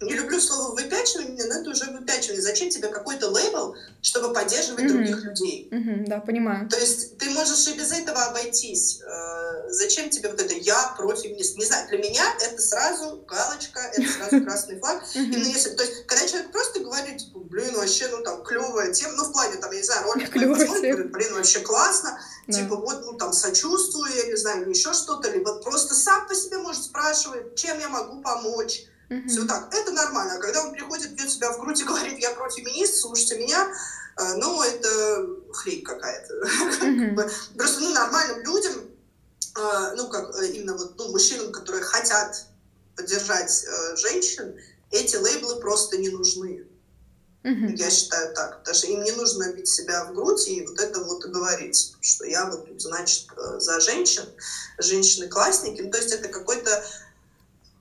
не 0.02 0.14
люблю 0.14 0.42
слово 0.42 0.76
выпячивание, 0.76 1.46
но 1.46 1.56
это 1.56 1.70
уже 1.70 1.86
выпячивание. 1.86 2.42
Зачем 2.42 2.70
тебе 2.70 2.90
какой-то 2.90 3.30
лейбл, 3.30 3.76
чтобы 4.02 4.34
поддерживать 4.34 4.84
mm-hmm. 4.84 4.90
других 4.90 5.24
людей? 5.24 5.70
Mm-hmm, 5.72 6.06
да, 6.08 6.20
понимаю. 6.20 6.68
То 6.68 6.78
есть 6.78 7.18
ты 7.18 7.30
можешь 7.30 7.66
и 7.70 7.78
без 7.78 7.94
этого 7.94 8.26
обойтись. 8.26 9.00
Э, 9.02 9.70
зачем 9.70 10.10
тебе 10.10 10.30
вот 10.30 10.42
это 10.42 10.54
«я 10.54 10.94
профеминист»? 10.98 11.58
Не 11.58 11.66
знаю, 11.66 11.88
для 11.88 12.00
меня 12.00 12.26
это 12.42 12.62
сразу 12.62 13.24
галочка, 13.26 13.80
это 13.94 14.12
сразу 14.12 14.46
красный 14.46 14.80
флаг. 14.80 15.02
Именно 15.14 15.48
если, 15.48 15.70
то 15.70 15.84
есть, 15.84 16.06
когда 16.08 16.28
человек 16.28 16.52
просто 16.52 16.82
говорит, 16.82 17.18
типа, 17.18 17.40
блин, 17.40 17.74
вообще, 17.76 18.10
ну 18.10 18.22
там, 18.22 18.44
клевая 18.44 18.92
тема, 18.92 19.14
ну 19.14 19.24
в 19.24 19.32
плане, 19.32 19.56
там, 19.56 19.72
я 19.72 19.78
не 19.78 19.84
знаю, 19.84 20.04
ролик 20.08 20.30
говорит, 20.30 21.12
блин, 21.12 21.34
вообще 21.36 21.60
классно, 21.60 22.20
типа, 22.52 22.76
вот, 22.76 23.02
ну 23.06 23.14
там, 23.14 23.32
сочувствую, 23.32 24.12
я 24.14 24.26
не 24.28 24.36
знаю, 24.36 24.70
еще 24.70 24.92
что-то, 24.92 25.32
либо 25.32 25.62
просто 25.62 25.96
сам 25.96 26.28
по 26.28 26.36
себе 26.36 26.58
может 26.58 26.84
спрашивать, 26.84 27.56
чем 27.56 27.80
я 27.80 27.88
могу 27.88 28.22
помочь 28.22 28.88
Mm-hmm. 29.10 29.28
Все 29.28 29.46
так, 29.46 29.74
это 29.74 29.92
нормально. 29.92 30.36
А 30.36 30.40
когда 30.40 30.64
он 30.64 30.74
приходит, 30.74 31.14
бьет 31.14 31.30
себя 31.30 31.52
в 31.52 31.60
грудь 31.60 31.80
и 31.80 31.84
говорит, 31.86 32.20
я 32.20 32.32
профеминист, 32.32 32.96
слушайте 32.96 33.40
меня, 33.40 33.72
э, 34.18 34.34
ну, 34.38 34.62
это 34.64 35.28
хрень 35.54 35.84
какая-то. 35.84 36.34
Mm-hmm. 36.86 37.58
Просто, 37.58 37.80
ну, 37.82 37.94
нормальным 37.94 38.44
людям, 38.44 38.74
э, 39.58 39.94
ну, 39.96 40.08
как 40.10 40.36
э, 40.38 40.48
именно 40.48 40.78
вот, 40.78 40.98
ну, 40.98 41.12
мужчинам, 41.12 41.52
которые 41.52 41.84
хотят 41.84 42.46
поддержать 42.96 43.66
женщин, 43.98 44.56
эти 44.92 45.16
лейблы 45.16 45.60
просто 45.60 45.98
не 45.98 46.10
нужны. 46.10 46.66
Mm-hmm. 47.44 47.76
Я 47.76 47.90
считаю 47.90 48.34
так. 48.34 48.64
Даже 48.66 48.88
им 48.88 49.04
не 49.04 49.12
нужно 49.12 49.52
бить 49.52 49.68
себя 49.68 50.06
в 50.06 50.14
грудь 50.14 50.48
и 50.48 50.66
вот 50.66 50.80
это 50.80 51.04
вот 51.04 51.26
и 51.26 51.30
говорить, 51.30 51.96
что 52.02 52.26
я 52.26 52.46
вот, 52.46 52.68
значит, 52.78 53.28
за 53.58 53.80
женщин, 53.80 54.24
женщины-классники. 54.78 55.82
Ну, 55.82 55.92
то 55.92 55.98
есть 55.98 56.14
это 56.14 56.30
какой-то 56.30 56.84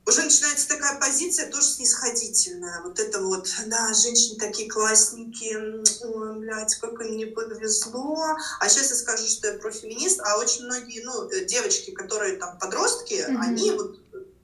уже 0.06 0.22
начинается 0.22 0.68
такая 0.68 0.98
позиция 1.00 1.50
тоже 1.50 1.66
снисходительная. 1.66 2.82
Вот 2.82 3.00
это 3.00 3.22
вот, 3.22 3.48
да, 3.66 3.92
женщины 3.94 4.38
такие 4.38 4.68
классники, 4.68 5.56
ой, 6.04 6.38
блядь, 6.40 6.70
сколько 6.70 7.04
мне 7.04 7.26
повезло. 7.26 8.36
А 8.60 8.68
сейчас 8.68 8.90
я 8.90 8.96
скажу, 8.96 9.26
что 9.26 9.48
я 9.48 9.58
профеминист, 9.58 10.20
а 10.20 10.38
очень 10.38 10.64
многие, 10.64 11.02
ну, 11.04 11.28
э, 11.30 11.44
девочки, 11.46 11.90
которые 11.92 12.36
там 12.36 12.58
подростки, 12.58 13.14
mm-hmm. 13.14 13.38
они 13.40 13.70
вот 13.70 13.98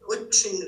очень, 0.06 0.62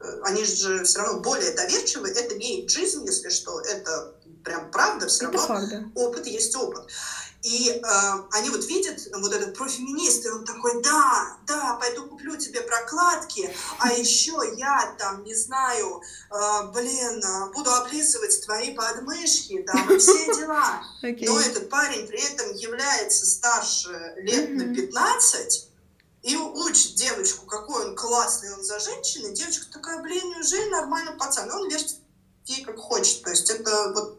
э, 0.00 0.20
они 0.24 0.44
же 0.44 0.84
все 0.84 0.98
равно 0.98 1.20
более 1.20 1.52
доверчивы. 1.52 2.10
Это 2.10 2.34
не 2.34 2.62
их 2.62 2.70
жизнь, 2.70 3.04
если 3.06 3.30
что, 3.30 3.60
это 3.60 4.14
прям 4.44 4.70
правда, 4.70 5.08
все 5.08 5.28
это 5.28 5.38
равно 5.38 5.54
факт, 5.54 5.70
да. 5.70 6.00
опыт 6.00 6.26
есть 6.26 6.54
опыт. 6.54 6.86
И 7.46 7.70
э, 7.70 7.80
они 8.32 8.50
вот 8.50 8.64
видят 8.64 9.06
вот 9.14 9.32
этот 9.32 9.56
профеминист, 9.56 10.26
и 10.26 10.30
он 10.30 10.44
такой, 10.44 10.82
да, 10.82 11.36
да, 11.46 11.74
пойду 11.80 12.06
куплю 12.06 12.36
тебе 12.36 12.60
прокладки, 12.60 13.54
а 13.78 13.92
еще 13.92 14.36
я 14.56 14.96
там, 14.98 15.22
не 15.22 15.32
знаю, 15.32 16.02
э, 16.32 16.72
блин, 16.74 17.22
буду 17.54 17.72
облизывать 17.72 18.44
твои 18.44 18.74
подмышки, 18.74 19.62
там, 19.62 19.94
и 19.94 19.98
все 20.00 20.34
дела. 20.34 20.82
Okay. 21.04 21.26
Но 21.26 21.40
этот 21.40 21.70
парень 21.70 22.08
при 22.08 22.20
этом 22.20 22.52
является 22.56 23.24
старше 23.24 24.14
лет 24.16 24.50
mm-hmm. 24.50 24.66
на 24.66 24.74
15, 24.74 25.68
и 26.24 26.36
учит 26.36 26.96
девочку, 26.96 27.46
какой 27.46 27.90
он 27.90 27.94
классный 27.94 28.52
он 28.54 28.64
за 28.64 28.80
женщины, 28.80 29.32
девочка 29.32 29.66
такая, 29.72 30.02
блин, 30.02 30.30
неужели 30.30 30.68
нормальный 30.70 31.12
пацан? 31.12 31.48
И 31.48 31.52
он 31.52 31.68
вертит 31.70 32.00
ей 32.46 32.64
как 32.64 32.78
хочет. 32.78 33.22
То 33.22 33.30
есть 33.30 33.50
это 33.50 33.92
вот, 33.94 34.15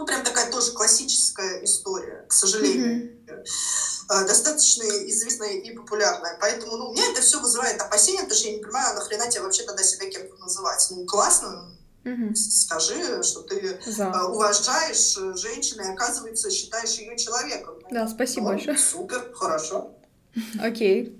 ну, 0.00 0.06
прям 0.06 0.24
такая 0.24 0.50
тоже 0.50 0.72
классическая 0.72 1.62
история, 1.62 2.24
к 2.26 2.32
сожалению. 2.32 3.12
Mm-hmm. 3.26 4.26
Достаточно 4.26 4.82
известная 5.10 5.58
и 5.58 5.76
популярная. 5.76 6.38
Поэтому, 6.40 6.76
ну, 6.76 6.88
у 6.88 6.92
меня 6.94 7.12
это 7.12 7.20
все 7.20 7.38
вызывает 7.38 7.80
опасения, 7.82 8.20
потому 8.20 8.34
что 8.34 8.48
я 8.48 8.56
не 8.56 8.62
понимаю, 8.62 8.94
нахрена 8.94 9.30
тебе 9.30 9.42
вообще 9.42 9.62
тогда 9.64 9.82
себя 9.82 10.08
кем-то 10.10 10.36
называть. 10.36 10.86
Ну, 10.90 11.04
классно, 11.06 11.76
Угу. 12.02 12.34
Скажи, 12.34 13.22
что 13.22 13.42
ты 13.42 13.78
да. 13.98 14.24
уважаешь 14.24 15.38
женщину 15.38 15.82
и, 15.82 15.92
оказывается, 15.92 16.50
считаешь 16.50 16.94
ее 16.94 17.14
человеком. 17.18 17.74
Да, 17.90 18.08
спасибо 18.08 18.44
ну, 18.44 18.48
большое. 18.52 18.78
Супер, 18.78 19.30
хорошо. 19.34 19.98
Окей. 20.62 21.14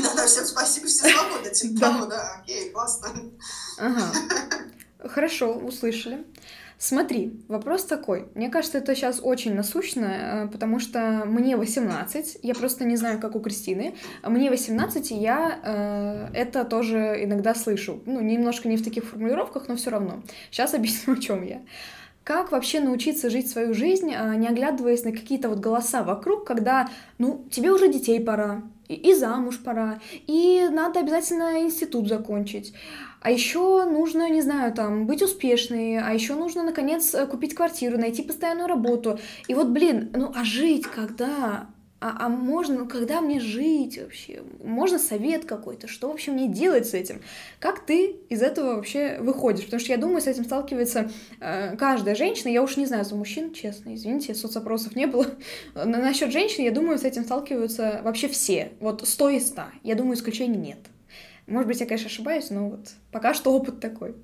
Да-да, 0.00 0.28
всем 0.28 0.46
спасибо, 0.46 0.86
все 0.86 1.10
свободны. 1.10 1.50
Типа 1.52 1.80
да. 1.80 2.06
да, 2.06 2.40
окей, 2.42 2.70
классно. 2.70 3.08
Ага. 3.76 4.12
Хорошо, 5.08 5.54
услышали. 5.54 6.24
Смотри, 6.80 7.32
вопрос 7.48 7.84
такой. 7.84 8.28
Мне 8.36 8.50
кажется, 8.50 8.78
это 8.78 8.94
сейчас 8.94 9.18
очень 9.20 9.52
насущно, 9.54 10.04
э, 10.04 10.48
потому 10.48 10.78
что 10.78 11.24
мне 11.26 11.56
18, 11.56 12.38
я 12.42 12.54
просто 12.54 12.84
не 12.84 12.96
знаю, 12.96 13.18
как 13.18 13.34
у 13.34 13.40
Кристины. 13.40 13.96
Мне 14.22 14.48
18, 14.48 15.10
и 15.10 15.16
я 15.16 15.58
э, 15.64 16.28
это 16.34 16.64
тоже 16.64 17.18
иногда 17.24 17.56
слышу. 17.56 18.00
Ну, 18.06 18.20
немножко 18.20 18.68
не 18.68 18.76
в 18.76 18.84
таких 18.84 19.04
формулировках, 19.04 19.66
но 19.66 19.74
все 19.74 19.90
равно. 19.90 20.22
Сейчас 20.52 20.72
объясню, 20.74 21.14
о 21.14 21.16
чем 21.16 21.42
я. 21.42 21.62
Как 22.22 22.52
вообще 22.52 22.78
научиться 22.78 23.28
жить 23.28 23.50
свою 23.50 23.74
жизнь, 23.74 24.12
э, 24.14 24.36
не 24.36 24.46
оглядываясь 24.46 25.02
на 25.02 25.10
какие-то 25.10 25.48
вот 25.48 25.58
голоса 25.58 26.04
вокруг, 26.04 26.46
когда, 26.46 26.88
ну, 27.18 27.44
тебе 27.50 27.72
уже 27.72 27.92
детей 27.92 28.20
пора, 28.20 28.62
и, 28.86 28.94
и 28.94 29.14
замуж 29.14 29.58
пора, 29.64 29.98
и 30.28 30.68
надо 30.70 31.00
обязательно 31.00 31.60
институт 31.60 32.06
закончить. 32.06 32.72
А 33.20 33.30
еще 33.30 33.84
нужно, 33.84 34.30
не 34.30 34.42
знаю, 34.42 34.72
там, 34.72 35.06
быть 35.06 35.22
успешной, 35.22 35.98
а 35.98 36.12
еще 36.12 36.34
нужно, 36.34 36.62
наконец, 36.62 37.14
э, 37.14 37.26
купить 37.26 37.54
квартиру, 37.54 37.98
найти 37.98 38.22
постоянную 38.22 38.68
работу. 38.68 39.18
И 39.48 39.54
вот, 39.54 39.68
блин, 39.68 40.10
ну 40.14 40.32
а 40.34 40.44
жить 40.44 40.86
когда? 40.86 41.68
А, 42.00 42.26
а 42.26 42.28
можно, 42.28 42.86
когда 42.86 43.20
мне 43.20 43.40
жить 43.40 43.98
вообще? 43.98 44.42
Можно 44.62 45.00
совет 45.00 45.46
какой-то? 45.46 45.88
Что 45.88 46.08
вообще 46.08 46.30
мне 46.30 46.46
делать 46.46 46.86
с 46.86 46.94
этим? 46.94 47.22
Как 47.58 47.84
ты 47.84 48.16
из 48.28 48.40
этого 48.40 48.76
вообще 48.76 49.18
выходишь? 49.18 49.64
Потому 49.64 49.80
что 49.80 49.90
я 49.90 49.98
думаю, 49.98 50.20
с 50.20 50.28
этим 50.28 50.44
сталкивается 50.44 51.10
э, 51.40 51.76
каждая 51.76 52.14
женщина. 52.14 52.50
Я 52.50 52.62
уж 52.62 52.76
не 52.76 52.86
знаю 52.86 53.04
за 53.04 53.16
мужчин, 53.16 53.52
честно, 53.52 53.96
извините, 53.96 54.36
соцопросов 54.36 54.94
не 54.94 55.06
было. 55.06 55.26
Но 55.74 55.86
насчет 55.86 56.30
женщин, 56.30 56.62
я 56.62 56.70
думаю, 56.70 56.98
с 56.98 57.04
этим 57.04 57.24
сталкиваются 57.24 58.00
вообще 58.04 58.28
все. 58.28 58.70
Вот 58.78 59.02
сто 59.08 59.28
из 59.28 59.48
ста. 59.48 59.70
Я 59.82 59.96
думаю, 59.96 60.14
исключений 60.14 60.56
нет. 60.58 60.78
Может 61.48 61.66
быть, 61.66 61.80
я, 61.80 61.86
конечно, 61.86 62.08
ошибаюсь, 62.08 62.50
но 62.50 62.68
вот 62.68 62.88
пока 63.10 63.32
что 63.32 63.52
опыт 63.52 63.80
такой. 63.80 64.14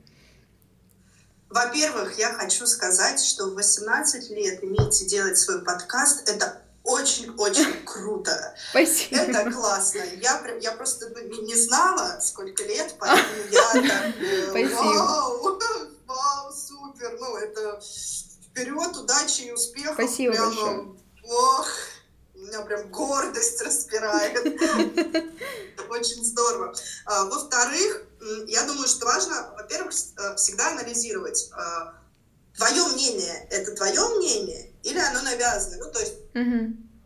Во-первых, 1.48 2.18
я 2.18 2.32
хочу 2.32 2.66
сказать, 2.66 3.20
что 3.20 3.46
в 3.46 3.54
18 3.54 4.30
лет 4.30 4.62
иметь 4.62 5.06
делать 5.06 5.38
свой 5.38 5.64
подкаст— 5.64 6.28
это 6.30 6.60
очень-очень 6.82 7.82
круто. 7.86 8.54
Спасибо. 8.70 9.20
Это 9.20 9.50
классно. 9.50 10.02
Я, 10.20 10.44
я 10.60 10.72
просто 10.72 11.08
не 11.42 11.54
знала, 11.54 12.18
сколько 12.20 12.62
лет, 12.64 12.94
поэтому 12.98 13.42
я 13.50 13.72
так... 13.72 14.14
Э, 14.20 14.68
вау! 14.74 15.58
Вау, 16.06 16.52
супер! 16.52 17.16
Ну, 17.18 17.36
это 17.38 17.80
вперед, 18.50 18.96
удачи 18.96 19.42
и 19.42 19.52
успехов. 19.52 19.94
Спасибо 19.94 20.34
Прямо, 20.34 20.46
большое. 20.48 20.94
Ох, 21.24 21.68
меня 22.34 22.60
прям 22.62 22.90
гордость 22.90 23.62
распирает. 23.62 24.60
Очень 25.94 26.24
здорово. 26.24 26.74
А, 27.06 27.24
во-вторых, 27.24 28.02
я 28.48 28.64
думаю, 28.64 28.88
что 28.88 29.06
важно, 29.06 29.54
во-первых, 29.56 29.92
э, 29.92 30.34
всегда 30.36 30.72
анализировать, 30.72 31.50
а, 31.52 31.94
твое 32.56 32.84
мнение— 32.88 33.46
это 33.50 33.72
твое 33.72 34.00
мнение 34.16 34.72
или 34.82 34.98
оно 34.98 35.22
навязано? 35.22 35.84
Ну, 35.84 35.92
то 35.92 36.00
есть, 36.00 36.14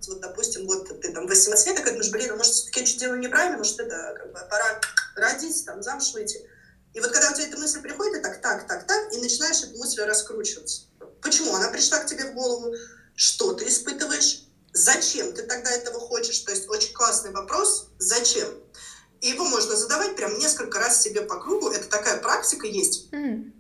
вот, 0.09 0.21
допустим, 0.21 0.67
вот 0.67 0.89
ты 1.01 1.13
там 1.13 1.27
18 1.27 1.67
лет, 1.67 1.81
и 1.81 1.85
думаешь, 1.85 2.11
блин, 2.11 2.33
а 2.33 2.37
может, 2.37 2.53
все-таки 2.53 2.81
я 2.81 2.87
что 2.87 3.01
делаю 3.01 3.21
неправильно, 3.21 3.59
может, 3.59 3.79
это 3.79 4.15
как 4.17 4.33
бы 4.33 4.41
пора 4.49 4.81
родить, 5.17 5.65
там, 5.67 5.83
замуж 5.83 6.13
выйти. 6.15 6.49
И 6.95 7.01
вот 7.01 7.11
когда 7.11 7.31
у 7.31 7.35
тебя 7.35 7.47
эта 7.47 7.59
мысль 7.59 7.83
приходит, 7.83 8.15
ты 8.15 8.21
так, 8.23 8.41
так, 8.41 8.67
так, 8.67 8.87
так, 8.87 9.13
и 9.13 9.19
начинаешь 9.19 9.63
эту 9.63 9.77
мысль 9.79 10.01
раскручиваться. 10.03 10.83
Почему? 11.21 11.55
Она 11.55 11.69
пришла 11.69 11.99
к 11.99 12.07
тебе 12.07 12.31
в 12.31 12.35
голову, 12.35 12.75
что 13.15 13.53
ты 13.53 13.69
испытываешь, 13.69 14.48
Зачем 14.79 15.33
ты 15.33 15.43
тогда 15.43 15.71
этого 15.73 15.99
хочешь? 15.99 16.39
То 16.39 16.53
есть 16.53 16.69
очень 16.69 16.95
классный 16.95 17.33
вопрос. 17.33 17.89
Зачем? 17.99 18.49
И 19.21 19.31
его 19.31 19.45
можно 19.45 19.75
задавать 19.75 20.15
прям 20.15 20.39
несколько 20.39 20.79
раз 20.79 21.03
себе 21.03 21.23
по 21.23 21.41
кругу. 21.41 21.69
Это 21.71 21.89
такая 21.89 22.19
практика 22.19 22.65
есть. 22.67 23.09
Mm. 23.13 23.51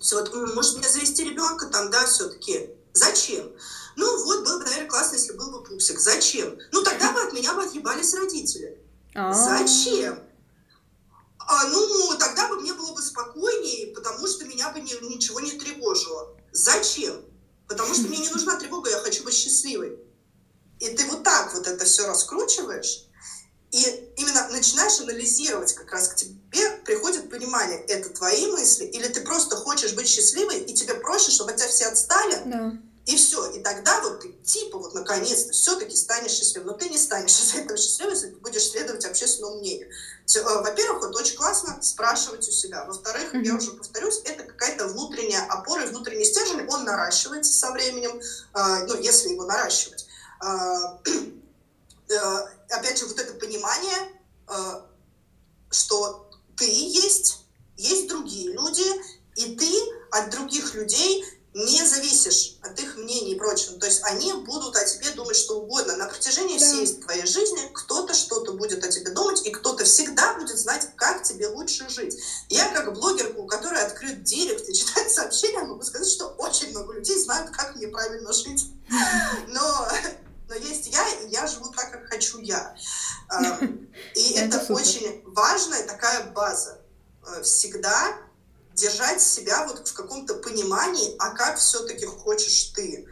Все, 0.00 0.20
вот, 0.20 0.54
может 0.54 0.76
мне 0.76 0.88
завести 0.88 1.24
ребенка 1.24 1.66
там, 1.66 1.90
да, 1.90 2.04
все-таки. 2.04 2.70
Зачем? 2.92 3.50
Ну 3.96 4.24
вот, 4.24 4.44
было 4.44 4.58
бы, 4.58 4.64
наверное, 4.64 4.90
классно, 4.90 5.16
если 5.16 5.32
был 5.32 5.50
бы 5.50 5.64
пупсик. 5.64 5.98
Зачем? 5.98 6.58
Ну 6.72 6.82
тогда 6.82 7.12
бы 7.12 7.22
от 7.22 7.32
меня 7.32 7.54
бы 7.54 7.62
отъебались 7.62 8.12
родители. 8.14 8.78
А. 9.14 9.32
Зачем? 9.32 10.18
А, 11.38 11.68
ну, 11.68 12.18
тогда 12.18 12.48
бы 12.48 12.56
мне 12.60 12.74
было 12.74 12.92
бы 12.92 13.00
спокойнее, 13.00 13.94
потому 13.94 14.26
что 14.26 14.44
меня 14.44 14.70
бы 14.70 14.80
ни, 14.80 14.92
ничего 15.08 15.40
не 15.40 15.52
тревожило. 15.52 16.36
Зачем? 16.52 17.16
Потому 17.66 17.94
что 17.94 18.08
мне 18.08 18.18
не 18.18 18.28
нужна 18.28 18.56
тревога, 18.56 18.90
я 18.90 18.98
хочу 18.98 19.24
быть 19.24 19.34
счастливой. 19.34 19.98
И 20.80 20.88
ты 20.88 21.06
вот 21.06 21.22
так 21.22 21.54
вот 21.54 21.66
это 21.66 21.84
все 21.84 22.06
раскручиваешь, 22.06 23.06
и 23.70 24.12
именно 24.16 24.48
начинаешь 24.48 25.00
анализировать, 25.00 25.74
как 25.74 25.92
раз 25.92 26.08
к 26.08 26.16
тебе 26.16 26.70
приходит 26.84 27.30
понимание, 27.30 27.78
это 27.84 28.08
твои 28.10 28.46
мысли, 28.46 28.84
или 28.84 29.06
ты 29.06 29.20
просто 29.20 29.56
хочешь 29.56 29.94
быть 29.94 30.08
счастливой, 30.08 30.60
и 30.60 30.74
тебе 30.74 30.94
проще, 30.94 31.30
чтобы 31.30 31.52
от 31.52 31.58
тебя 31.58 31.68
все 31.68 31.86
отстали, 31.86 32.42
да. 32.46 32.72
и 33.06 33.16
все. 33.16 33.46
И 33.52 33.60
тогда 33.60 34.00
вот 34.00 34.20
ты 34.20 34.32
типа 34.44 34.78
вот 34.78 34.94
наконец-то 34.94 35.52
все-таки 35.52 35.94
станешь 35.94 36.32
счастливым. 36.32 36.72
Но 36.72 36.74
ты 36.74 36.88
не 36.88 36.98
станешь 36.98 37.38
из 37.38 37.54
этого 37.54 37.78
счастливым, 37.78 38.14
если 38.14 38.30
ты 38.30 38.36
будешь 38.38 38.68
следовать 38.70 39.04
общественному 39.04 39.60
мнению. 39.60 39.88
Э, 39.88 40.40
во-первых, 40.42 41.04
вот 41.04 41.14
очень 41.16 41.36
классно 41.36 41.80
спрашивать 41.80 42.48
у 42.48 42.50
себя. 42.50 42.84
Во-вторых, 42.86 43.32
mm-hmm. 43.32 43.44
я 43.44 43.54
уже 43.54 43.70
повторюсь, 43.70 44.20
это 44.24 44.42
какая-то 44.42 44.88
внутренняя 44.88 45.46
опора, 45.46 45.86
внутренний 45.86 46.24
стержень, 46.24 46.66
он 46.68 46.84
наращивается 46.84 47.52
со 47.52 47.70
временем, 47.70 48.20
э, 48.20 48.84
ну, 48.88 49.00
если 49.00 49.28
его 49.28 49.44
наращивать. 49.44 50.06
А, 50.40 50.98
э, 52.08 52.16
опять 52.70 52.98
же, 52.98 53.06
вот 53.06 53.18
это 53.18 53.34
понимание, 53.34 54.20
э, 54.48 54.82
что 55.70 56.30
ты 56.56 56.64
есть, 56.64 57.44
есть 57.76 58.08
другие 58.08 58.52
люди, 58.52 58.84
и 59.36 59.54
ты 59.56 59.70
от 60.10 60.30
других 60.30 60.74
людей 60.74 61.24
не 61.52 61.84
зависишь 61.84 62.58
от 62.62 62.78
их 62.78 62.96
мнений 62.96 63.32
и 63.32 63.38
прочего. 63.38 63.78
То 63.78 63.86
есть 63.86 64.02
они 64.04 64.32
будут 64.32 64.76
о 64.76 64.84
тебе 64.84 65.10
думать 65.10 65.36
что 65.36 65.60
угодно. 65.60 65.96
На 65.96 66.06
протяжении 66.06 66.58
да. 66.58 66.64
всей 66.64 66.86
твоей 67.00 67.26
жизни 67.26 67.70
кто-то 67.74 68.14
что-то 68.14 68.52
будет 68.52 68.84
о 68.84 68.88
тебе 68.88 69.10
думать, 69.10 69.44
и 69.44 69.50
кто-то 69.50 69.84
всегда 69.84 70.34
будет 70.34 70.56
знать, 70.56 70.88
как 70.96 71.24
тебе 71.24 71.48
лучше 71.48 71.88
жить. 71.88 72.16
Я 72.48 72.72
как 72.72 72.92
блогерка, 72.94 73.38
у 73.38 73.46
которой 73.46 73.82
открыт 73.82 74.22
директ 74.22 74.68
и 74.68 74.74
читает 74.74 75.10
сообщения, 75.10 75.60
могу 75.60 75.82
сказать, 75.82 76.08
что 76.08 76.28
очень 76.38 76.70
много 76.70 76.94
людей 76.94 77.18
знают, 77.18 77.50
как 77.50 77.74
мне 77.74 77.88
правильно 77.88 78.32
жить. 78.32 78.66
Но 79.48 79.88
но 80.50 80.56
есть 80.56 80.88
я, 80.88 81.08
и 81.08 81.28
я 81.28 81.46
живу 81.46 81.70
так, 81.70 81.92
как 81.92 82.08
хочу 82.08 82.40
я. 82.40 82.76
И 84.16 84.32
это 84.32 84.60
очень 84.72 85.22
важная 85.24 85.86
такая 85.86 86.32
база. 86.32 86.80
Э, 87.24 87.42
всегда 87.42 88.16
держать 88.74 89.22
себя 89.22 89.64
вот 89.66 89.86
в 89.86 89.94
каком-то 89.94 90.34
понимании, 90.34 91.14
а 91.20 91.30
как 91.30 91.58
все-таки 91.58 92.04
хочешь 92.04 92.72
ты. 92.74 93.06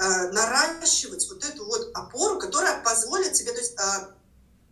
Э, 0.00 0.30
наращивать 0.30 1.28
вот 1.28 1.44
эту 1.44 1.64
вот 1.66 1.90
опору, 1.94 2.38
которая 2.38 2.80
позволит 2.82 3.32
тебе, 3.32 3.52
то 3.52 3.58
есть 3.58 3.74
э, 3.78 4.14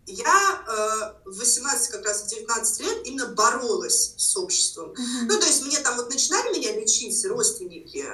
я 0.07 0.65
э, 0.67 1.29
в 1.29 1.39
18, 1.39 1.91
как 1.91 2.05
раз 2.05 2.23
в 2.23 2.27
19 2.29 2.81
лет 2.81 3.07
именно 3.07 3.27
боролась 3.27 4.15
с 4.17 4.37
обществом. 4.37 4.91
Mm-hmm. 4.91 5.27
Ну, 5.29 5.39
то 5.39 5.47
есть 5.47 5.63
мне 5.65 5.79
там 5.79 5.97
вот 5.97 6.11
начинали 6.11 6.59
меня 6.59 6.75
лечить 6.75 7.25
родственники. 7.25 8.05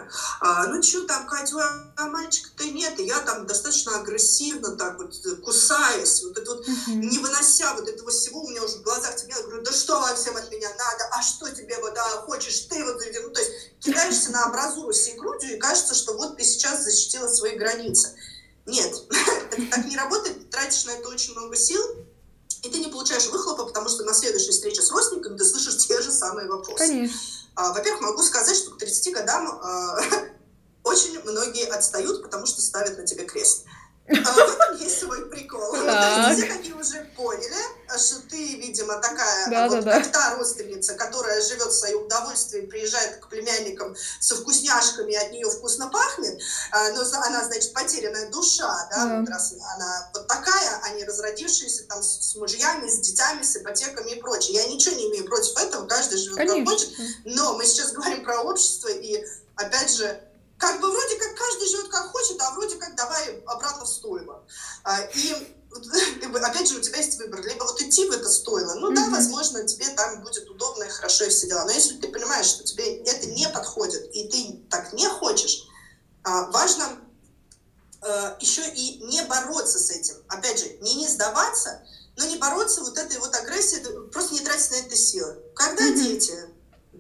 А, 0.41 0.67
ну, 0.67 0.83
что 0.83 1.07
там, 1.07 1.27
Катя, 1.27 1.57
а 1.97 2.07
мальчика-то 2.09 2.65
нет. 2.65 3.01
И 3.01 3.05
я 3.05 3.21
там 3.21 3.47
достаточно 3.47 3.99
агрессивно 4.01 4.77
так 4.77 4.99
вот 4.99 5.15
кусаясь, 5.43 6.23
вот 6.25 6.37
это 6.37 6.55
вот, 6.55 6.69
mm-hmm. 6.69 6.95
не 6.95 7.19
вынося 7.19 7.75
вот 7.75 7.89
этого 7.89 8.11
всего, 8.11 8.43
у 8.43 8.51
меня 8.51 8.63
уже 8.63 8.77
в 8.77 8.83
глазах 8.83 9.17
темнело. 9.17 9.43
Говорю, 9.45 9.63
да 9.63 9.73
что 9.73 9.99
вам 9.99 10.15
всем 10.15 10.37
от 10.37 10.51
меня 10.51 10.69
надо? 10.69 11.09
А 11.13 11.23
что 11.23 11.49
тебе 11.49 11.79
вот, 11.81 11.97
а, 11.97 12.21
хочешь 12.21 12.61
ты? 12.69 12.85
Вот, 12.85 13.01
ну, 13.23 13.31
то 13.31 13.41
есть 13.41 13.53
кидаешься 13.81 14.31
на 14.31 14.45
абразуру 14.45 14.93
всей 14.93 15.17
грудью, 15.17 15.57
и 15.57 15.59
кажется, 15.59 15.95
что 15.95 16.13
вот 16.15 16.37
ты 16.37 16.45
сейчас 16.45 16.85
защитила 16.85 17.29
свои 17.29 17.57
границы. 17.57 18.15
Нет, 18.69 19.03
это 19.51 19.71
так 19.71 19.87
не 19.87 19.97
работает, 19.97 20.39
ты 20.39 20.45
тратишь 20.47 20.85
на 20.85 20.91
это 20.91 21.09
очень 21.09 21.33
много 21.33 21.57
сил, 21.57 21.83
и 22.63 22.69
ты 22.69 22.79
не 22.79 22.89
получаешь 22.89 23.27
выхлопа, 23.29 23.65
потому 23.65 23.89
что 23.89 24.05
на 24.05 24.13
следующей 24.13 24.51
встрече 24.51 24.83
с 24.83 24.91
родственниками 24.91 25.37
ты 25.37 25.45
слышишь 25.45 25.79
те 25.89 26.01
же 26.03 26.13
самые 26.13 26.49
вопросы. 26.49 26.77
Конечно. 26.77 27.19
А, 27.55 27.73
во-первых, 27.73 28.03
могу 28.03 28.23
сказать, 28.23 28.57
что 28.57 28.71
к 28.71 28.79
30 28.79 29.15
годам 29.15 29.49
а, 29.63 29.99
очень 30.85 31.19
многие 31.23 31.67
отстают, 31.67 32.23
потому 32.23 32.47
что 32.47 32.61
ставят 32.61 32.99
на 32.99 33.07
тебе 33.07 33.25
крест. 33.25 33.65
А, 34.09 34.33
в 34.33 34.39
этом 34.39 34.77
есть 34.77 35.01
свой 35.01 35.27
прикол. 35.27 35.75
Все 35.75 36.47
такие 36.47 36.75
уже 36.75 37.05
поняли, 37.17 37.57
что 37.97 38.21
ты, 38.29 38.57
видимо, 38.57 38.95
такая, 38.97 39.51
да, 39.51 39.69
вот, 39.69 39.85
да, 39.85 40.01
как 40.01 40.13
та 40.13 40.37
родственница, 40.37 40.95
которая 40.95 41.41
живет 41.43 41.69
в 41.69 41.79
своем 41.79 42.03
удовольствии, 42.05 42.63
приезжает 42.63 43.17
к 43.17 43.29
племянникам 43.29 43.95
со 44.21 44.37
вкусняшками, 44.37 45.15
от 45.15 45.33
нее 45.33 45.51
вкусно 45.51 45.89
пахнет, 45.89 46.41
а, 46.71 46.91
но 46.93 47.03
она, 47.25 47.45
значит, 47.45 47.73
потерянная 47.73 48.31
душа, 48.31 48.89
да, 48.91 49.05
да. 49.05 49.21
Вот 49.21 49.29
раз 49.29 49.55
она 49.75 50.11
вот 50.15 50.27
такая, 50.27 50.81
они 50.85 51.05
разродившиеся 51.05 51.85
там 51.85 52.03
с, 52.03 52.31
с 52.31 52.37
мужьями, 52.37 52.89
с 52.89 53.01
детьми, 53.01 53.43
с 53.43 53.57
ипотеками 53.57 54.11
и 54.13 54.21
прочее. 54.21 54.55
Я 54.55 54.69
ничего 54.69 54.95
не 54.95 55.11
имею 55.11 55.25
против 55.27 55.57
этого, 55.59 55.87
каждый 55.87 56.19
живет 56.19 56.37
Конечно. 56.37 56.65
как 56.65 56.69
хочет, 56.69 56.91
но 57.25 57.57
мы 57.57 57.65
сейчас 57.65 57.93
говорим 57.93 58.25
про 58.25 58.43
общество, 58.43 58.89
и 58.89 59.25
опять 59.57 59.95
же, 59.95 60.21
как 60.59 60.81
бы 60.81 60.91
вроде 60.91 61.17
как 61.17 61.35
каждый 61.37 61.69
живет 61.69 61.89
как 61.89 62.11
хочет, 62.11 62.41
а 62.41 62.51
вроде 62.51 62.77
как 62.77 62.97
давай 62.97 63.41
обратно 63.47 63.85
в 63.85 63.89
стойло. 63.89 64.45
А, 64.83 65.01
и 65.03 65.57
опять 66.43 66.69
же, 66.69 66.79
у 66.79 66.81
тебя 66.81 66.99
есть 66.99 67.17
выбор. 67.19 67.41
Либо 67.43 67.65
вот 67.65 67.81
идти 67.81 68.09
в 68.09 68.13
это 68.13 68.29
стоило. 68.29 68.75
Ну 68.75 68.91
mm-hmm. 68.91 68.95
да, 68.95 69.09
возможно, 69.11 69.67
тебе 69.67 69.89
там 69.91 70.23
будет 70.23 70.49
удобно 70.51 70.85
и 70.85 70.89
хорошо 70.89 71.25
и 71.25 71.29
все 71.29 71.47
дела. 71.47 71.65
Но 71.65 71.71
если 71.71 71.97
ты 71.99 72.09
понимаешь, 72.09 72.47
что 72.47 72.65
тебе 72.65 72.99
это 73.05 73.27
не 73.29 73.49
подходит, 73.49 74.11
и 74.15 74.29
ты 74.29 74.65
так 74.69 74.93
не 74.93 75.07
хочешь, 75.09 75.69
а, 76.25 76.51
важно 76.51 76.99
э, 78.03 78.37
еще 78.41 78.69
и 78.69 79.05
не 79.05 79.23
бороться 79.23 79.79
с 79.79 79.91
этим. 79.91 80.17
Опять 80.29 80.59
же, 80.59 80.69
не 80.81 80.95
не 80.97 81.09
сдаваться, 81.09 81.83
но 82.17 82.25
не 82.25 82.37
бороться 82.37 82.81
вот 82.83 82.99
этой 82.99 83.19
вот 83.19 83.35
агрессией, 83.35 84.11
просто 84.11 84.35
не 84.35 84.41
тратить 84.41 84.71
на 84.73 84.77
это 84.77 84.97
силы. 84.97 85.39
Когда 85.55 85.85
mm-hmm. 85.85 86.03
дети 86.03 86.35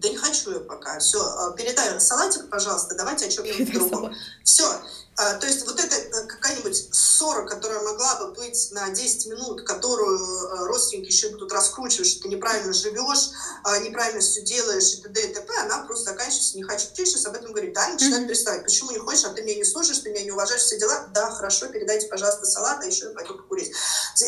да 0.00 0.08
не 0.08 0.16
хочу 0.16 0.52
я 0.52 0.60
пока. 0.60 0.98
Все, 0.98 1.18
э, 1.18 1.56
передай 1.56 2.00
салатик, 2.00 2.48
пожалуйста, 2.48 2.94
давайте 2.96 3.26
о 3.26 3.30
чем-нибудь 3.30 3.72
другом. 3.72 4.14
Все, 4.44 4.64
то 5.18 5.46
есть 5.48 5.66
вот 5.66 5.80
эта 5.80 5.96
э, 5.96 6.26
какая-нибудь 6.26 6.94
ссора, 6.94 7.44
которая 7.44 7.80
могла 7.82 8.20
бы 8.20 8.34
быть 8.34 8.68
на 8.70 8.88
10 8.90 9.26
минут, 9.26 9.62
которую 9.62 10.16
э, 10.16 10.66
родственники 10.66 11.08
еще 11.08 11.30
будут 11.30 11.52
раскручивать, 11.52 12.06
что 12.06 12.22
ты 12.22 12.28
неправильно 12.28 12.72
живешь, 12.72 13.30
а, 13.64 13.78
неправильно 13.78 14.20
все 14.20 14.42
делаешь 14.42 14.94
и 14.94 15.02
т.д. 15.02 15.20
и 15.20 15.34
т.п., 15.34 15.52
она 15.58 15.78
просто 15.78 16.12
заканчивается. 16.12 16.56
Не 16.56 16.62
хочу 16.62 16.86
сейчас 16.94 17.26
об 17.26 17.34
этом 17.34 17.50
говорить. 17.50 17.72
Да, 17.74 17.88
начинает 17.88 18.22
mm-hmm. 18.22 18.26
приставать. 18.28 18.62
Почему 18.62 18.92
не 18.92 18.98
хочешь, 18.98 19.24
а 19.24 19.30
ты 19.30 19.42
меня 19.42 19.56
не 19.56 19.64
слушаешь, 19.64 19.98
ты 19.98 20.10
меня 20.10 20.22
не 20.22 20.30
уважаешь, 20.30 20.62
все 20.62 20.78
дела? 20.78 21.08
Да, 21.12 21.32
хорошо, 21.32 21.66
передайте, 21.66 22.06
пожалуйста, 22.06 22.46
салат, 22.46 22.80
а 22.82 22.86
еще 22.86 23.06
я 23.06 23.10
пойду 23.10 23.34
покурить. 23.34 23.72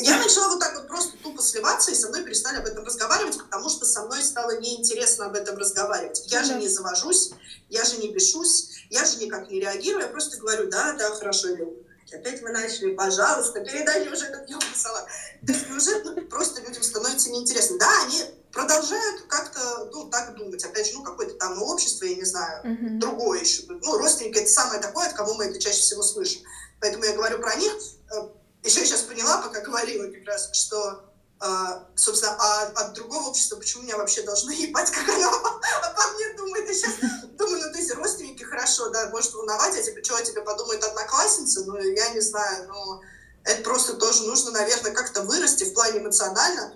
Я 0.02 0.18
начала 0.18 0.48
вот 0.48 0.58
так 0.58 0.74
вот 0.74 0.88
просто 0.88 1.16
тупо 1.22 1.40
сливаться, 1.40 1.92
и 1.92 1.94
со 1.94 2.08
мной 2.08 2.24
перестали 2.24 2.58
об 2.58 2.66
этом 2.66 2.84
разговаривать, 2.84 3.38
потому 3.38 3.68
что 3.68 3.86
со 3.86 4.02
мной 4.02 4.24
стало 4.24 4.58
неинтересно 4.58 5.26
об 5.26 5.36
этом 5.36 5.56
разговаривать. 5.56 6.24
Я 6.26 6.40
mm-hmm. 6.40 6.44
же 6.44 6.54
не 6.54 6.68
завожусь, 6.68 7.30
я 7.68 7.84
же 7.84 7.98
не 7.98 8.12
бешусь, 8.12 8.79
я 8.90 9.04
же 9.04 9.18
никак 9.18 9.48
не 9.48 9.60
реагирую, 9.60 10.02
я 10.02 10.08
просто 10.08 10.36
говорю, 10.38 10.68
да, 10.68 10.92
да, 10.92 11.10
хорошо, 11.14 11.54
Илюк. 11.54 11.74
Опять 12.12 12.42
мы 12.42 12.50
начали, 12.50 12.94
пожалуйста, 12.94 13.60
передайте 13.60 14.10
уже 14.10 14.26
этот 14.26 14.50
ёбаный 14.50 14.74
салат. 14.74 15.06
То 15.46 15.52
есть 15.52 15.70
уже 15.70 16.02
ну, 16.02 16.26
просто 16.26 16.60
людям 16.60 16.82
становится 16.82 17.30
неинтересно. 17.30 17.78
Да, 17.78 17.88
они 18.04 18.20
продолжают 18.50 19.22
как-то, 19.28 19.88
ну, 19.92 20.10
так 20.10 20.34
думать. 20.34 20.64
Опять 20.64 20.88
же, 20.88 20.94
ну, 20.94 21.04
какое-то 21.04 21.34
там 21.34 21.62
общество, 21.62 22.04
я 22.04 22.16
не 22.16 22.24
знаю, 22.24 22.64
uh-huh. 22.64 22.98
другое 22.98 23.40
еще. 23.40 23.62
Ну, 23.68 23.98
родственники— 23.98 24.38
это 24.40 24.50
самое 24.50 24.80
такое, 24.80 25.06
от 25.06 25.12
кого 25.12 25.34
мы 25.34 25.44
это 25.44 25.60
чаще 25.60 25.80
всего 25.80 26.02
слышим. 26.02 26.42
Поэтому 26.80 27.04
я 27.04 27.12
говорю 27.14 27.38
про 27.38 27.54
них. 27.54 27.72
Э, 28.12 28.28
еще 28.64 28.80
я 28.80 28.86
сейчас 28.86 29.02
поняла, 29.02 29.40
пока 29.42 29.60
говорила 29.60 30.10
как 30.10 30.26
раз, 30.26 30.50
что 30.52 31.09
а, 31.40 31.86
собственно, 31.96 32.36
а 32.38 32.62
от 32.66 32.92
другого 32.92 33.28
общества 33.28 33.56
почему 33.56 33.82
меня 33.84 33.96
вообще 33.96 34.22
должно 34.22 34.50
ебать, 34.52 34.90
как 34.90 35.08
оно 35.08 35.28
обо 35.28 36.12
мне 36.14 36.34
думает. 36.36 36.68
Я 36.68 36.74
сейчас 36.74 36.92
думаю, 37.38 37.62
ну, 37.66 37.72
то 37.72 37.78
есть 37.78 37.94
родственники 37.94 38.42
хорошо, 38.42 38.90
да, 38.90 39.08
может 39.08 39.32
волновать, 39.32 39.74
а 39.76 39.82
типа, 39.82 40.04
что 40.04 40.16
о 40.16 40.22
тебе 40.22 40.42
подумает 40.42 40.84
одноклассница, 40.84 41.64
ну, 41.64 41.78
я 41.78 42.10
не 42.10 42.20
знаю, 42.20 42.68
но 42.68 43.00
это 43.44 43.62
просто 43.62 43.94
тоже 43.94 44.24
нужно, 44.24 44.50
наверное, 44.50 44.92
как-то 44.92 45.22
вырасти 45.22 45.64
в 45.64 45.72
плане 45.72 46.00
эмоционально, 46.00 46.74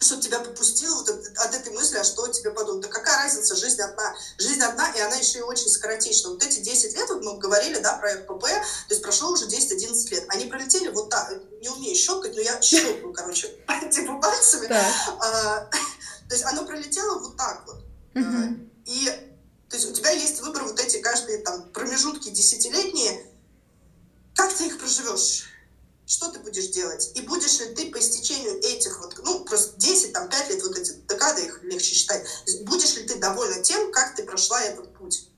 что 0.00 0.18
тебя 0.18 0.40
попустило 0.40 0.94
вот 0.96 1.08
от, 1.10 1.38
от 1.38 1.54
этой 1.54 1.72
мысли, 1.74 1.98
а 1.98 2.04
что 2.04 2.26
тебе 2.28 2.50
подумают. 2.50 2.86
Да 2.86 2.88
какая 2.88 3.24
разница, 3.24 3.54
жизнь 3.54 3.80
одна. 3.82 4.14
Жизнь 4.38 4.62
одна, 4.62 4.90
и 4.92 5.00
она 5.00 5.16
еще 5.16 5.40
и 5.40 5.42
очень 5.42 5.68
скоротечна. 5.68 6.30
Вот 6.30 6.42
эти 6.42 6.60
10 6.60 6.94
лет, 6.94 7.08
вот 7.10 7.22
мы 7.22 7.38
говорили, 7.38 7.78
да, 7.78 7.94
про 7.98 8.08
ФПП, 8.16 8.42
то 8.42 8.90
есть 8.90 9.02
прошло 9.02 9.30
уже 9.30 9.46
10-11 9.46 10.10
лет. 10.10 10.24
Они 10.28 10.46
пролетели 10.46 10.88
вот 10.88 11.10
так, 11.10 11.30
не 11.60 11.68
умею 11.68 11.94
щелкать, 11.94 12.34
но 12.34 12.40
я 12.40 12.60
щелкаю, 12.62 13.09
то 16.28 16.34
есть 16.34 16.44
оно 16.44 16.64
пролетело 16.64 17.18
вот 17.18 17.36
так 17.36 17.66
вот. 17.66 17.84
И 18.86 19.06
то 19.68 19.76
есть 19.76 19.88
у 19.88 19.92
тебя 19.92 20.10
есть 20.10 20.40
выбор 20.40 20.64
вот 20.64 20.80
эти 20.80 21.00
каждые 21.00 21.38
там 21.38 21.70
промежутки 21.70 22.30
десятилетние, 22.30 23.26
как 24.34 24.52
ты 24.52 24.66
их 24.66 24.78
проживешь? 24.78 25.50
что 26.10 26.28
ты 26.28 26.40
будешь 26.40 26.66
делать? 26.66 27.12
И 27.14 27.20
будешь 27.20 27.60
ли 27.60 27.72
ты 27.72 27.88
по 27.92 28.00
истечению 28.00 28.58
этих 28.64 28.98
вот, 28.98 29.16
ну, 29.22 29.44
просто 29.44 29.78
10, 29.78 30.12
там, 30.12 30.28
5 30.28 30.50
лет, 30.50 30.62
вот 30.64 30.76
эти 30.76 30.92
декады, 31.08 31.42
их 31.42 31.62
легче 31.62 31.94
считать, 31.94 32.26
будешь 32.62 32.96
ли 32.96 33.04
ты 33.04 33.14
довольна 33.14 33.62
тем, 33.62 33.92
как 33.92 34.16
ты 34.16 34.24
прошла 34.24 34.60
этот 34.60 34.92
путь? 34.98 35.28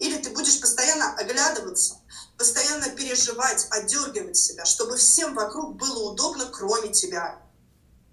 Или 0.00 0.18
ты 0.18 0.30
будешь 0.30 0.60
постоянно 0.60 1.14
оглядываться, 1.14 2.00
постоянно 2.36 2.88
переживать, 2.90 3.68
отдергивать 3.70 4.36
себя, 4.36 4.64
чтобы 4.64 4.96
всем 4.96 5.34
вокруг 5.34 5.76
было 5.76 6.10
удобно, 6.10 6.46
кроме 6.46 6.92
тебя. 6.92 7.40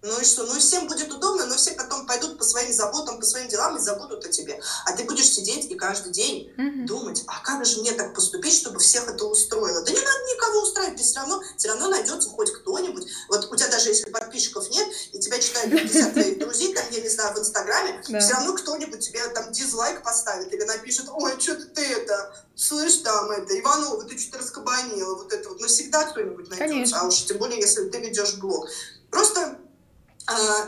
Ну 0.06 0.20
и 0.20 0.24
что? 0.24 0.44
Ну 0.44 0.56
и 0.56 0.60
всем 0.60 0.88
будет 0.88 1.12
удобно, 1.12 1.48
но 1.48 1.56
все 1.56 1.72
потом 1.72 2.06
пойдут 2.06 2.38
по 2.38 2.44
своим 2.44 2.72
заботам, 2.72 3.20
по 3.20 3.26
своим 3.26 3.48
делам 3.48 3.76
и 3.76 3.80
забудут 3.80 4.24
о 4.24 4.30
тебе. 4.30 4.62
А 4.86 4.92
ты 4.92 5.04
будешь 5.04 5.28
сидеть 5.28 5.66
и 5.72 5.76
каждый 5.76 6.12
день 6.12 6.54
mm-hmm. 6.56 6.86
думать, 6.86 7.24
а 7.26 7.44
как 7.44 7.66
же 7.66 7.82
мне 7.82 7.92
так 7.92 8.14
поступить, 8.14 8.54
чтобы 8.54 8.80
всех 8.80 9.10
это 9.10 9.26
устроило? 9.26 9.84
Да 9.84 9.92
не 9.92 9.98
надо 9.98 10.20
никого 10.32 10.62
устраивать, 10.62 10.98
ты 10.98 11.04
все 11.04 11.20
равно, 11.22 11.42
все 11.58 11.70
равно 11.70 11.90
найдется 11.90 12.30
хоть 12.30 12.54
кто-нибудь. 12.54 13.08
Вот 13.30 13.52
у 13.52 13.56
тебя 13.56 13.68
даже 13.70 13.90
если 13.90 14.12
подписчиков 14.12 14.70
нет, 14.70 14.88
и 15.12 15.20
тебя 15.20 15.40
читают 15.40 15.72
50 15.82 16.14
твоих 16.14 16.38
друзей, 16.38 16.76
там, 16.76 16.86
я 16.92 17.02
не 17.02 17.10
знаю, 17.10 17.34
в 17.34 17.40
Инстаграме, 17.40 18.04
все 18.04 18.34
равно 18.34 18.54
кто-нибудь 18.54 19.00
тебе 19.00 19.28
там 19.30 19.52
дизлайк 19.52 20.04
поставит 20.04 20.54
или 20.54 20.64
напишет, 20.66 21.08
ой, 21.10 21.34
что 21.40 21.56
ты 21.56 21.82
это, 21.82 22.46
слышь, 22.56 22.98
там 22.98 23.32
это, 23.32 23.60
Иванова, 23.60 24.04
ты 24.04 24.20
что-то 24.20 24.38
раскабанила, 24.38 25.16
вот 25.16 25.34
это 25.34 25.50
вот. 25.50 25.60
Но 25.60 25.68
всегда 25.68 26.04
кто-нибудь 26.04 26.48
найдется, 26.50 26.74
Конечно. 26.74 27.00
а 27.00 27.08
уж 27.08 27.26
тем 27.26 27.40
более, 27.40 27.60
если 27.60 27.90
ты 27.90 27.98
ведешь 28.00 28.36
блог. 28.36 28.70
Просто 29.10 29.58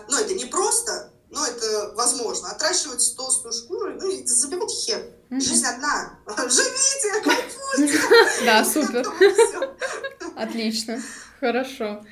ну, 0.07 0.17
это 0.17 0.33
не 0.33 0.45
просто, 0.45 1.11
но 1.29 1.45
это 1.45 1.93
возможно. 1.95 2.49
Отращивать 2.49 3.13
толстую 3.15 3.53
шкуру, 3.53 3.93
ну, 3.99 4.09
и 4.09 4.25
забивать 4.25 4.71
хер. 4.71 5.03
Жизнь 5.29 5.65
одна. 5.65 6.19
Живите, 6.49 7.21
кайфуйте. 7.23 8.45
Да, 8.45 8.63
супер. 8.63 9.05
Отлично. 10.35 11.01
Хорошо. 11.39 12.05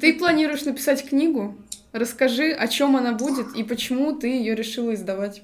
Ты 0.00 0.18
планируешь 0.18 0.62
написать 0.62 1.08
книгу? 1.08 1.56
Расскажи, 1.92 2.52
о 2.52 2.68
чем 2.68 2.96
она 2.96 3.12
будет 3.12 3.54
и 3.54 3.62
почему 3.62 4.18
ты 4.18 4.28
ее 4.28 4.54
решила 4.54 4.94
издавать. 4.94 5.42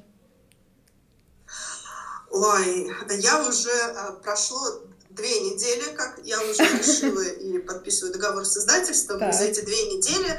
Ой, 2.31 2.91
я 3.19 3.47
уже 3.47 3.71
э, 3.71 4.13
прошло 4.23 4.83
две 5.11 5.41
недели, 5.41 5.95
как 5.95 6.19
я 6.25 6.41
уже 6.41 6.63
решила 6.63 7.23
и 7.23 7.59
подписываю 7.59 8.13
договор 8.13 8.45
с 8.45 8.57
издательством. 8.57 9.21
За 9.33 9.45
эти 9.45 9.61
две 9.61 9.95
недели 9.95 10.39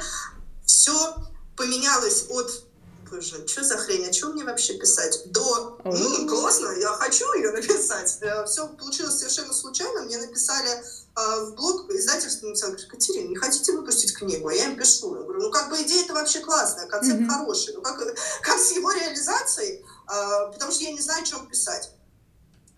все 0.74 1.14
поменялось 1.56 2.26
от 2.30 2.64
боже, 3.08 3.46
что 3.46 3.62
за 3.62 3.76
хрень, 3.76 4.08
о 4.08 4.12
чем 4.12 4.32
мне 4.32 4.44
вообще 4.44 4.74
писать? 4.74 5.22
До, 5.26 5.78
ну, 5.84 6.26
классно, 6.26 6.70
я 6.80 6.88
хочу 6.88 7.32
ее 7.34 7.52
написать. 7.52 8.18
Э, 8.22 8.44
все 8.44 8.66
получилось 8.66 9.18
совершенно 9.18 9.52
случайно. 9.52 10.02
Мне 10.02 10.18
написали 10.18 10.70
э, 10.70 11.44
в 11.44 11.54
блог 11.54 11.88
издательство, 11.92 12.48
написали, 12.48 12.76
Катерина, 12.88 13.28
не 13.28 13.36
хотите 13.36 13.70
выпустить 13.70 14.16
книгу? 14.16 14.48
А 14.48 14.52
я 14.52 14.64
им 14.64 14.76
пишу. 14.76 15.14
Я 15.14 15.22
говорю, 15.22 15.42
ну, 15.42 15.50
как 15.52 15.70
бы 15.70 15.80
идея 15.82 16.02
это 16.02 16.14
вообще 16.14 16.40
классная, 16.40 16.88
концепт 16.88 17.20
mm-hmm. 17.20 17.28
хороший. 17.28 17.74
Ну, 17.74 17.82
как, 17.82 17.98
как 18.42 18.58
с 18.58 18.72
его 18.72 18.90
реализацией? 18.90 19.84
Э, 20.08 20.50
потому 20.52 20.72
что 20.72 20.82
я 20.82 20.90
не 20.90 21.00
знаю, 21.00 21.22
о 21.22 21.26
чем 21.26 21.46
писать. 21.46 21.92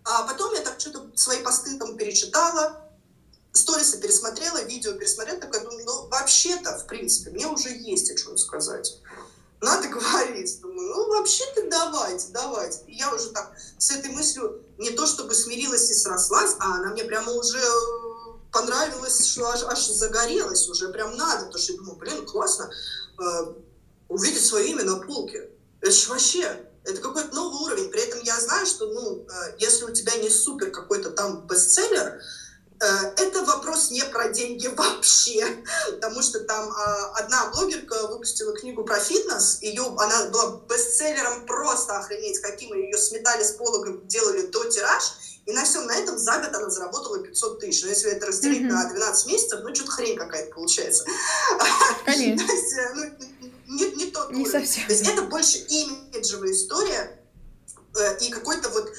А 0.03 0.21
потом 0.27 0.53
я 0.53 0.61
так 0.61 0.79
что-то 0.79 1.09
свои 1.15 1.41
посты 1.41 1.79
там 1.79 1.97
перечитала, 1.97 2.86
сторисы 3.57 3.99
пересмотрела, 3.99 4.63
видео 4.63 4.93
пересмотрела, 4.93 5.39
такая 5.39 5.63
думаю, 5.63 5.85
ну, 5.85 6.07
вообще-то, 6.07 6.77
в 6.79 6.85
принципе, 6.87 7.31
мне 7.31 7.47
уже 7.47 7.69
есть 7.69 8.09
о 8.11 8.15
чем 8.15 8.37
сказать. 8.37 8.99
Надо 9.61 9.87
говорить. 9.89 10.61
Думаю, 10.61 10.89
ну, 10.89 11.07
вообще-то 11.17 11.69
давайте, 11.69 12.27
давайте. 12.29 12.79
И 12.87 12.95
я 12.95 13.13
уже 13.13 13.29
так 13.31 13.51
с 13.77 13.91
этой 13.91 14.11
мыслью 14.11 14.61
не 14.77 14.91
то 14.91 15.05
чтобы 15.05 15.33
смирилась 15.33 15.89
и 15.89 15.93
срослась, 15.93 16.55
а 16.59 16.75
она 16.75 16.91
мне 16.91 17.03
прямо 17.03 17.31
уже 17.31 17.59
понравилась, 18.51 19.25
что 19.25 19.49
аж, 19.49 19.63
аж 19.63 19.87
загорелась 19.87 20.67
уже, 20.69 20.89
прям 20.89 21.15
надо, 21.17 21.45
потому 21.45 21.61
что 21.61 21.73
я 21.73 21.79
думаю, 21.79 21.97
блин, 21.97 22.25
классно 22.25 22.71
э, 23.19 23.53
увидеть 24.07 24.45
свое 24.45 24.69
имя 24.69 24.83
на 24.83 24.97
полке. 24.97 25.49
Это 25.81 25.91
же 25.91 26.09
вообще, 26.09 26.65
это 26.83 27.01
какой-то 27.01 27.35
новый 27.35 27.61
уровень. 27.61 27.91
При 27.91 28.01
этом 28.01 28.21
я 28.21 28.39
знаю, 28.39 28.65
что, 28.65 28.87
ну, 28.87 29.25
э, 29.27 29.55
если 29.59 29.85
у 29.85 29.93
тебя 29.93 30.15
не 30.15 30.29
супер 30.29 30.71
какой-то 30.71 31.11
там 31.11 31.45
бестселлер, 31.45 32.07
Э, 32.07 32.19
это 32.79 33.43
вопрос 33.43 33.91
не 33.91 34.03
про 34.03 34.29
деньги 34.29 34.67
вообще, 34.67 35.45
потому 35.91 36.21
что 36.21 36.41
там 36.41 36.71
а, 36.71 37.11
одна 37.15 37.47
блогерка 37.47 38.07
выпустила 38.07 38.55
книгу 38.55 38.83
про 38.83 38.99
фитнес, 38.99 39.59
ее, 39.61 39.83
она 39.97 40.25
была 40.29 40.61
бестселлером 40.69 41.45
просто 41.45 41.97
охренеть, 41.97 42.39
каким 42.39 42.73
ее 42.73 42.97
сметали 42.97 43.43
с 43.43 43.51
полок, 43.53 44.05
делали 44.07 44.47
до 44.47 44.63
тираж, 44.65 45.03
и 45.47 45.53
на 45.53 45.63
всем 45.63 45.85
на 45.85 45.95
этом 45.95 46.19
за 46.19 46.39
год 46.39 46.53
она 46.53 46.69
заработала 46.69 47.19
500 47.19 47.59
тысяч. 47.61 47.83
Но 47.83 47.89
если 47.89 48.11
это 48.11 48.25
разделить 48.27 48.63
mm-hmm. 48.63 48.83
на 48.83 48.89
12 48.89 49.27
месяцев, 49.27 49.59
ну, 49.63 49.73
что-то 49.73 49.91
хрень 49.91 50.17
какая-то 50.17 50.53
получается. 50.53 51.05
Конечно. 52.05 52.51
есть, 52.51 52.73
э, 52.73 52.93
ну, 52.93 53.27
не 53.95 54.11
тот 54.11 54.31
не 54.31 54.41
уровень. 54.41 54.67
Совсем. 54.67 54.87
То 54.87 54.93
есть 54.93 55.07
это 55.07 55.21
больше 55.23 55.57
имиджевая 55.59 56.51
история 56.51 57.21
э, 57.97 58.17
и 58.19 58.29
какой-то 58.29 58.69
вот 58.69 58.91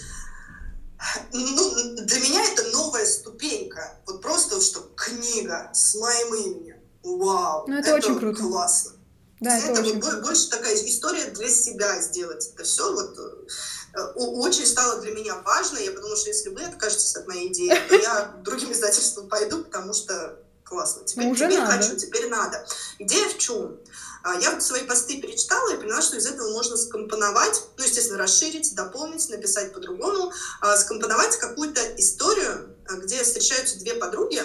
ну, 1.33 1.95
для 1.97 2.21
меня 2.21 2.45
это 2.45 2.65
новая 2.71 3.07
ступенька. 3.07 4.01
Вот 4.07 4.21
просто, 4.21 4.61
что 4.61 4.81
книга 4.97 5.71
с 5.73 5.95
моим 5.95 6.35
именем. 6.35 6.77
Вау. 7.03 7.67
Ну, 7.67 7.75
это, 7.79 7.91
это 7.91 7.97
очень 7.97 8.19
круто. 8.19 8.43
Классно. 8.43 8.93
Да, 9.41 9.57
это, 9.57 9.69
это 9.69 9.81
очень 9.81 10.01
вот 10.01 10.23
больше 10.23 10.51
такая 10.51 10.75
история 10.75 11.27
для 11.31 11.49
себя 11.49 12.01
сделать. 12.01 12.51
Это 12.55 12.65
все 12.65 12.93
вот 12.93 13.17
э, 13.19 14.01
очень 14.17 14.67
стало 14.67 15.01
для 15.01 15.13
меня 15.13 15.37
важно. 15.37 15.79
Я 15.79 15.93
подумала, 15.93 16.17
что 16.17 16.29
если 16.29 16.49
вы 16.49 16.65
откажетесь 16.65 17.15
от 17.15 17.29
моей 17.29 17.53
идеи, 17.53 17.73
то 17.89 17.95
я 17.95 18.35
другим 18.43 18.73
издательством 18.73 19.29
пойду, 19.29 19.63
потому 19.63 19.95
что 19.95 20.41
классно. 20.69 21.05
Теперь, 21.05 21.25
ну, 21.25 21.31
уже 21.31 21.47
теперь 21.47 21.59
надо. 21.61 21.73
хочу, 21.73 21.97
теперь 21.97 22.29
надо. 22.29 22.67
Идея 22.99 23.29
в 23.29 23.39
чем? 23.39 23.79
А, 24.23 24.35
я 24.41 24.51
вот 24.51 24.63
свои 24.63 24.83
посты 24.83 25.21
перечитала 25.21 25.73
и 25.73 25.77
поняла, 25.77 26.03
что 26.03 26.17
из 26.17 26.27
этого 26.27 26.53
можно 26.53 26.77
скомпоновать, 26.77 27.63
ну, 27.77 27.85
естественно, 27.85 28.19
расширить, 28.19 28.75
дополнить, 28.75 29.29
написать 29.31 29.73
по-другому, 29.73 30.33
а, 30.61 30.77
скомпоновать 30.77 31.37
какую-то 31.39 31.81
историю, 31.97 32.77
а, 32.89 32.95
где 32.95 33.23
встречаются 33.23 33.79
две 33.79 33.95
подруги 33.95 34.43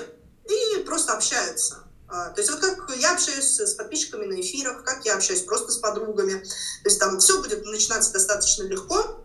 и 0.50 0.80
просто 0.84 1.14
общаются. 1.14 1.80
То 2.10 2.36
есть 2.38 2.52
вот 2.52 2.60
как 2.60 2.96
я 2.98 3.14
общаюсь 3.14 3.60
с 3.60 3.74
подписчиками 3.74 4.26
на 4.26 4.40
эфирах, 4.40 4.84
как 4.84 5.04
я 5.04 5.16
общаюсь 5.16 5.42
просто 5.42 5.72
с 5.72 5.78
подругами. 5.78 6.44
То 6.44 6.90
есть 6.90 7.00
там 7.00 7.18
все 7.20 7.42
будет 7.42 7.66
начинаться 7.66 8.14
достаточно 8.14 8.64
легко, 8.64 9.23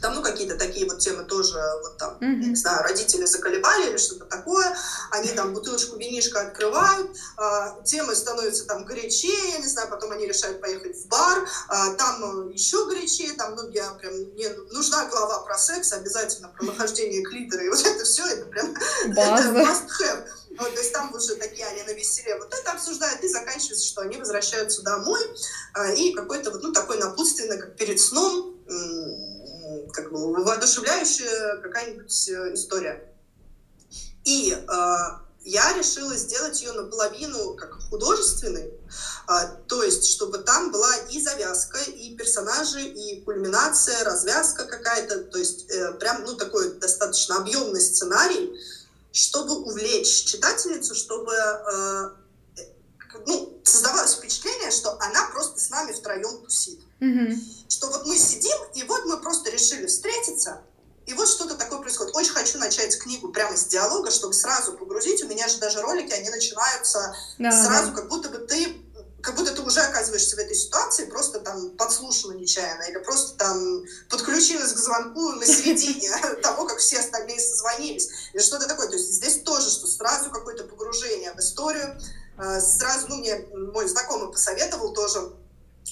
там, 0.00 0.14
ну, 0.14 0.22
какие-то 0.22 0.56
такие 0.56 0.86
вот 0.86 0.98
темы 0.98 1.24
тоже, 1.24 1.58
вот 1.82 1.96
там, 1.96 2.18
mm-hmm. 2.20 2.48
не 2.48 2.56
знаю, 2.56 2.82
родители 2.82 3.24
заколебали 3.24 3.90
или 3.90 3.96
что-то 3.96 4.24
такое, 4.24 4.76
они 5.10 5.28
там 5.28 5.52
бутылочку 5.54 5.96
винишка 5.96 6.40
открывают, 6.40 7.16
а, 7.36 7.80
темы 7.82 8.14
становятся 8.14 8.66
там 8.66 8.84
горячее, 8.84 9.52
я 9.52 9.58
не 9.58 9.66
знаю, 9.66 9.88
потом 9.88 10.12
они 10.12 10.26
решают 10.26 10.60
поехать 10.60 10.96
в 10.96 11.08
бар, 11.08 11.48
а, 11.68 11.94
там 11.94 12.50
еще 12.50 12.86
горячее, 12.86 13.32
там, 13.32 13.54
ну, 13.54 13.68
я 13.70 13.90
прям, 13.92 14.14
мне 14.34 14.48
нужна 14.72 15.06
глава 15.06 15.40
про 15.40 15.58
секс, 15.58 15.92
обязательно 15.92 16.48
про 16.48 16.64
нахождение 16.64 17.22
клитора, 17.22 17.64
и 17.64 17.68
вот 17.68 17.84
это 17.84 18.04
все, 18.04 18.24
это 18.26 18.46
прям, 18.46 18.74
это 19.04 19.14
must 19.14 19.88
have. 20.02 20.26
Вот, 20.58 20.74
то 20.74 20.80
есть 20.80 20.92
там 20.92 21.14
уже 21.14 21.36
такие 21.36 21.64
они 21.66 21.82
на 21.84 21.92
веселе 21.92 22.36
вот 22.36 22.52
это 22.52 22.72
обсуждают, 22.72 23.22
и 23.22 23.28
заканчивается, 23.28 23.86
что 23.86 24.02
они 24.02 24.16
возвращаются 24.16 24.82
домой, 24.82 25.20
а, 25.74 25.92
и 25.92 26.12
какой-то 26.12 26.50
вот, 26.50 26.62
ну, 26.62 26.72
такой 26.72 26.98
напутственный, 26.98 27.58
как 27.58 27.76
перед 27.76 28.00
сном, 28.00 28.56
как 29.92 30.12
бы 30.12 30.32
воодушевляющая 30.44 31.60
какая-нибудь 31.62 32.28
э, 32.28 32.54
история. 32.54 33.12
И 34.24 34.52
э, 34.52 34.66
я 35.42 35.72
решила 35.76 36.14
сделать 36.16 36.60
ее 36.60 36.72
наполовину 36.72 37.54
как 37.54 37.80
художественной, 37.88 38.68
э, 38.68 39.32
то 39.66 39.82
есть 39.82 40.06
чтобы 40.06 40.38
там 40.38 40.70
была 40.70 40.94
и 41.10 41.20
завязка, 41.20 41.78
и 41.78 42.14
персонажи, 42.16 42.82
и 42.82 43.22
кульминация, 43.22 44.04
развязка 44.04 44.64
какая-то, 44.64 45.24
то 45.24 45.38
есть 45.38 45.70
э, 45.70 45.92
прям 45.94 46.24
ну 46.24 46.34
такой 46.34 46.74
достаточно 46.74 47.36
объемный 47.36 47.80
сценарий, 47.80 48.52
чтобы 49.12 49.56
увлечь 49.56 50.24
читательницу, 50.24 50.94
чтобы 50.94 51.32
э, 51.34 52.10
ну, 53.26 53.60
создавалось 53.64 54.14
впечатление, 54.14 54.70
что 54.70 54.96
она 55.00 55.28
просто 55.32 55.60
с 55.60 55.70
нами 55.70 55.92
втроем 55.92 56.42
тусит. 56.42 56.80
Mm-hmm. 57.00 57.38
Что 57.68 57.88
вот 57.88 58.06
мы 58.06 58.16
сидим, 58.16 58.56
и 58.74 58.82
вот 58.84 59.06
мы 59.06 59.18
просто 59.18 59.50
решили 59.50 59.86
встретиться, 59.86 60.62
и 61.06 61.14
вот 61.14 61.28
что-то 61.28 61.56
такое 61.56 61.80
происходит. 61.80 62.14
Очень 62.14 62.32
хочу 62.32 62.58
начать 62.58 62.96
книгу 62.98 63.32
прямо 63.32 63.56
с 63.56 63.64
диалога, 63.64 64.10
чтобы 64.10 64.32
сразу 64.32 64.74
погрузить. 64.74 65.22
У 65.24 65.28
меня 65.28 65.48
же 65.48 65.58
даже 65.58 65.80
ролики, 65.80 66.12
они 66.12 66.28
начинаются 66.30 67.14
да, 67.38 67.50
сразу, 67.50 67.90
да. 67.90 67.96
как 67.96 68.08
будто 68.08 68.28
бы 68.28 68.38
ты 68.38 68.80
как 69.22 69.36
будто 69.36 69.52
ты 69.52 69.60
уже 69.60 69.80
оказываешься 69.80 70.36
в 70.36 70.38
этой 70.38 70.56
ситуации, 70.56 71.04
просто 71.04 71.40
там 71.40 71.70
подслушала 71.76 72.32
нечаянно, 72.32 72.84
или 72.84 72.98
просто 72.98 73.36
там 73.36 73.84
подключилась 74.08 74.72
к 74.72 74.78
звонку 74.78 75.32
на 75.32 75.44
середине 75.44 76.10
того, 76.42 76.64
как 76.66 76.78
все 76.78 77.00
остальные 77.00 77.38
созвонились, 77.38 78.08
или 78.32 78.40
что-то 78.40 78.66
такое. 78.66 78.88
То 78.88 78.96
есть 78.96 79.12
здесь 79.12 79.42
тоже, 79.42 79.68
что 79.68 79.86
сразу 79.86 80.30
какое-то 80.30 80.64
погружение 80.64 81.32
в 81.32 81.38
историю, 81.38 82.00
сразу, 82.60 83.06
ну, 83.08 83.16
мне 83.16 83.36
мой 83.72 83.88
знакомый 83.88 84.30
посоветовал 84.30 84.92
тоже, 84.92 85.32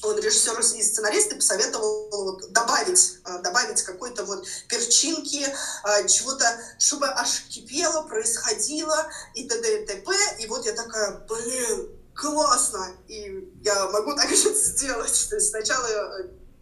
он 0.02 0.18
режиссер 0.18 0.58
и 0.60 0.82
сценарист 0.82 1.32
и 1.32 1.36
посоветовал 1.36 2.08
вот, 2.10 2.52
добавить, 2.52 3.18
э, 3.24 3.38
добавить 3.42 3.82
какой-то 3.82 4.24
вот 4.24 4.46
перчинки, 4.68 5.44
э, 5.44 6.06
чего-то, 6.06 6.44
чтобы 6.78 7.06
аж 7.06 7.44
кипело, 7.48 8.02
происходило 8.02 9.08
и 9.34 9.48
т.д. 9.48 9.82
и 9.82 9.86
т.п. 9.86 10.12
И 10.40 10.46
вот 10.46 10.64
я 10.66 10.72
такая, 10.72 11.26
блин, 11.28 11.90
классно, 12.14 12.86
и 13.08 13.48
я 13.62 13.88
могу 13.90 14.14
так 14.14 14.28
же 14.30 14.54
сделать. 14.54 15.26
То 15.28 15.36
есть 15.36 15.50
сначала 15.50 15.88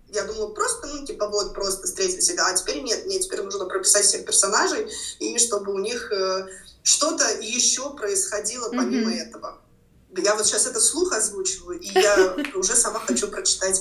я 0.08 0.24
думала 0.24 0.54
просто, 0.54 0.86
ну, 0.86 1.04
типа, 1.04 1.28
вот, 1.28 1.52
просто 1.52 1.86
встретились, 1.86 2.30
а 2.38 2.54
теперь 2.54 2.82
нет, 2.82 3.04
мне 3.06 3.18
теперь 3.18 3.42
нужно 3.42 3.66
прописать 3.66 4.04
всех 4.04 4.24
персонажей, 4.24 4.88
и 5.18 5.38
чтобы 5.38 5.74
у 5.74 5.78
них 5.78 6.10
э, 6.12 6.46
что-то 6.82 7.24
еще 7.40 7.90
происходило 7.94 8.70
помимо 8.70 9.10
mm-hmm. 9.10 9.28
этого. 9.28 9.58
Я 10.16 10.34
вот 10.34 10.46
сейчас 10.46 10.66
это 10.66 10.80
слух 10.80 11.12
озвучиваю, 11.12 11.78
и 11.80 11.88
я 11.94 12.36
уже 12.54 12.74
сама 12.74 13.00
хочу 13.00 13.28
прочитать. 13.28 13.80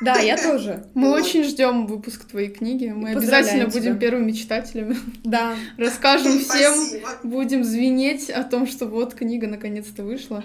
Да, 0.00 0.18
я 0.18 0.36
тоже. 0.42 0.86
Мы 0.94 1.10
очень 1.10 1.44
ждем 1.44 1.86
выпуск 1.86 2.24
твоей 2.24 2.48
книги. 2.48 2.86
Мы 2.88 3.10
обязательно 3.10 3.66
будем 3.66 3.98
первыми 3.98 4.32
читателями. 4.32 4.96
Да. 5.24 5.54
Расскажем 5.78 6.38
всем, 6.40 6.74
будем 7.22 7.64
звенеть 7.64 8.30
о 8.30 8.44
том, 8.44 8.66
что 8.66 8.86
вот 8.86 9.14
книга 9.14 9.46
наконец-то 9.46 10.02
вышла. 10.02 10.44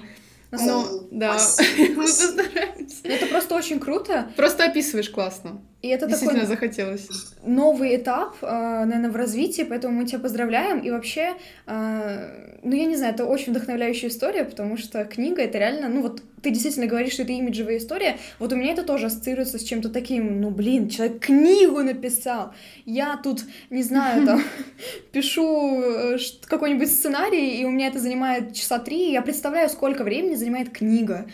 Ну, 0.52 1.08
да, 1.10 1.40
мы 1.80 1.96
постараемся. 1.96 3.00
Это 3.04 3.26
просто 3.26 3.56
очень 3.56 3.80
круто. 3.80 4.32
Просто 4.36 4.66
описываешь 4.66 5.10
классно. 5.10 5.62
И 5.84 5.90
это 5.90 6.08
Действительно 6.08 6.44
такой 6.44 6.56
захотелось. 6.56 7.10
Новый 7.46 7.98
этап, 7.98 8.38
э, 8.42 8.46
наверное, 8.86 9.12
в 9.12 9.18
развитии, 9.18 9.64
поэтому 9.64 10.00
мы 10.00 10.06
тебя 10.06 10.20
поздравляем. 10.20 10.80
И 10.80 10.90
вообще, 10.90 11.34
э, 11.68 12.58
ну, 12.64 12.74
я 12.74 12.86
не 12.86 12.96
знаю, 12.96 13.14
это 13.14 13.26
очень 13.26 13.52
вдохновляющая 13.52 14.08
история, 14.08 14.46
потому 14.46 14.78
что 14.78 15.04
книга— 15.04 15.42
это 15.44 15.58
реально, 15.58 15.90
ну, 15.90 16.02
вот 16.02 16.22
ты 16.42 16.52
действительно 16.52 16.88
говоришь, 16.88 17.14
что 17.14 17.24
это 17.24 17.34
имиджевая 17.34 17.80
история. 17.80 18.18
Вот 18.40 18.54
у 18.54 18.56
меня 18.56 18.72
это 18.72 18.84
тоже 18.84 19.08
ассоциируется 19.08 19.60
с 19.60 19.64
чем-то 19.64 19.90
таким, 19.90 20.40
ну, 20.40 20.52
блин, 20.52 20.88
человек 20.88 21.20
книгу 21.20 21.84
написал. 21.84 22.54
Я 22.86 23.18
тут, 23.18 23.44
не 23.70 23.84
знаю, 23.84 24.26
там, 24.26 24.42
пишу 25.12 25.82
э, 25.82 26.18
какой-нибудь 26.46 26.90
сценарий, 26.90 27.60
и 27.60 27.66
у 27.66 27.72
меня 27.72 27.88
это 27.88 28.00
занимает 28.00 28.54
часа 28.54 28.80
три, 28.80 29.12
я 29.12 29.22
представляю, 29.22 29.70
сколько 29.70 30.06
времени 30.06 30.36
занимает 30.36 30.70
книга. 30.70 31.26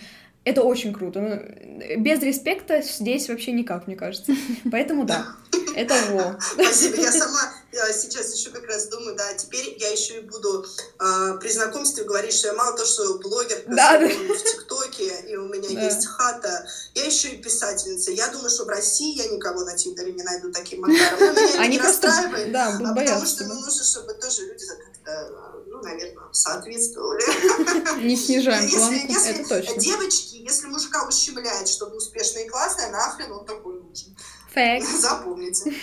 Это 0.49 0.63
очень 0.63 0.93
круто. 0.93 1.21
Ну, 1.21 2.01
без 2.01 2.23
респекта 2.23 2.81
здесь 2.81 3.29
вообще 3.29 3.51
никак, 3.51 3.85
мне 3.85 3.95
кажется. 3.95 4.33
Поэтому 4.71 5.05
да, 5.05 5.35
это 5.75 5.93
во. 6.09 6.39
Спасибо. 6.41 6.95
Я 7.01 7.11
сама 7.11 7.53
я 7.71 7.93
сейчас 7.93 8.33
еще 8.35 8.49
как 8.49 8.65
раз 8.65 8.87
думаю, 8.87 9.15
да, 9.15 9.31
теперь 9.35 9.77
я 9.79 9.89
еще 9.89 10.17
и 10.17 10.21
буду 10.21 10.65
э, 10.99 11.37
при 11.39 11.49
знакомстве 11.49 12.03
говорить, 12.03 12.33
что 12.33 12.47
я 12.47 12.53
мало 12.55 12.75
то, 12.75 12.83
что 12.83 13.19
блогер 13.19 13.63
да, 13.67 13.99
да. 13.99 14.07
в 14.07 14.43
ТикТоке, 14.43 15.21
и 15.27 15.35
у 15.35 15.47
меня 15.47 15.69
да. 15.69 15.85
есть 15.85 16.07
хата, 16.07 16.67
я 16.95 17.05
еще 17.05 17.29
и 17.29 17.37
писательница. 17.37 18.09
Я 18.09 18.29
думаю, 18.29 18.49
что 18.49 18.65
в 18.65 18.69
России 18.69 19.15
я 19.15 19.27
никого 19.27 19.63
на 19.65 19.77
Тиндере 19.77 20.13
не 20.13 20.23
найду 20.23 20.51
таким 20.51 20.81
макаром. 20.81 21.19
Но 21.19 21.41
меня 21.41 21.59
Они 21.59 21.75
не 21.75 21.79
просто, 21.79 22.07
расстраивает, 22.07 22.51
да, 22.51 22.75
а 22.83 22.95
потому 22.95 23.25
что 23.27 23.45
ну, 23.45 23.53
нужно, 23.53 23.83
чтобы 23.83 24.13
тоже 24.15 24.47
люди 24.47 24.65
как-то 24.65 25.48
ну, 25.81 25.89
наверное, 25.89 26.23
соответствовали. 26.31 28.05
Не 28.05 28.15
снижаем 28.15 28.69
планку, 28.69 29.13
это 29.13 29.49
точно. 29.49 29.79
Девочки, 29.79 30.35
если 30.35 30.67
мужика 30.67 31.07
ущемляет, 31.07 31.67
чтобы 31.67 31.97
успешно 31.97 32.39
и 32.39 32.47
классно, 32.47 32.89
нахрен 32.91 33.31
он 33.31 33.45
такой 33.45 33.81
нужен. 33.81 34.15
Факт. 34.53 34.85
Запомните. 34.99 35.73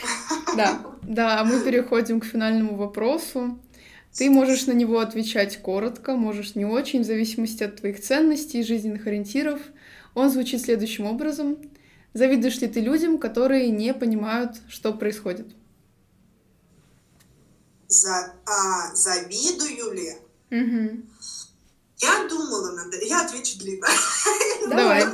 Да. 0.57 0.81
Да, 1.03 1.41
а 1.41 1.45
мы 1.45 1.61
переходим 1.61 2.21
к 2.21 2.25
финальному 2.25 2.77
вопросу. 2.77 3.59
Ты 4.17 4.31
можешь 4.31 4.67
на 4.67 4.73
него 4.73 4.99
отвечать 4.99 5.61
коротко, 5.61 6.17
можешь 6.17 6.55
не 6.55 6.65
очень, 6.65 7.03
в 7.03 7.07
зависимости 7.07 7.63
от 7.63 7.77
твоих 7.77 8.01
ценностей 8.01 8.61
и 8.61 8.65
жизненных 8.65 9.07
ориентиров. 9.07 9.61
Он 10.15 10.31
звучит 10.31 10.63
следующим 10.63 11.07
образом. 11.07 11.59
Завидуешь 12.15 12.59
ли 12.61 12.67
ты 12.67 12.81
людям, 12.81 13.19
которые 13.19 13.69
не 13.69 13.93
понимают, 13.93 14.57
что 14.69 14.95
происходит? 14.95 15.49
За, 17.89 18.35
а, 18.47 18.95
завидую 18.95 19.93
ли? 19.93 20.19
Угу. 20.51 21.03
Я 21.99 22.29
думала 22.29 22.73
над... 22.73 22.95
Я 23.03 23.25
отвечу 23.25 23.59
длинно. 23.59 23.87
Давай. 24.69 25.05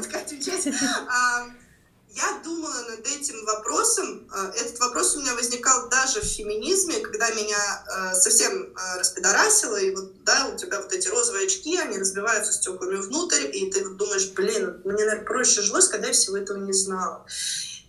Я 2.15 2.41
думала 2.45 2.75
над 2.91 3.07
этим 3.07 3.43
вопросом. 3.47 4.29
А, 4.31 4.53
этот 4.55 4.79
вопрос 4.81 5.17
у 5.17 5.21
меня 5.21 5.35
возникал 5.35 5.89
даже 5.89 6.21
в 6.21 6.25
феминизме, 6.25 7.01
когда 7.01 7.31
меня 7.31 7.85
а, 7.87 8.15
совсем 8.15 8.75
а, 8.77 8.99
распидорасило, 8.99 9.77
и 9.77 9.95
вот, 9.95 10.23
да, 10.25 10.51
у 10.53 10.59
тебя 10.59 10.81
вот 10.81 10.93
эти 10.93 11.09
розовые 11.09 11.47
очки, 11.47 11.79
они 11.79 11.99
разбиваются 11.99 12.53
стеклами 12.53 12.97
внутрь, 12.97 13.47
и 13.51 13.71
ты 13.71 13.89
думаешь, 13.89 14.29
блин, 14.31 14.83
мне, 14.85 15.05
наверное, 15.05 15.25
проще 15.25 15.63
жилось, 15.63 15.89
когда 15.89 16.09
я 16.09 16.13
всего 16.13 16.37
этого 16.37 16.59
не 16.59 16.75
знала. 16.75 17.25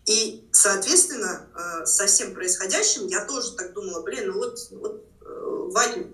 И, 0.05 0.47
соответственно, 0.51 1.49
со 1.85 2.07
всем 2.07 2.33
происходящим 2.33 3.07
я 3.07 3.25
тоже 3.25 3.53
так 3.53 3.73
думала, 3.73 4.01
блин, 4.01 4.27
ну 4.27 4.37
вот, 4.37 4.59
вот 4.71 5.03
э, 5.21 5.69
Вадим, 5.71 6.13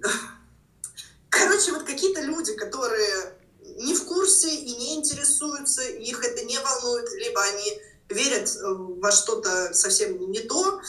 короче, 1.29 1.71
вот 1.71 1.83
какие-то 1.83 2.21
люди, 2.21 2.53
которые 2.55 3.39
не 3.77 3.95
в 3.95 4.05
курсе 4.05 4.53
и 4.53 4.75
не 4.75 4.95
интересуются, 4.95 5.83
их 5.83 6.23
это 6.23 6.43
не 6.45 6.59
волнует. 6.59 7.11
либо 7.13 7.41
они 7.41 7.81
верят 8.09 8.49
во 8.61 9.11
что-то 9.11 9.73
совсем 9.73 10.31
не 10.31 10.41
то. 10.41 10.81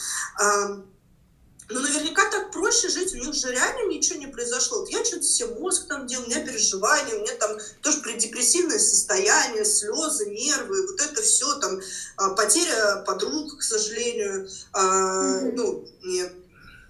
Но 1.71 1.79
наверняка 1.79 2.29
так 2.29 2.51
проще 2.51 2.89
жить, 2.89 3.13
у 3.13 3.17
них 3.17 3.33
же 3.33 3.51
реально 3.51 3.89
ничего 3.89 4.19
не 4.19 4.27
произошло. 4.27 4.79
Вот 4.79 4.89
я 4.89 5.03
что-то 5.05 5.23
себе 5.23 5.47
мозг 5.55 5.87
там 5.87 6.05
делал, 6.05 6.25
у 6.25 6.27
меня 6.27 6.45
переживания, 6.45 7.15
у 7.15 7.21
меня 7.21 7.35
там 7.35 7.57
тоже 7.81 8.01
предепрессивное 8.01 8.79
состояние, 8.79 9.65
слезы, 9.65 10.29
нервы, 10.29 10.87
вот 10.87 10.99
это 10.99 11.21
все 11.21 11.53
там, 11.59 11.79
а, 12.17 12.31
потеря 12.31 13.03
подруг, 13.05 13.57
к 13.57 13.63
сожалению, 13.63 14.47
mm-hmm. 14.73 15.51
ну, 15.55 15.87
не, 16.03 16.29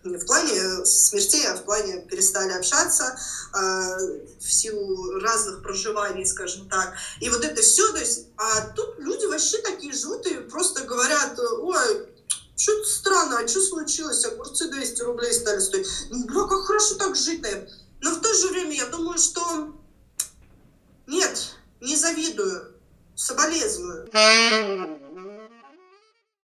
не 0.04 0.18
в 0.18 0.26
плане 0.26 0.86
смертей, 0.86 1.46
а 1.48 1.56
в 1.56 1.64
плане 1.64 2.02
перестали 2.02 2.54
общаться 2.54 3.16
а, 3.54 3.98
в 4.40 4.52
силу 4.52 5.20
разных 5.20 5.62
проживаний, 5.62 6.26
скажем 6.26 6.68
так. 6.70 6.94
И 7.20 7.30
вот 7.30 7.44
это 7.44 7.62
все, 7.62 7.92
то 7.92 8.00
есть, 8.00 8.28
а 8.38 8.62
тут 8.76 8.98
люди 8.98 9.26
вообще 9.26 9.60
такие 9.60 9.94
живут 9.94 10.26
и 10.26 10.36
просто 10.36 10.84
говорят, 10.86 11.38
ой, 11.40 12.11
что-то 12.62 12.88
странно, 12.88 13.40
а 13.40 13.48
что 13.48 13.60
случилось? 13.60 14.24
Огурцы 14.24 14.70
200 14.70 15.02
рублей 15.02 15.34
стали 15.34 15.60
стоить. 15.60 15.88
Бля, 16.12 16.44
как 16.44 16.66
хорошо 16.66 16.96
так 16.96 17.16
жить, 17.16 17.42
наверное. 17.42 17.72
Но 18.02 18.12
в 18.12 18.22
то 18.22 18.34
же 18.34 18.50
время 18.50 18.76
я 18.76 18.86
думаю, 18.86 19.18
что 19.18 19.74
нет, 21.08 21.56
не 21.80 21.96
завидую, 21.96 22.76
соболезную. 23.16 24.08